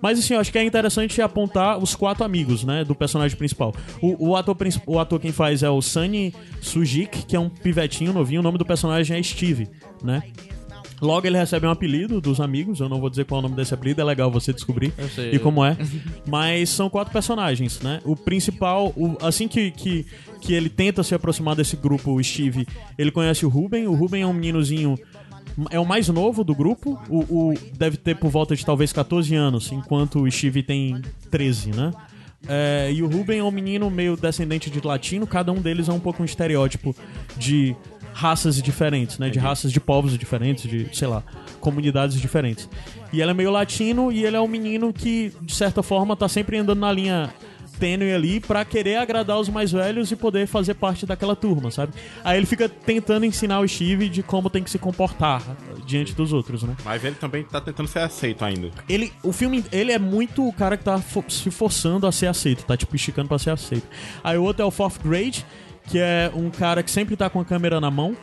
[0.00, 3.72] Mas assim, eu acho que é interessante apontar os quatro amigos, né, do personagem principal.
[4.00, 8.12] O, o ator, o ator quem faz é o Sunny Sujik, que é um pivetinho
[8.12, 9.68] novinho, o nome do personagem é Steve,
[10.02, 10.22] né?
[11.02, 13.56] Logo ele recebe um apelido dos amigos, eu não vou dizer qual é o nome
[13.56, 15.76] desse apelido, é legal você descobrir Eu sei, e como é.
[16.26, 18.00] Mas são quatro personagens, né?
[18.04, 20.06] O principal, o- assim que, que,
[20.40, 23.88] que ele tenta se aproximar desse grupo, o Steve, ele conhece o Ruben.
[23.88, 24.96] O Ruben é um meninozinho,
[25.70, 26.96] é o mais novo do grupo.
[27.08, 31.70] O, o- deve ter por volta de talvez 14 anos, enquanto o Steve tem 13,
[31.70, 31.90] né?
[32.48, 35.92] É, e o Ruben é um menino meio descendente de latino, cada um deles é
[35.92, 36.94] um pouco um estereótipo
[37.36, 37.74] de
[38.12, 39.28] raças diferentes, né?
[39.30, 41.22] De raças de povos diferentes, de, sei lá,
[41.60, 42.68] comunidades diferentes.
[43.12, 46.28] E ele é meio latino e ele é um menino que, de certa forma, tá
[46.28, 47.32] sempre andando na linha
[47.78, 51.92] tênue ali pra querer agradar os mais velhos e poder fazer parte daquela turma, sabe?
[52.22, 55.42] Aí ele fica tentando ensinar o Steve de como tem que se comportar
[55.84, 56.76] diante dos outros, né?
[56.84, 58.70] Mas ele também tá tentando ser aceito ainda.
[58.88, 62.28] Ele, o filme, ele é muito o cara que tá fo- se forçando a ser
[62.28, 63.86] aceito, tá tipo esticando pra ser aceito.
[64.22, 65.44] Aí o outro é o Fourth Grade,
[65.86, 68.16] que é um cara que sempre tá com a câmera na mão,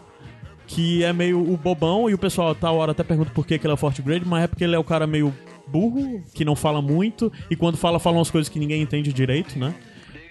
[0.67, 3.65] que é meio o bobão, e o pessoal tal hora até pergunta por que, que
[3.65, 5.33] ele é o Fourth Grade, mas é porque ele é o cara meio
[5.67, 9.57] burro, que não fala muito, e quando fala, fala umas coisas que ninguém entende direito,
[9.57, 9.73] né?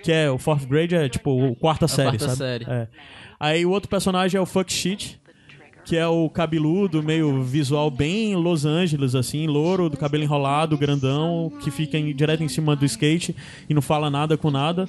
[0.03, 2.39] Que é o Fourth Grade, é tipo o quarta série, quarta sabe?
[2.39, 2.65] série.
[2.69, 2.89] É.
[3.39, 5.21] Aí o outro personagem é o Fuck Shit,
[5.89, 11.51] que é o cabeludo, meio visual bem Los Angeles, assim, louro, do cabelo enrolado, grandão,
[11.63, 13.35] que fica em- direto em cima do skate
[13.71, 14.87] e não fala nada com nada.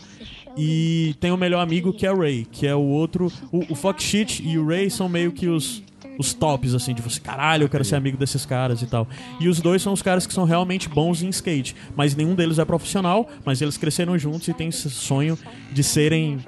[0.58, 3.32] E tem o melhor amigo que é o Ray, que é o outro.
[3.50, 5.82] O, o Shit e o Ray são meio que os.
[6.18, 9.08] Os tops, assim, de você, caralho, eu quero ser amigo desses caras e tal.
[9.40, 11.74] E os dois são os caras que são realmente bons em skate.
[11.96, 15.40] Mas nenhum deles é profissional, mas eles cresceram juntos e têm esse sonho
[15.72, 16.40] de serem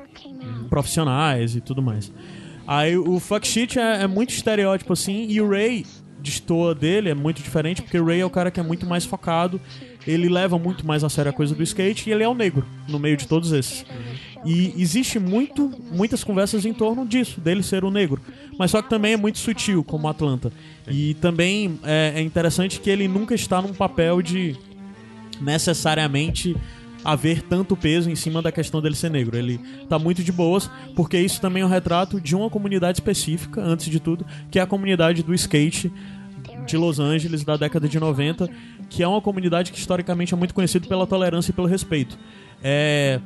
[0.70, 2.12] profissionais e tudo mais.
[2.68, 5.86] Aí o fuck shit é, é muito estereótipo assim, e o Ray
[6.22, 9.04] destoa dele, é muito diferente, porque o Ray é o cara que é muito mais
[9.04, 9.60] focado,
[10.06, 12.66] ele leva muito mais a sério a coisa do skate e ele é o negro
[12.88, 13.86] no meio de todos esses.
[14.44, 18.22] E existe muito, muitas conversas em torno disso, dele ser o negro.
[18.58, 20.52] Mas só que também é muito sutil, como Atlanta.
[20.88, 24.56] E também é, é interessante que ele nunca está num papel de
[25.40, 26.56] necessariamente
[27.04, 29.38] haver tanto peso em cima da questão dele ser negro.
[29.38, 33.62] Ele tá muito de boas, porque isso também é um retrato de uma comunidade específica,
[33.62, 35.92] antes de tudo, que é a comunidade do skate
[36.66, 38.50] de Los Angeles da década de 90,
[38.90, 42.18] que é uma comunidade que historicamente é muito conhecida pela tolerância e pelo respeito.
[42.64, 43.20] É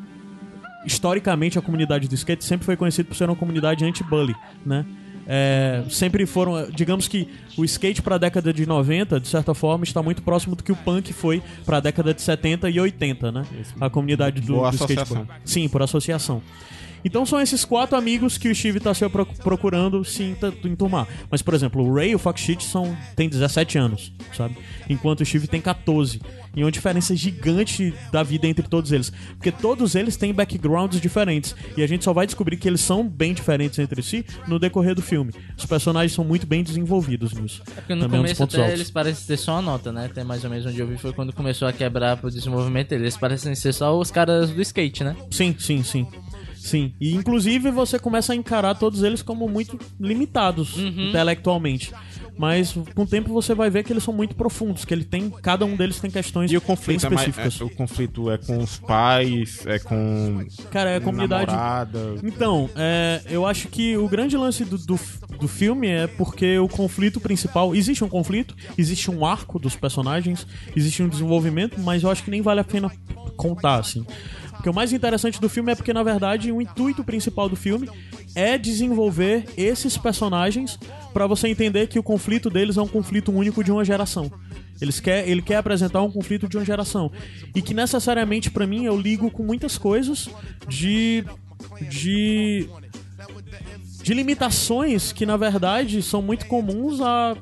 [0.85, 4.85] historicamente a comunidade do skate sempre foi conhecida por ser uma comunidade anti-bully, né?
[5.27, 9.83] É, sempre foram, digamos que o skate para a década de 90, de certa forma,
[9.83, 13.31] está muito próximo do que o punk foi para a década de 70 e 80,
[13.31, 13.45] né?
[13.79, 15.03] A comunidade do, do associação.
[15.03, 15.41] skateboard.
[15.45, 16.41] Sim, por associação.
[17.05, 21.07] Então são esses quatro amigos que o Steve tá se pro- procurando se enturmar.
[21.29, 24.57] Mas, por exemplo, o Ray e o Fox Shit são, tem 17 anos, sabe?
[24.89, 26.19] Enquanto o Steve tem 14.
[26.55, 29.11] E uma diferença gigante da vida entre todos eles.
[29.33, 31.55] Porque todos eles têm backgrounds diferentes.
[31.77, 34.95] E a gente só vai descobrir que eles são bem diferentes entre si no decorrer
[34.95, 35.31] do filme.
[35.57, 37.61] Os personagens são muito bem desenvolvidos nisso.
[37.75, 38.73] Porque no Também é um começo até altos.
[38.73, 40.05] eles parecem ter só uma nota, né?
[40.05, 43.03] Até mais ou menos onde eu vi foi quando começou a quebrar pro desenvolvimento deles.
[43.03, 45.15] Eles parecem ser só os caras do skate, né?
[45.29, 46.07] Sim, sim, sim.
[46.65, 46.93] Sim.
[46.99, 51.93] E inclusive você começa a encarar todos eles como muito limitados intelectualmente.
[52.37, 55.29] Mas com o tempo você vai ver que eles são muito profundos, que ele tem,
[55.29, 57.61] cada um deles tem questões E o conflito bem é, mais, específicas.
[57.61, 61.49] é- o conflito é com os pais, é com Cara, é a comunidade.
[61.51, 62.15] namorada.
[62.23, 64.99] Então, é, eu acho que o grande lance do, do,
[65.39, 67.73] do filme é porque o conflito principal.
[67.73, 70.45] Existe um conflito, existe um arco dos personagens,
[70.75, 72.91] existe um desenvolvimento, mas eu acho que nem vale a pena
[73.37, 74.05] contar, assim.
[74.65, 77.87] Porque o mais interessante do filme é porque, na verdade, o intuito principal do filme
[78.33, 80.79] é desenvolver esses personagens
[81.13, 84.31] pra você entender que o conflito deles é um conflito único de uma geração.
[84.81, 87.11] Eles quer, ele quer apresentar um conflito de uma geração.
[87.53, 90.29] E que necessariamente, pra mim, eu ligo com muitas coisas
[90.67, 91.23] de.
[91.87, 92.67] de.
[94.01, 97.37] de limitações que, na verdade, são muito comuns a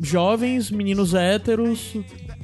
[0.00, 1.96] jovens, meninos héteros,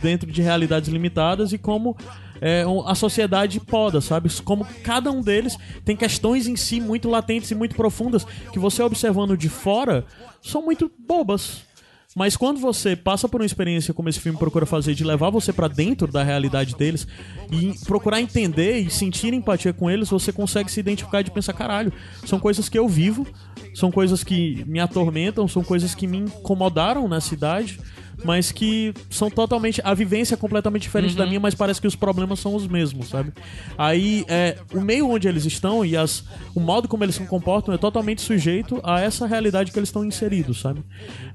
[0.03, 1.97] dentro de realidades limitadas e como
[2.41, 4.30] é, a sociedade poda, sabe?
[4.43, 8.82] Como cada um deles tem questões em si muito latentes e muito profundas que você
[8.82, 10.05] observando de fora
[10.43, 11.66] são muito bobas.
[12.16, 15.53] Mas quando você passa por uma experiência como esse filme procura fazer, de levar você
[15.53, 17.07] pra dentro da realidade deles
[17.53, 21.93] e procurar entender e sentir empatia com eles, você consegue se identificar de pensar, caralho,
[22.24, 23.26] são coisas que eu vivo,
[23.74, 27.78] são coisas que me atormentam, são coisas que me incomodaram na cidade,
[28.27, 29.81] mas que são totalmente.
[29.85, 33.09] A vivência é completamente diferente da minha, mas parece que os problemas são os mesmos,
[33.09, 33.33] sabe?
[33.79, 36.24] Aí, é, o meio onde eles estão e as,
[36.55, 40.05] o modo como eles se comportam é totalmente sujeito a essa realidade que eles estão
[40.05, 40.83] inseridos, sabe?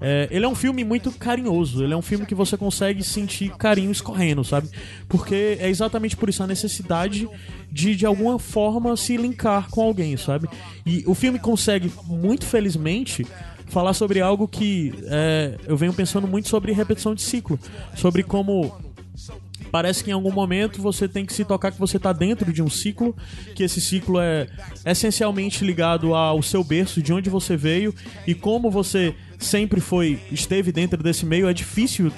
[0.02, 3.56] É, ele é um filme muito carinhoso, ele é um filme que você consegue sentir
[3.56, 4.70] carinho escorrendo, sabe?
[5.08, 7.28] Porque é exatamente por isso a necessidade
[7.72, 10.50] de, de alguma forma, se linkar com alguém, sabe?
[10.86, 13.26] E o filme consegue, muito felizmente,
[13.72, 17.58] falar sobre algo que é, eu venho pensando muito sobre repetição de ciclo.
[17.96, 18.78] Sobre como
[19.72, 22.62] parece que em algum momento você tem que se tocar que você está dentro de
[22.62, 23.16] um ciclo,
[23.56, 24.48] que esse ciclo é
[24.86, 27.96] essencialmente ligado ao seu berço, de onde você veio
[28.28, 31.48] e como você sempre foi, esteve dentro desse meio.
[31.48, 32.12] É difícil,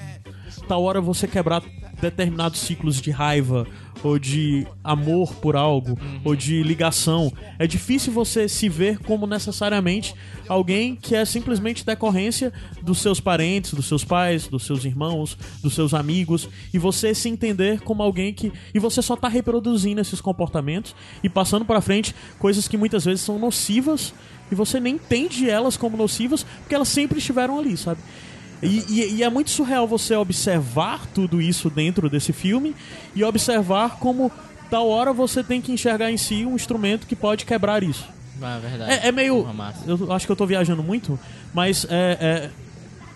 [0.68, 1.62] tal hora, você quebrar
[2.02, 3.68] determinados ciclos de raiva
[4.04, 7.32] ou de amor por algo ou de ligação.
[7.58, 10.14] É difícil você se ver como necessariamente
[10.48, 12.52] alguém que é simplesmente decorrência
[12.82, 17.30] dos seus parentes, dos seus pais, dos seus irmãos, dos seus amigos e você se
[17.30, 22.14] entender como alguém que e você só tá reproduzindo esses comportamentos e passando para frente
[22.38, 24.14] coisas que muitas vezes são nocivas
[24.52, 28.02] e você nem entende elas como nocivas porque elas sempre estiveram ali, sabe?
[28.62, 32.76] E, e, e, é muito surreal você observar tudo isso dentro desse filme
[33.16, 34.32] e observar como
[34.70, 38.08] tal hora você tem que enxergar em si um instrumento que pode quebrar isso.
[38.42, 38.92] Ah, verdade.
[38.92, 39.48] É, é meio.
[39.86, 41.20] Eu acho que eu tô viajando muito,
[41.54, 42.18] mas é.
[42.20, 42.50] é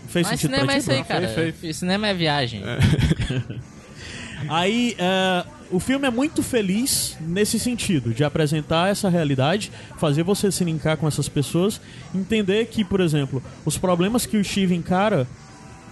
[0.08, 0.82] fez mas sentido cinema pra é ti?
[0.82, 1.28] isso aí, cara.
[1.28, 1.78] Fez, fez.
[1.78, 2.64] Cinema é viagem.
[4.50, 10.52] Aí, é, o filme é muito feliz nesse sentido, de apresentar essa realidade, fazer você
[10.52, 11.82] se linkar com essas pessoas,
[12.14, 15.28] entender que, por exemplo, os problemas que o Steve encara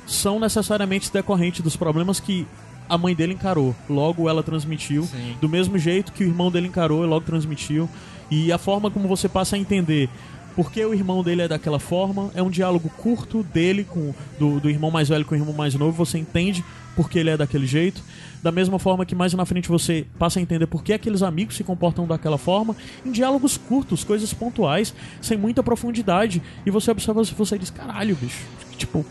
[0.07, 2.47] são necessariamente decorrentes dos problemas que
[2.87, 3.75] a mãe dele encarou.
[3.89, 5.03] Logo, ela transmitiu.
[5.03, 5.35] Sim.
[5.41, 7.89] Do mesmo jeito que o irmão dele encarou, e logo transmitiu.
[8.29, 10.09] E a forma como você passa a entender
[10.55, 14.59] por que o irmão dele é daquela forma é um diálogo curto dele com do,
[14.59, 15.91] do irmão mais velho com o irmão mais novo.
[16.05, 16.63] Você entende
[16.95, 18.01] por que ele é daquele jeito.
[18.41, 21.55] Da mesma forma que mais na frente você passa a entender por que aqueles amigos
[21.55, 22.75] se comportam daquela forma,
[23.05, 26.41] em diálogos curtos, coisas pontuais, sem muita profundidade.
[26.65, 28.45] E você observa e você diz: caralho, bicho.
[28.77, 29.05] Tipo,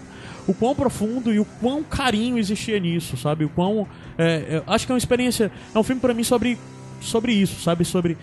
[0.46, 3.44] o quão profundo e o quão carinho existia nisso, sabe?
[3.44, 3.86] O quão.
[4.16, 4.24] É,
[4.56, 5.50] é, acho que é uma experiência.
[5.74, 6.58] É um filme para mim sobre,
[7.00, 7.84] sobre isso, sabe?
[7.84, 8.16] Sobre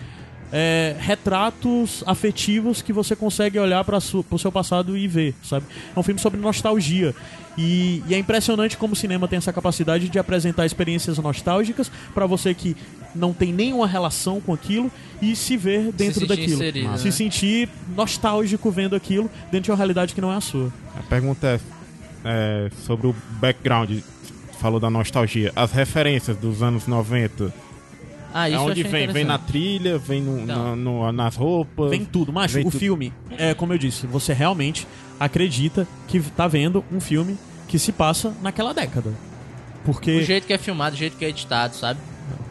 [0.52, 5.64] é, retratos afetivos que você consegue olhar para o seu passado e ver, sabe?
[5.96, 7.14] É um filme sobre nostalgia.
[7.56, 12.26] E, e é impressionante como o cinema tem essa capacidade de apresentar experiências nostálgicas para
[12.26, 12.76] você que
[13.14, 14.90] não tem nenhuma relação com aquilo
[15.20, 16.54] e se ver dentro sentir daquilo.
[16.54, 17.10] inserido, se né?
[17.10, 20.72] sentir nostálgico vendo aquilo dentro de uma realidade que não é a sua.
[20.98, 21.60] A pergunta é,
[22.24, 23.98] é, sobre o background.
[24.60, 25.50] Falou da nostalgia.
[25.56, 27.52] As referências dos anos 90.
[28.34, 29.06] Ah, isso é onde vem?
[29.08, 31.90] Vem na trilha, vem no, na- no- nas roupas.
[31.90, 32.32] Vem tudo.
[32.32, 32.78] Vem o tudo.
[32.78, 34.86] filme, é como eu disse, você realmente
[35.20, 37.36] acredita que tá vendo um filme
[37.68, 39.10] que se passa naquela década.
[39.10, 41.98] O Porque jeito que é filmado, o jeito que é editado, sabe?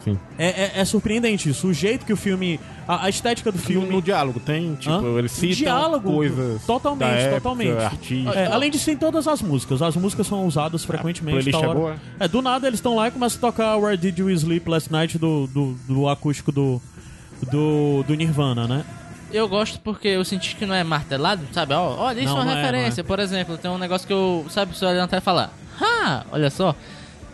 [0.03, 0.17] Sim.
[0.37, 1.67] é, é- é surpreendente isso.
[1.67, 2.59] O jeito que o filme.
[2.87, 3.87] A, a estética do No, filme.
[3.89, 5.17] no diálogo tem, tipo, Hã?
[5.19, 8.27] eles citam Diálogo, coisas totalmente, da época, totalmente.
[8.35, 9.81] É, além disso, tem todas as músicas.
[9.81, 11.35] As músicas são usadas frequentemente.
[11.51, 11.95] playlist tal é boa?
[12.19, 14.91] É, do nada eles estão lá e começam a tocar Where Did You Sleep Last
[14.91, 16.81] Night do, do, do acústico do,
[17.51, 18.83] do, do Nirvana, né?
[19.31, 21.73] Eu gosto porque eu senti que não é martelado, sabe?
[21.73, 23.03] Olha, isso Não, é uma é, referência.
[23.03, 26.75] Por exemplo, tem um negócio que eu, sabe, se levantar e falar, ah, olha só.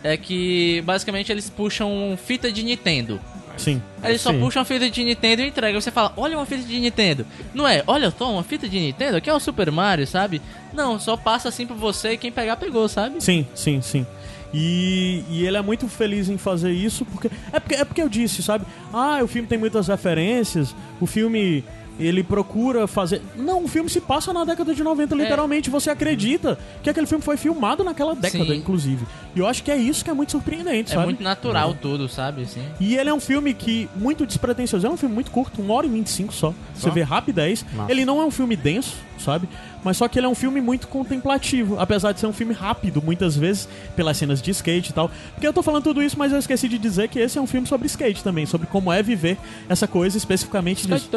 [0.02, 3.20] É que basicamente eles puxam fita de Nintendo.
[3.56, 3.82] Sim.
[4.00, 4.38] Aí Eles só Sim.
[4.38, 5.80] puxam a fita de Nintendo e entregam.
[5.80, 7.26] Você fala, olha uma fita de Nintendo.
[7.52, 10.40] Não é, olha só, uma fita de Nintendo, aqui é o Super Mario, sabe?
[10.72, 13.20] Não, só passa assim pra você e quem pegar, pegou, sabe?
[13.22, 14.06] Sim, sim, sim.
[14.54, 17.74] E, e ele é muito feliz em fazer isso porque é, porque.
[17.74, 18.64] é porque eu disse, sabe?
[18.92, 21.64] Ah, o filme tem muitas referências, o filme.
[21.98, 23.20] Ele procura fazer.
[23.36, 25.68] Não, o filme se passa na década de 90, literalmente.
[25.70, 28.54] Você acredita que aquele filme foi filmado naquela década, Sim.
[28.54, 29.04] inclusive.
[29.34, 31.06] E eu acho que é isso que é muito surpreendente, É sabe?
[31.06, 32.42] muito natural tudo, sabe?
[32.42, 32.62] Assim.
[32.80, 35.86] E ele é um filme que, muito despretensioso, é um filme muito curto, 1 hora
[35.86, 36.54] e 25 só.
[36.74, 36.90] Você Só?
[36.90, 37.64] vê rapidez.
[37.72, 37.90] Massa.
[37.90, 39.48] Ele não é um filme denso, sabe?
[39.82, 43.02] Mas só que ele é um filme muito contemplativo, apesar de ser um filme rápido,
[43.02, 45.10] muitas vezes, pelas cenas de skate e tal.
[45.34, 47.46] Porque eu tô falando tudo isso, mas eu esqueci de dizer que esse é um
[47.46, 51.08] filme sobre skate também, sobre como é viver essa coisa especificamente disso.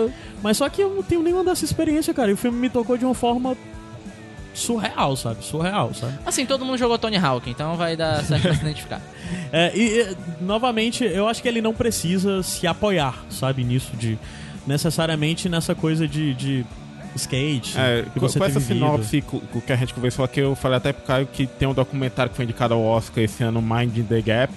[0.43, 2.30] Mas só que eu não tenho nenhuma dessa experiência, cara.
[2.30, 3.57] E o filme me tocou de uma forma
[4.53, 5.43] surreal, sabe?
[5.43, 6.18] Surreal, sabe?
[6.26, 9.01] Assim, todo mundo jogou Tony Hawk, então vai dar certo pra se identificar.
[9.53, 14.20] É, e, e, novamente, eu acho que ele não precisa se apoiar, sabe, nisso, de
[14.68, 16.66] necessariamente nessa coisa de, de
[17.16, 17.78] skate.
[17.78, 18.80] É, que com, você com essa vivido.
[18.80, 19.24] sinopse
[19.66, 22.36] que a gente conversou aqui, eu falei até pro Caio que tem um documentário que
[22.36, 24.53] foi indicado ao Oscar esse ano, Mind the Gap,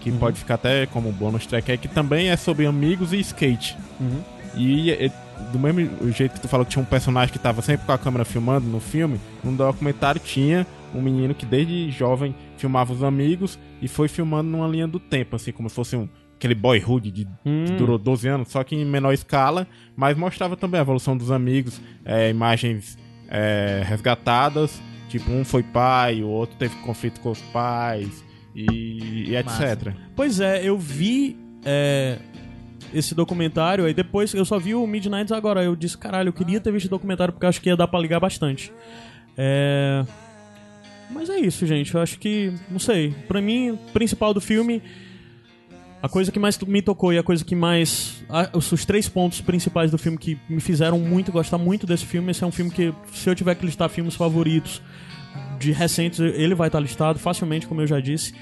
[0.00, 0.18] que Uhum.
[0.18, 3.76] pode ficar até como bônus track aí, que também é sobre amigos e skate.
[4.00, 4.20] Uhum.
[4.54, 5.12] E, e,
[5.52, 7.98] do mesmo jeito que tu falou que tinha um personagem que tava sempre com a
[7.98, 13.58] câmera filmando no filme, no documentário tinha um menino que desde jovem filmava os amigos
[13.82, 17.24] e foi filmando numa linha do tempo, assim, como se fosse um aquele boyhood de,
[17.24, 17.64] que Hum.
[17.78, 19.66] durou 12 anos, só que em menor escala,
[19.96, 26.22] mas mostrava também a evolução dos amigos, é, imagens é, resgatadas, tipo, um foi pai,
[26.22, 28.24] o outro teve conflito com os pais
[28.54, 29.92] e, e etc.
[30.14, 32.18] Pois é, eu vi é,
[32.92, 35.62] esse documentário, aí depois eu só vi o Midnight agora.
[35.64, 37.98] Eu disse, caralho, eu queria ter visto o documentário porque acho que ia dar pra
[37.98, 38.72] ligar bastante.
[39.36, 40.04] É.
[41.10, 41.94] Mas é isso, gente.
[41.94, 43.14] Eu acho que, não sei.
[43.28, 44.82] Pra mim, o principal do filme,
[46.06, 48.24] a coisa que mais me tocou e a coisa que mais.
[48.54, 52.30] os três pontos principais do filme que me fizeram muito gostar muito desse filme.
[52.30, 54.80] Esse é um filme que, se eu tiver que listar filmes favoritos
[55.58, 58.32] de recentes, ele vai estar listado facilmente, como eu já disse.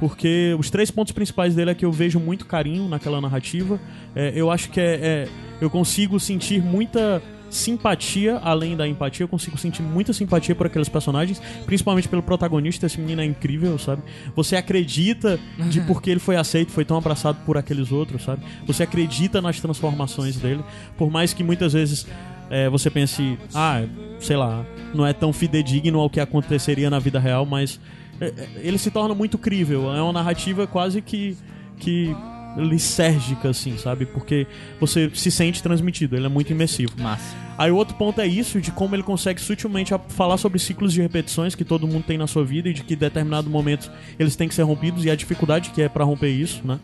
[0.00, 3.80] Porque os três pontos principais dele é que eu vejo muito carinho naquela narrativa.
[4.16, 5.28] É, eu acho que é, é-
[5.60, 7.22] eu consigo sentir muita
[7.52, 12.86] simpatia, além da empatia, eu consigo sentir muita simpatia por aqueles personagens, principalmente pelo protagonista.
[12.86, 14.02] Esse menino é incrível, sabe?
[14.34, 15.38] Você acredita
[15.68, 18.42] de porque ele foi aceito, foi tão abraçado por aqueles outros, sabe?
[18.66, 20.64] Você acredita nas transformações dele,
[20.96, 22.06] por mais que muitas vezes
[22.48, 23.82] é, você pense, ah,
[24.18, 24.64] sei lá,
[24.94, 27.78] não é tão fidedigno ao que aconteceria na vida real, mas
[28.18, 29.92] é, é, ele se torna muito crível.
[29.94, 31.36] É uma narrativa quase que
[31.78, 32.14] que
[32.56, 34.06] lisérgica, assim, sabe?
[34.06, 34.46] Porque
[34.78, 36.92] você se sente transmitido, ele é muito imersivo.
[36.98, 37.34] Massa.
[37.56, 41.00] Aí o outro ponto é isso, de como ele consegue sutilmente falar sobre ciclos de
[41.00, 44.36] repetições que todo mundo tem na sua vida e de que em determinado momento eles
[44.36, 46.78] têm que ser rompidos e a dificuldade que é pra romper isso, né?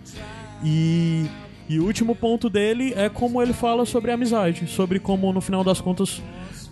[0.62, 1.26] E,
[1.68, 5.40] e o último ponto dele é como ele fala sobre a amizade, sobre como no
[5.40, 6.22] final das contas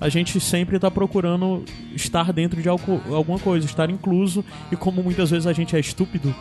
[0.00, 1.64] a gente sempre tá procurando
[1.94, 5.80] estar dentro de algo, alguma coisa, estar incluso e como muitas vezes a gente é
[5.80, 6.34] estúpido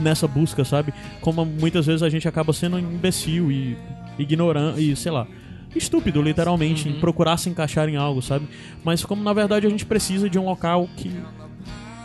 [0.00, 0.92] nessa busca, sabe?
[1.20, 3.76] Como muitas vezes a gente acaba sendo imbecil e
[4.18, 5.26] ignorante e sei lá,
[5.74, 8.46] estúpido literalmente em procurar se encaixar em algo, sabe?
[8.84, 11.10] Mas como na verdade a gente precisa de um local que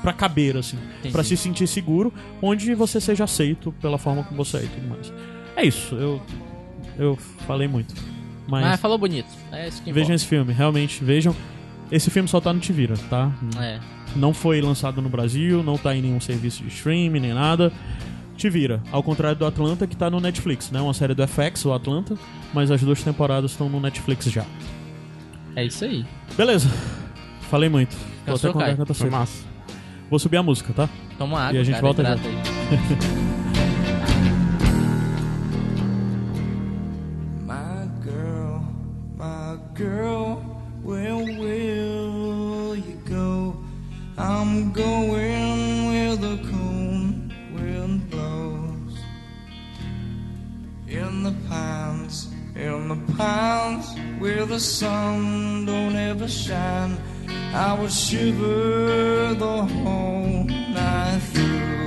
[0.02, 0.78] Pra caber assim,
[1.12, 4.88] pra se sentir seguro, onde você seja aceito pela forma como você é e tudo
[4.88, 5.12] mais.
[5.56, 6.22] É isso, eu
[6.98, 7.16] eu
[7.46, 7.94] falei muito.
[8.48, 9.28] Mas Mas falou bonito.
[9.52, 11.36] É isso que vejam esse filme, realmente vejam.
[11.92, 13.32] Esse filme só tá no Tivira, tá?
[13.60, 13.80] É.
[14.16, 17.72] Não foi lançado no Brasil, não tá em nenhum serviço de streaming nem nada.
[18.36, 18.82] Te vira.
[18.92, 20.80] Ao contrário do Atlanta, que tá no Netflix, né?
[20.80, 22.16] Uma série do FX, o Atlanta,
[22.54, 24.46] mas as duas temporadas estão no Netflix já.
[25.56, 26.06] É isso aí.
[26.36, 26.70] Beleza.
[27.50, 27.96] Falei muito.
[27.96, 29.44] Vou Cansou, até com a garganta Foi massa.
[30.10, 30.88] Vou subir a música, tá?
[31.18, 32.16] Toma água, E a gente cara, volta já.
[32.16, 33.18] hidrata aí.
[44.58, 48.98] I'm going where the cold wind blows.
[50.88, 53.86] In the pines, in the pines,
[54.18, 56.98] where the sun don't ever shine,
[57.54, 61.87] I will shiver the whole night through.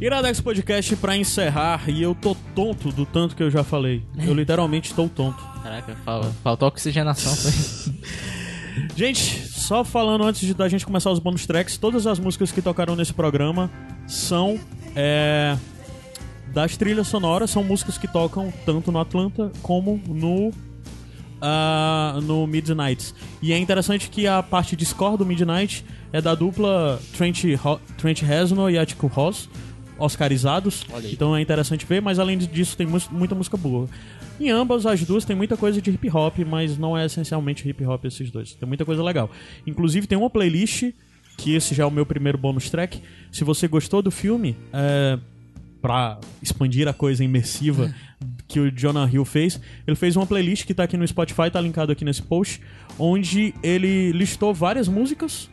[0.00, 4.02] Iradex Podcast pra encerrar, e eu tô tonto do tanto que eu já falei.
[4.18, 5.42] Eu literalmente estou tonto.
[5.62, 7.34] Caraca, fal- faltou oxigenação.
[7.36, 7.92] Foi.
[8.96, 12.62] Gente, só falando antes de da gente começar os bônus tracks, todas as músicas que
[12.62, 13.70] tocaram nesse programa
[14.06, 14.58] são
[14.96, 15.56] é,
[16.54, 20.50] das trilhas sonoras, são músicas que tocam tanto no Atlanta como no
[21.42, 23.12] ah, no Midnight.
[23.42, 27.80] E é interessante que a parte de score do Midnight é da dupla Trent, Ho-
[27.98, 29.48] Trent Reznor e Atticus Ross,
[30.00, 30.84] oscarizados.
[31.04, 33.88] Então é interessante ver, mas além disso tem muita música boa.
[34.40, 37.84] Em ambas as duas tem muita coisa de hip hop, mas não é essencialmente hip
[37.84, 38.54] hop esses dois.
[38.54, 39.30] Tem muita coisa legal.
[39.66, 40.92] Inclusive tem uma playlist
[41.36, 43.00] que esse já é o meu primeiro bônus track.
[43.30, 45.18] Se você gostou do filme, é,
[45.80, 47.94] pra expandir a coisa imersiva
[48.46, 51.60] que o Jonah Hill fez, ele fez uma playlist que tá aqui no Spotify, tá
[51.60, 52.60] linkado aqui nesse post,
[52.98, 55.48] onde ele listou várias músicas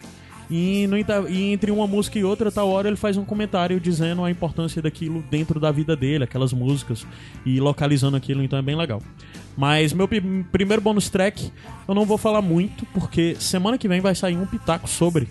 [0.50, 4.24] e, no e entre uma música e outra, tal hora ele faz um comentário dizendo
[4.24, 7.06] a importância daquilo dentro da vida dele, aquelas músicas,
[7.46, 9.02] e localizando aquilo, então é bem legal.
[9.58, 11.52] Mas meu primeiro bônus track,
[11.88, 15.28] eu não vou falar muito, porque semana que vem vai sair um pitaco sobre,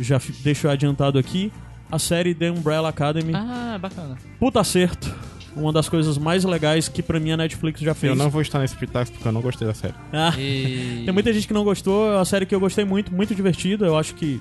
[0.00, 1.52] já deixo adiantado aqui,
[1.90, 3.32] a série The Umbrella Academy.
[3.34, 4.18] ah, bacana.
[4.38, 5.14] Puta acerto.
[5.56, 8.10] Uma das coisas mais legais que pra mim a Netflix já fez.
[8.10, 9.94] Eu não vou estar nesse pitaco porque eu não gostei da série.
[10.12, 11.02] Ah, E...
[11.04, 12.12] tem muita gente que não gostou.
[12.12, 13.86] É uma série que eu gostei muito, muito divertida.
[13.86, 14.40] Eu acho que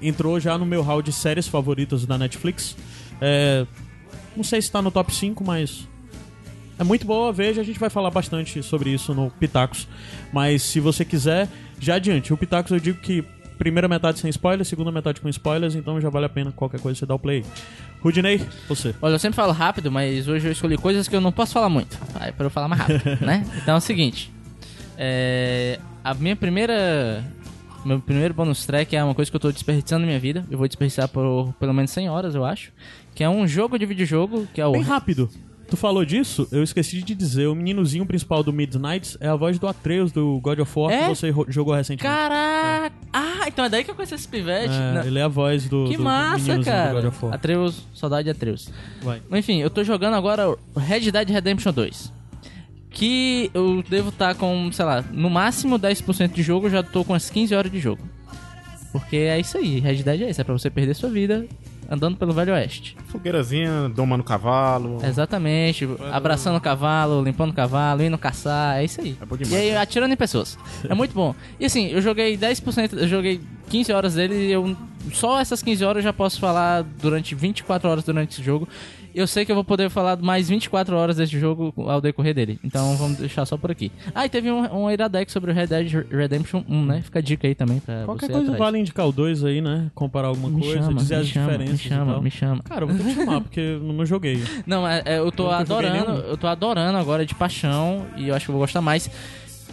[0.00, 2.76] entrou já no meu hall de séries favoritas da Netflix.
[3.20, 3.66] É,
[4.36, 5.88] não sei se tá no top 5, mas
[6.78, 9.88] É muito boa, veja, a gente vai falar bastante sobre isso no Pitacos.
[10.32, 11.48] Mas se você quiser,
[11.80, 12.32] já adiante.
[12.32, 13.24] O Pitacos eu digo que
[13.58, 16.98] primeira metade sem spoilers, segunda metade com spoilers, então já vale a pena qualquer coisa
[16.98, 17.44] você dar o play.
[18.00, 18.94] Rudinei, você.
[19.00, 21.68] Olha, eu sempre falo rápido, mas hoje eu escolhi coisas que eu não posso falar
[21.68, 21.98] muito.
[22.14, 23.44] Aí para eu falar mais rápido, né?
[23.62, 24.32] Então é o seguinte.
[24.96, 27.24] É, a minha primeira.
[27.84, 30.44] Meu primeiro bonus track é uma coisa que eu tô desperdiçando na minha vida.
[30.50, 32.72] Eu vou desperdiçar por pelo menos 100 horas, eu acho.
[33.14, 34.72] Que é um jogo de videojogo, que é o.
[34.72, 35.30] Bem rápido.
[35.68, 39.58] Tu falou disso, eu esqueci de dizer, o meninozinho principal do Midnight é a voz
[39.58, 41.02] do Atreus do God of War É?
[41.02, 42.02] que você jogou recentemente.
[42.04, 42.94] Caraca!
[43.12, 44.72] Ah, então é daí que eu conheci esse pivete.
[44.72, 46.72] É, ele é a voz do, Que do massa, meninozinho do God
[47.02, 47.08] cara.
[47.08, 47.34] of War.
[47.34, 48.70] Atreus, saudade de Atreus.
[49.02, 49.20] Vai.
[49.32, 52.12] Enfim, eu tô jogando agora Red Dead Redemption 2.
[52.88, 57.04] Que eu devo estar com, sei lá, no máximo 10% de jogo, eu já tô
[57.04, 58.02] com as 15 horas de jogo.
[58.92, 61.44] Porque é isso aí, Red Dead é isso, é pra você perder sua vida
[61.90, 62.96] andando pelo Velho Oeste.
[63.06, 64.98] Fogueirazinha, domando cavalo.
[65.04, 69.16] Exatamente, abraçando o cavalo, limpando o cavalo, indo caçar, é isso aí.
[69.20, 69.78] É bom demais, e aí né?
[69.78, 70.58] atirando em pessoas.
[70.88, 71.34] É muito bom.
[71.58, 74.76] E assim, eu joguei 10%, eu joguei 15 horas dele e eu
[75.12, 78.68] só essas 15 horas eu já posso falar durante 24 horas durante esse jogo.
[79.16, 82.58] Eu sei que eu vou poder falar mais 24 horas desse jogo ao decorrer dele.
[82.62, 83.90] Então vamos deixar só por aqui.
[84.14, 87.00] Ah, e teve um, um Iradex sobre o Red Dead Redemption 1, né?
[87.02, 88.58] Fica a dica aí também pra Qualquer coisa atrás.
[88.58, 89.90] vale indicar o 2 aí, né?
[89.94, 92.62] Comparar alguma Me coisa, chama, dizer as chama, diferenças me chama, me chama.
[92.62, 94.42] Cara, eu vou ter que chamar, porque eu não joguei.
[94.66, 98.34] Não, é- é, eu tô Eu adorando, eu tô adorando agora de paixão e eu
[98.34, 99.10] acho que eu vou gostar mais.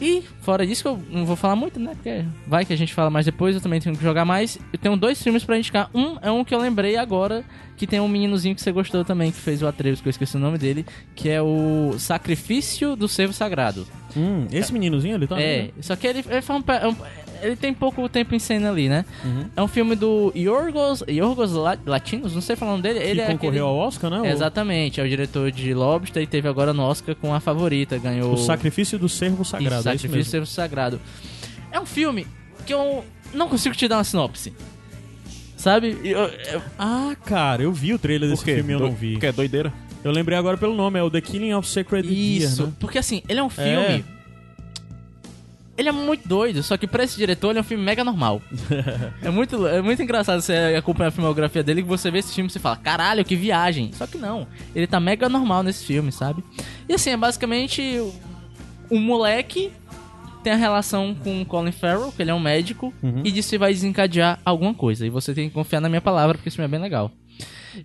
[0.01, 1.91] E fora disso que eu não vou falar muito, né?
[1.93, 4.57] Porque vai que a gente fala mais depois, eu também tenho que jogar mais.
[4.71, 5.89] Eu tenho dois filmes pra indicar.
[5.93, 7.43] Um é um que eu lembrei agora,
[7.77, 10.35] que tem um meninozinho que você gostou também, que fez o Atreus, que eu esqueci
[10.35, 13.87] o nome dele, que é o Sacrifício do Servo Sagrado.
[14.15, 16.95] Hum, esse meninozinho ali tá É, só que ele, ele, faz um um-
[17.43, 19.05] ele tem pouco tempo em cena ali, né?
[19.23, 19.45] Uhum.
[19.55, 22.99] É um filme do Yorgos, Yorgos La- Latinos, não sei falar o nome dele.
[22.99, 24.31] Que ele é concorreu aquele- ao Oscar, né?
[24.31, 28.33] Exatamente, é o diretor de Lobster e teve agora no Oscar com a favorita, ganhou
[28.33, 30.31] O Sacrifício do Servo Isso, Sagrado, é isso Sacrifício mesmo.
[30.31, 31.01] Servo Sagrado.
[31.71, 32.25] É um filme
[32.65, 33.03] que eu
[33.33, 34.53] não consigo te dar uma sinopse.
[35.57, 35.97] Sabe?
[36.03, 39.13] Eu- eu- Ah, cara, eu vi o trailer desse filme e eu Do- não vi.
[39.13, 39.71] Porque é doideira.
[40.03, 42.73] Eu lembrei agora pelo nome, é o The Killing of Sacred isso, Deer, né?
[42.79, 44.03] porque assim, ele é um É.
[45.75, 48.41] Ele é muito doido, só que pra esse diretor ele é um filme mega normal.
[49.23, 52.47] é, muito, é muito engraçado você acompanhar a filmografia dele que você vê esse filme
[52.47, 53.91] e você fala, caralho, que viagem.
[53.93, 56.43] Só que não, ele tá mega normal nesse filme, sabe?
[56.87, 57.99] E assim, é basicamente
[58.91, 59.71] um moleque
[60.43, 62.93] tem a relação com o Colin Farrell, que ele é um médico,
[63.23, 65.07] e disso que vai desencadear alguma coisa.
[65.07, 67.09] E você tem que confiar na minha palavra, porque filme é bem legal.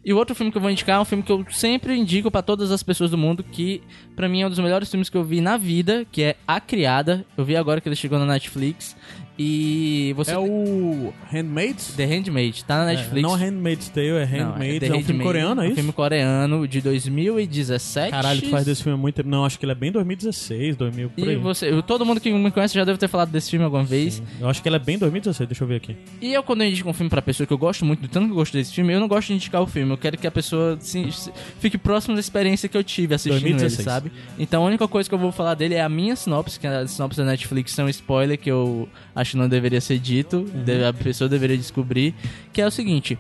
[0.05, 2.31] E o outro filme que eu vou indicar é um filme que eu sempre indico
[2.31, 3.83] pra todas as pessoas do mundo, que
[4.15, 6.61] pra mim é um dos melhores filmes que eu vi na vida, que é A
[6.61, 7.25] Criada.
[7.37, 8.97] Eu vi agora que ele chegou na Netflix.
[9.39, 10.33] E você.
[10.33, 11.95] É o Handmaid's?
[11.97, 13.19] The Handmaid, tá na Netflix.
[13.19, 14.81] É, não Handmaid's Tale, é Não, Handmaid's.
[14.81, 15.75] The É, um filme Handmaid, coreano, é um isso?
[15.77, 18.11] filme coreano de 2017.
[18.11, 19.29] Caralho, tu faz desse filme há muito tempo.
[19.29, 21.37] Não, acho que ele é bem 2016, 2000, por E aí.
[21.37, 24.23] você, todo mundo que me conhece já deve ter falado desse filme alguma vez.
[24.41, 25.97] Eu acho que ele é bem 2016, deixa eu ver aqui.
[26.21, 28.27] E eu, quando eu indico um filme pra pessoa que eu gosto muito, do tanto
[28.27, 29.93] que eu gosto desse filme, eu não gosto de indicar o filme.
[29.93, 33.41] Eu quero que a pessoa se- se- fique próximo da experiência que eu tive assistindo
[33.43, 33.79] 2016.
[33.79, 34.13] ele, sabe?
[34.39, 36.87] Então a única coisa que eu vou falar dele é a minha sinopse, que a
[36.87, 40.85] sinopse da Netflix é um spoiler que eu acho que não deveria ser dito, deve-
[40.87, 42.15] a pessoa deveria descobrir,
[42.53, 43.19] que é o seguinte: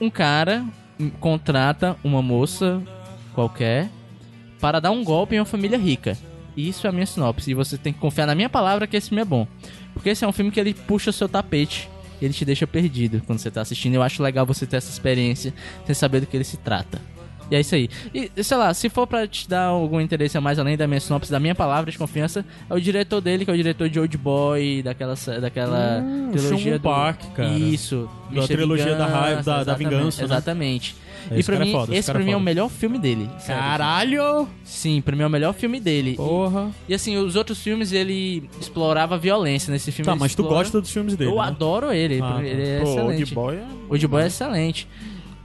[0.00, 0.64] um cara
[1.20, 2.82] contrata uma moça
[3.34, 3.88] qualquer
[4.60, 6.16] para dar um golpe em uma família rica.
[6.56, 7.50] Isso é a minha sinopse.
[7.50, 9.46] E você tem que confiar na minha palavra que esse filme é bom.
[9.92, 11.88] Porque esse é um filme que ele puxa o seu tapete.
[12.20, 13.94] Ele te deixa perdido quando você tá assistindo.
[13.94, 15.52] Eu acho legal você ter essa experiência
[15.84, 16.98] sem saber do que ele se trata.
[17.50, 17.88] E é isso aí.
[18.12, 20.98] E, sei lá, se for pra te dar algum interesse a mais além da minha
[21.00, 24.00] sinopse, da minha palavra de confiança, é o diretor dele, que é o diretor de
[24.00, 26.82] Old Boy, daquela, daquela Hum, trilogia do...
[26.82, 27.48] Park, cara.
[27.50, 28.08] Isso.
[28.30, 28.48] Da Mr.
[28.56, 30.24] trilogia da raiva, da- da exatamente, vingança, né?
[30.26, 30.96] Exatamente.
[31.30, 32.44] Esse e pra cara é mim, foda, esse pra é mim é o foda.
[32.44, 33.28] melhor filme dele.
[33.40, 33.60] sério.
[33.62, 34.48] Caralho!
[34.62, 36.12] Sim, pra mim é o melhor filme dele.
[36.12, 36.70] E- Porra.
[36.88, 39.72] E, assim, os outros filmes ele explorava a violência.
[39.72, 41.42] Nesse filme Tá, mas tu explora- gosta dos filmes dele, Eu né?
[41.42, 42.20] adoro ele.
[42.22, 43.22] Ah, ele é Pô, excelente.
[43.22, 43.64] Old Boy é...
[43.90, 44.88] Old Boy é excelente.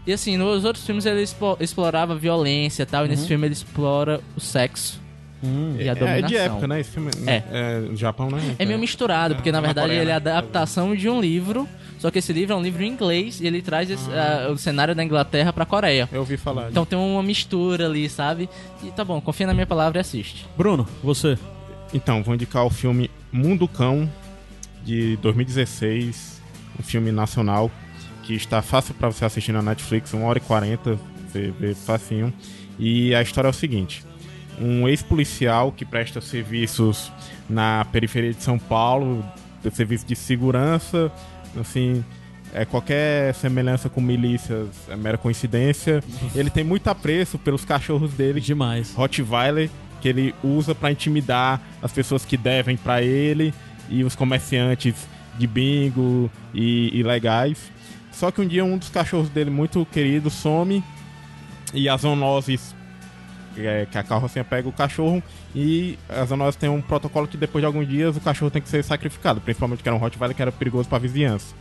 [0.05, 3.11] E assim, nos outros filmes ele expo- explorava a violência e tal, e Uhum.
[3.11, 4.99] nesse filme ele explora o sexo
[5.43, 5.75] Hum.
[5.79, 6.25] e a É, dominação.
[6.25, 6.79] é de época, né?
[6.79, 7.43] Esse filme É.
[7.51, 8.55] é do Japão, né?
[8.59, 10.31] É meio misturado, porque na É, verdade Coreia, ele é a né?
[10.31, 11.67] adaptação de um livro,
[11.99, 14.47] só que esse livro é um livro em inglês e ele traz esse- Ah.
[14.47, 16.09] ah, o cenário da Inglaterra pra Coreia.
[16.11, 16.69] Eu ouvi falar.
[16.71, 18.49] Então tem uma mistura ali, sabe?
[18.83, 20.47] E tá bom, confia na minha palavra e assiste.
[20.57, 21.37] Bruno, você.
[21.93, 24.09] Então, vou indicar o filme Mundo Cão,
[24.83, 26.41] de 2016.
[26.79, 27.69] Um filme nacional
[28.23, 32.33] que está fácil para você assistir na Netflix, 1 hora e 40, você vê facinho.
[32.77, 34.03] E a história é o seguinte:
[34.59, 37.11] um ex-policial que presta serviços
[37.49, 39.25] na periferia de São Paulo,
[39.73, 41.11] serviço de segurança,
[41.59, 42.03] assim,
[42.53, 46.03] é, qualquer semelhança com milícias é mera coincidência.
[46.35, 48.93] Ele tem muito apreço pelos cachorros dele, Demais.
[48.93, 49.69] Rottweiler,
[50.01, 53.53] que ele usa pra intimidar as pessoas que devem pra ele
[53.89, 55.07] e os comerciantes
[55.37, 57.71] de bingo e ilegais.
[58.21, 60.83] Só que um dia um dos cachorros dele, muito querido, some
[61.73, 62.75] e as zoonoses
[63.57, 65.23] é, que a carrocinha pega o cachorro
[65.55, 68.69] e as zoonoses têm um protocolo que depois de alguns dias o cachorro tem que
[68.69, 71.55] ser sacrificado, principalmente que era um Rottweiler que era perigoso pra vizinhança.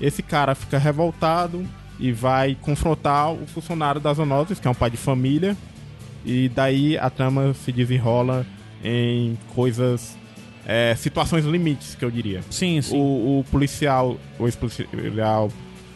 [0.00, 1.68] Esse cara fica revoltado
[1.98, 5.54] e vai confrontar o funcionário das zoonoses, que é um pai de família,
[6.24, 8.46] e daí a trama se desenrola
[8.82, 10.16] em coisas.
[10.66, 12.40] é, situações limites, que eu diria.
[12.48, 12.96] Sim, sim.
[12.96, 15.50] O, o policial, o ex-policial,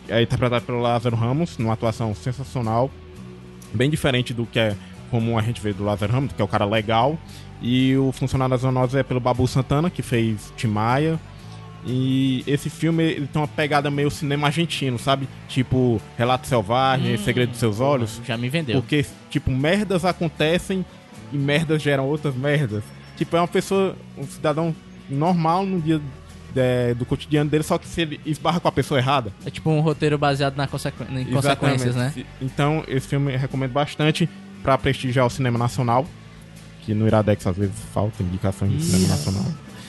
[0.09, 2.90] é interpretado pelo Lázaro Ramos, numa atuação sensacional,
[3.72, 4.76] bem diferente do que é
[5.10, 7.18] comum a gente ver do Lázaro Ramos, que é o cara legal.
[7.62, 11.18] E o funcionário das zoonoses é pelo Babu Santana, que fez Timaya.
[11.86, 15.28] E esse filme ele tem uma pegada meio cinema argentino, sabe?
[15.48, 18.20] Tipo Relato Selvagem, Segredo dos Seus Olhos.
[18.26, 18.81] Já me vendeu.
[18.81, 20.85] Porque, tipo, merdas acontecem
[21.32, 22.82] e merdas geram outras merdas.
[23.16, 24.74] Tipo, é uma pessoa, um cidadão
[25.09, 26.01] normal no dia
[26.56, 29.32] é, do cotidiano dele, só que se ele esbarra com a pessoa errada.
[29.44, 31.05] É tipo um roteiro baseado na consequ...
[31.10, 32.12] em consequências, né?
[32.40, 34.28] Então, esse filme eu recomendo bastante
[34.62, 36.06] pra prestigiar o cinema nacional.
[36.82, 39.44] Que no Iradex às vezes falta indicação de cinema nacional.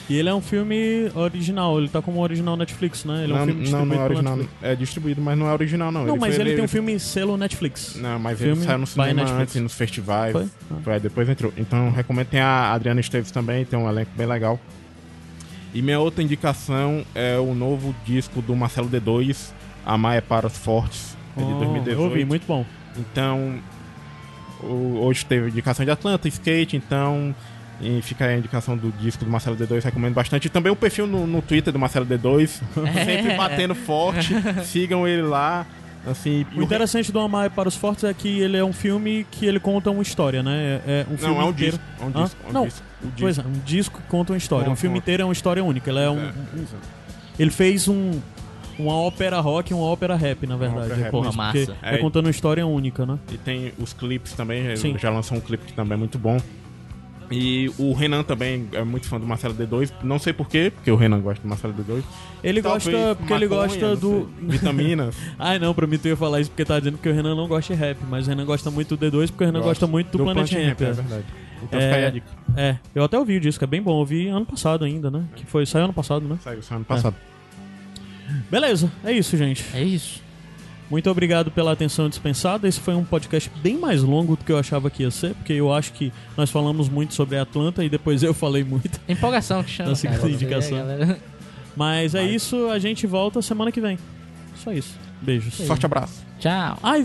[0.08, 3.24] E ele é um filme original, ele tá como original Netflix, né?
[3.24, 4.48] Ele é um não, filme não, não é distribuído original.
[4.62, 6.06] É distribuído, mas não é original, não.
[6.06, 7.96] Não, mas foi- ele, tem um filme selo Netflix.
[7.96, 10.32] Não, mas Filme ele saiu no cinema antes, nos festivais.
[10.32, 10.46] Foi?
[10.70, 10.74] Ah.
[10.84, 11.52] Foi, depois entrou.
[11.56, 12.28] Então recomendo.
[12.28, 14.60] Tem a Adriana Esteves também, tem um elenco bem legal.
[15.76, 19.52] E minha outra indicação é o novo disco do Marcelo D2,
[19.84, 21.90] Amar é para os Fortes, é de Oh, 2018.
[22.00, 22.64] eu ouvi, muito bom.
[22.96, 23.58] Então,
[24.62, 27.34] hoje teve indicação de Atlanta, Skate, então
[27.78, 30.46] e fica aí a indicação do disco do Marcelo D2, recomendo bastante.
[30.46, 32.48] E também o perfil no, no Twitter do Marcelo D2,
[33.04, 34.32] sempre batendo forte.
[34.64, 35.66] Sigam ele lá.
[36.06, 39.26] Assim, O interessante do Amar é para os Fortes é que ele é um filme
[39.30, 40.80] que ele conta uma história, né?
[40.86, 41.78] É, é um filme Não, é um inteiro.
[41.78, 41.84] disco.
[42.00, 42.36] É um disco.
[42.44, 43.20] é um Não, disco, o disco.
[43.20, 44.64] Pois é, um disco que conta uma história.
[44.66, 45.90] Conta um filme uma- inteiro é uma história única.
[45.90, 46.66] Ele é um, É, um-
[47.38, 48.20] ele fez um
[48.78, 50.80] uma ópera rock e uma ópera rap, na verdade.
[50.84, 51.10] ópera rap.
[51.10, 51.76] Porra, Porra, porque massa.
[51.82, 51.98] É É.
[51.98, 53.18] contando uma história única, né?
[53.32, 54.94] E tem os clipes também, ele Sim.
[54.98, 56.36] já lançou um clipe que também é muito bom.
[57.30, 59.90] E o Renan também é muito fã do Marcelo D2.
[60.02, 62.02] Não sei porquê, porque o Renan gosta do Marcelo D2.
[62.44, 65.16] Ele Talvez gosta porque ele maconha, gosta não do sei, vitaminas.
[65.38, 67.48] Ai, não, pra mim tu ia falar isso porque tá dizendo que o Renan não
[67.48, 69.68] gosta de rap, mas o Renan gosta muito do D2 porque o Renan Gosto.
[69.70, 70.80] gosta muito do, Planet Ramp.
[70.80, 70.92] é é.
[70.92, 71.24] verdade.
[71.62, 71.82] Então É.
[71.84, 72.26] fica aí a dica.
[72.56, 73.92] É, eu até ouvi o disco, é bem bom.
[73.92, 75.24] Eu ouvi ano passado ainda, né?
[75.34, 76.38] Que foi, saiu ano passado, né?
[76.44, 77.16] Saiu só ano passado.
[78.50, 79.64] Beleza, é isso, gente.
[79.74, 80.22] É isso.
[80.90, 82.68] Muito obrigado pela atenção dispensada.
[82.68, 85.52] Esse foi um podcast bem mais longo do que eu achava que ia ser, porque
[85.52, 89.00] eu acho que nós falamos muito sobre a Atlanta e depois eu falei muito.
[89.08, 89.94] Empolgação que chama.
[89.94, 90.32] Segunda cara.
[90.32, 90.78] indicação.
[91.74, 93.98] Mas é isso, a gente volta semana que vem.
[94.56, 94.96] Só isso.
[95.20, 95.66] Beijos.
[95.66, 96.24] Forte abraço.
[96.38, 96.78] Tchau.
[96.82, 97.04] Ai,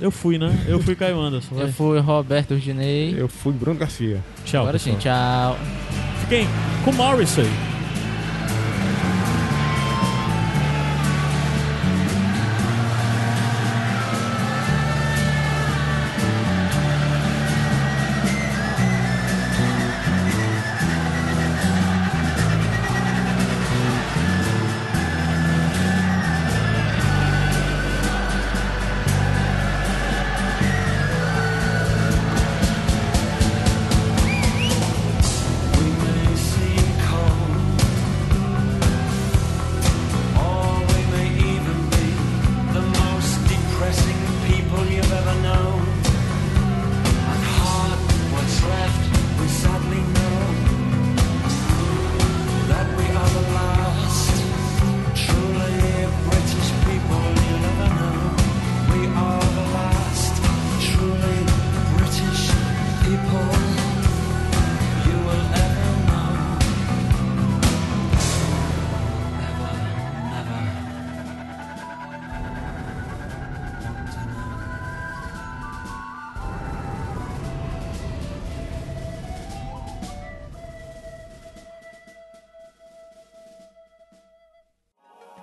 [0.00, 0.64] eu fui, né?
[0.66, 1.54] Eu fui Caio Anderson.
[1.54, 1.64] vai.
[1.64, 3.14] Eu fui Roberto Urdinei.
[3.16, 4.20] Eu fui Bruno Garcia.
[4.44, 4.62] Tchau.
[4.62, 4.96] Agora pessoal.
[4.96, 5.58] sim, tchau.
[6.20, 6.46] Fiquem
[6.84, 7.46] com Morrissey.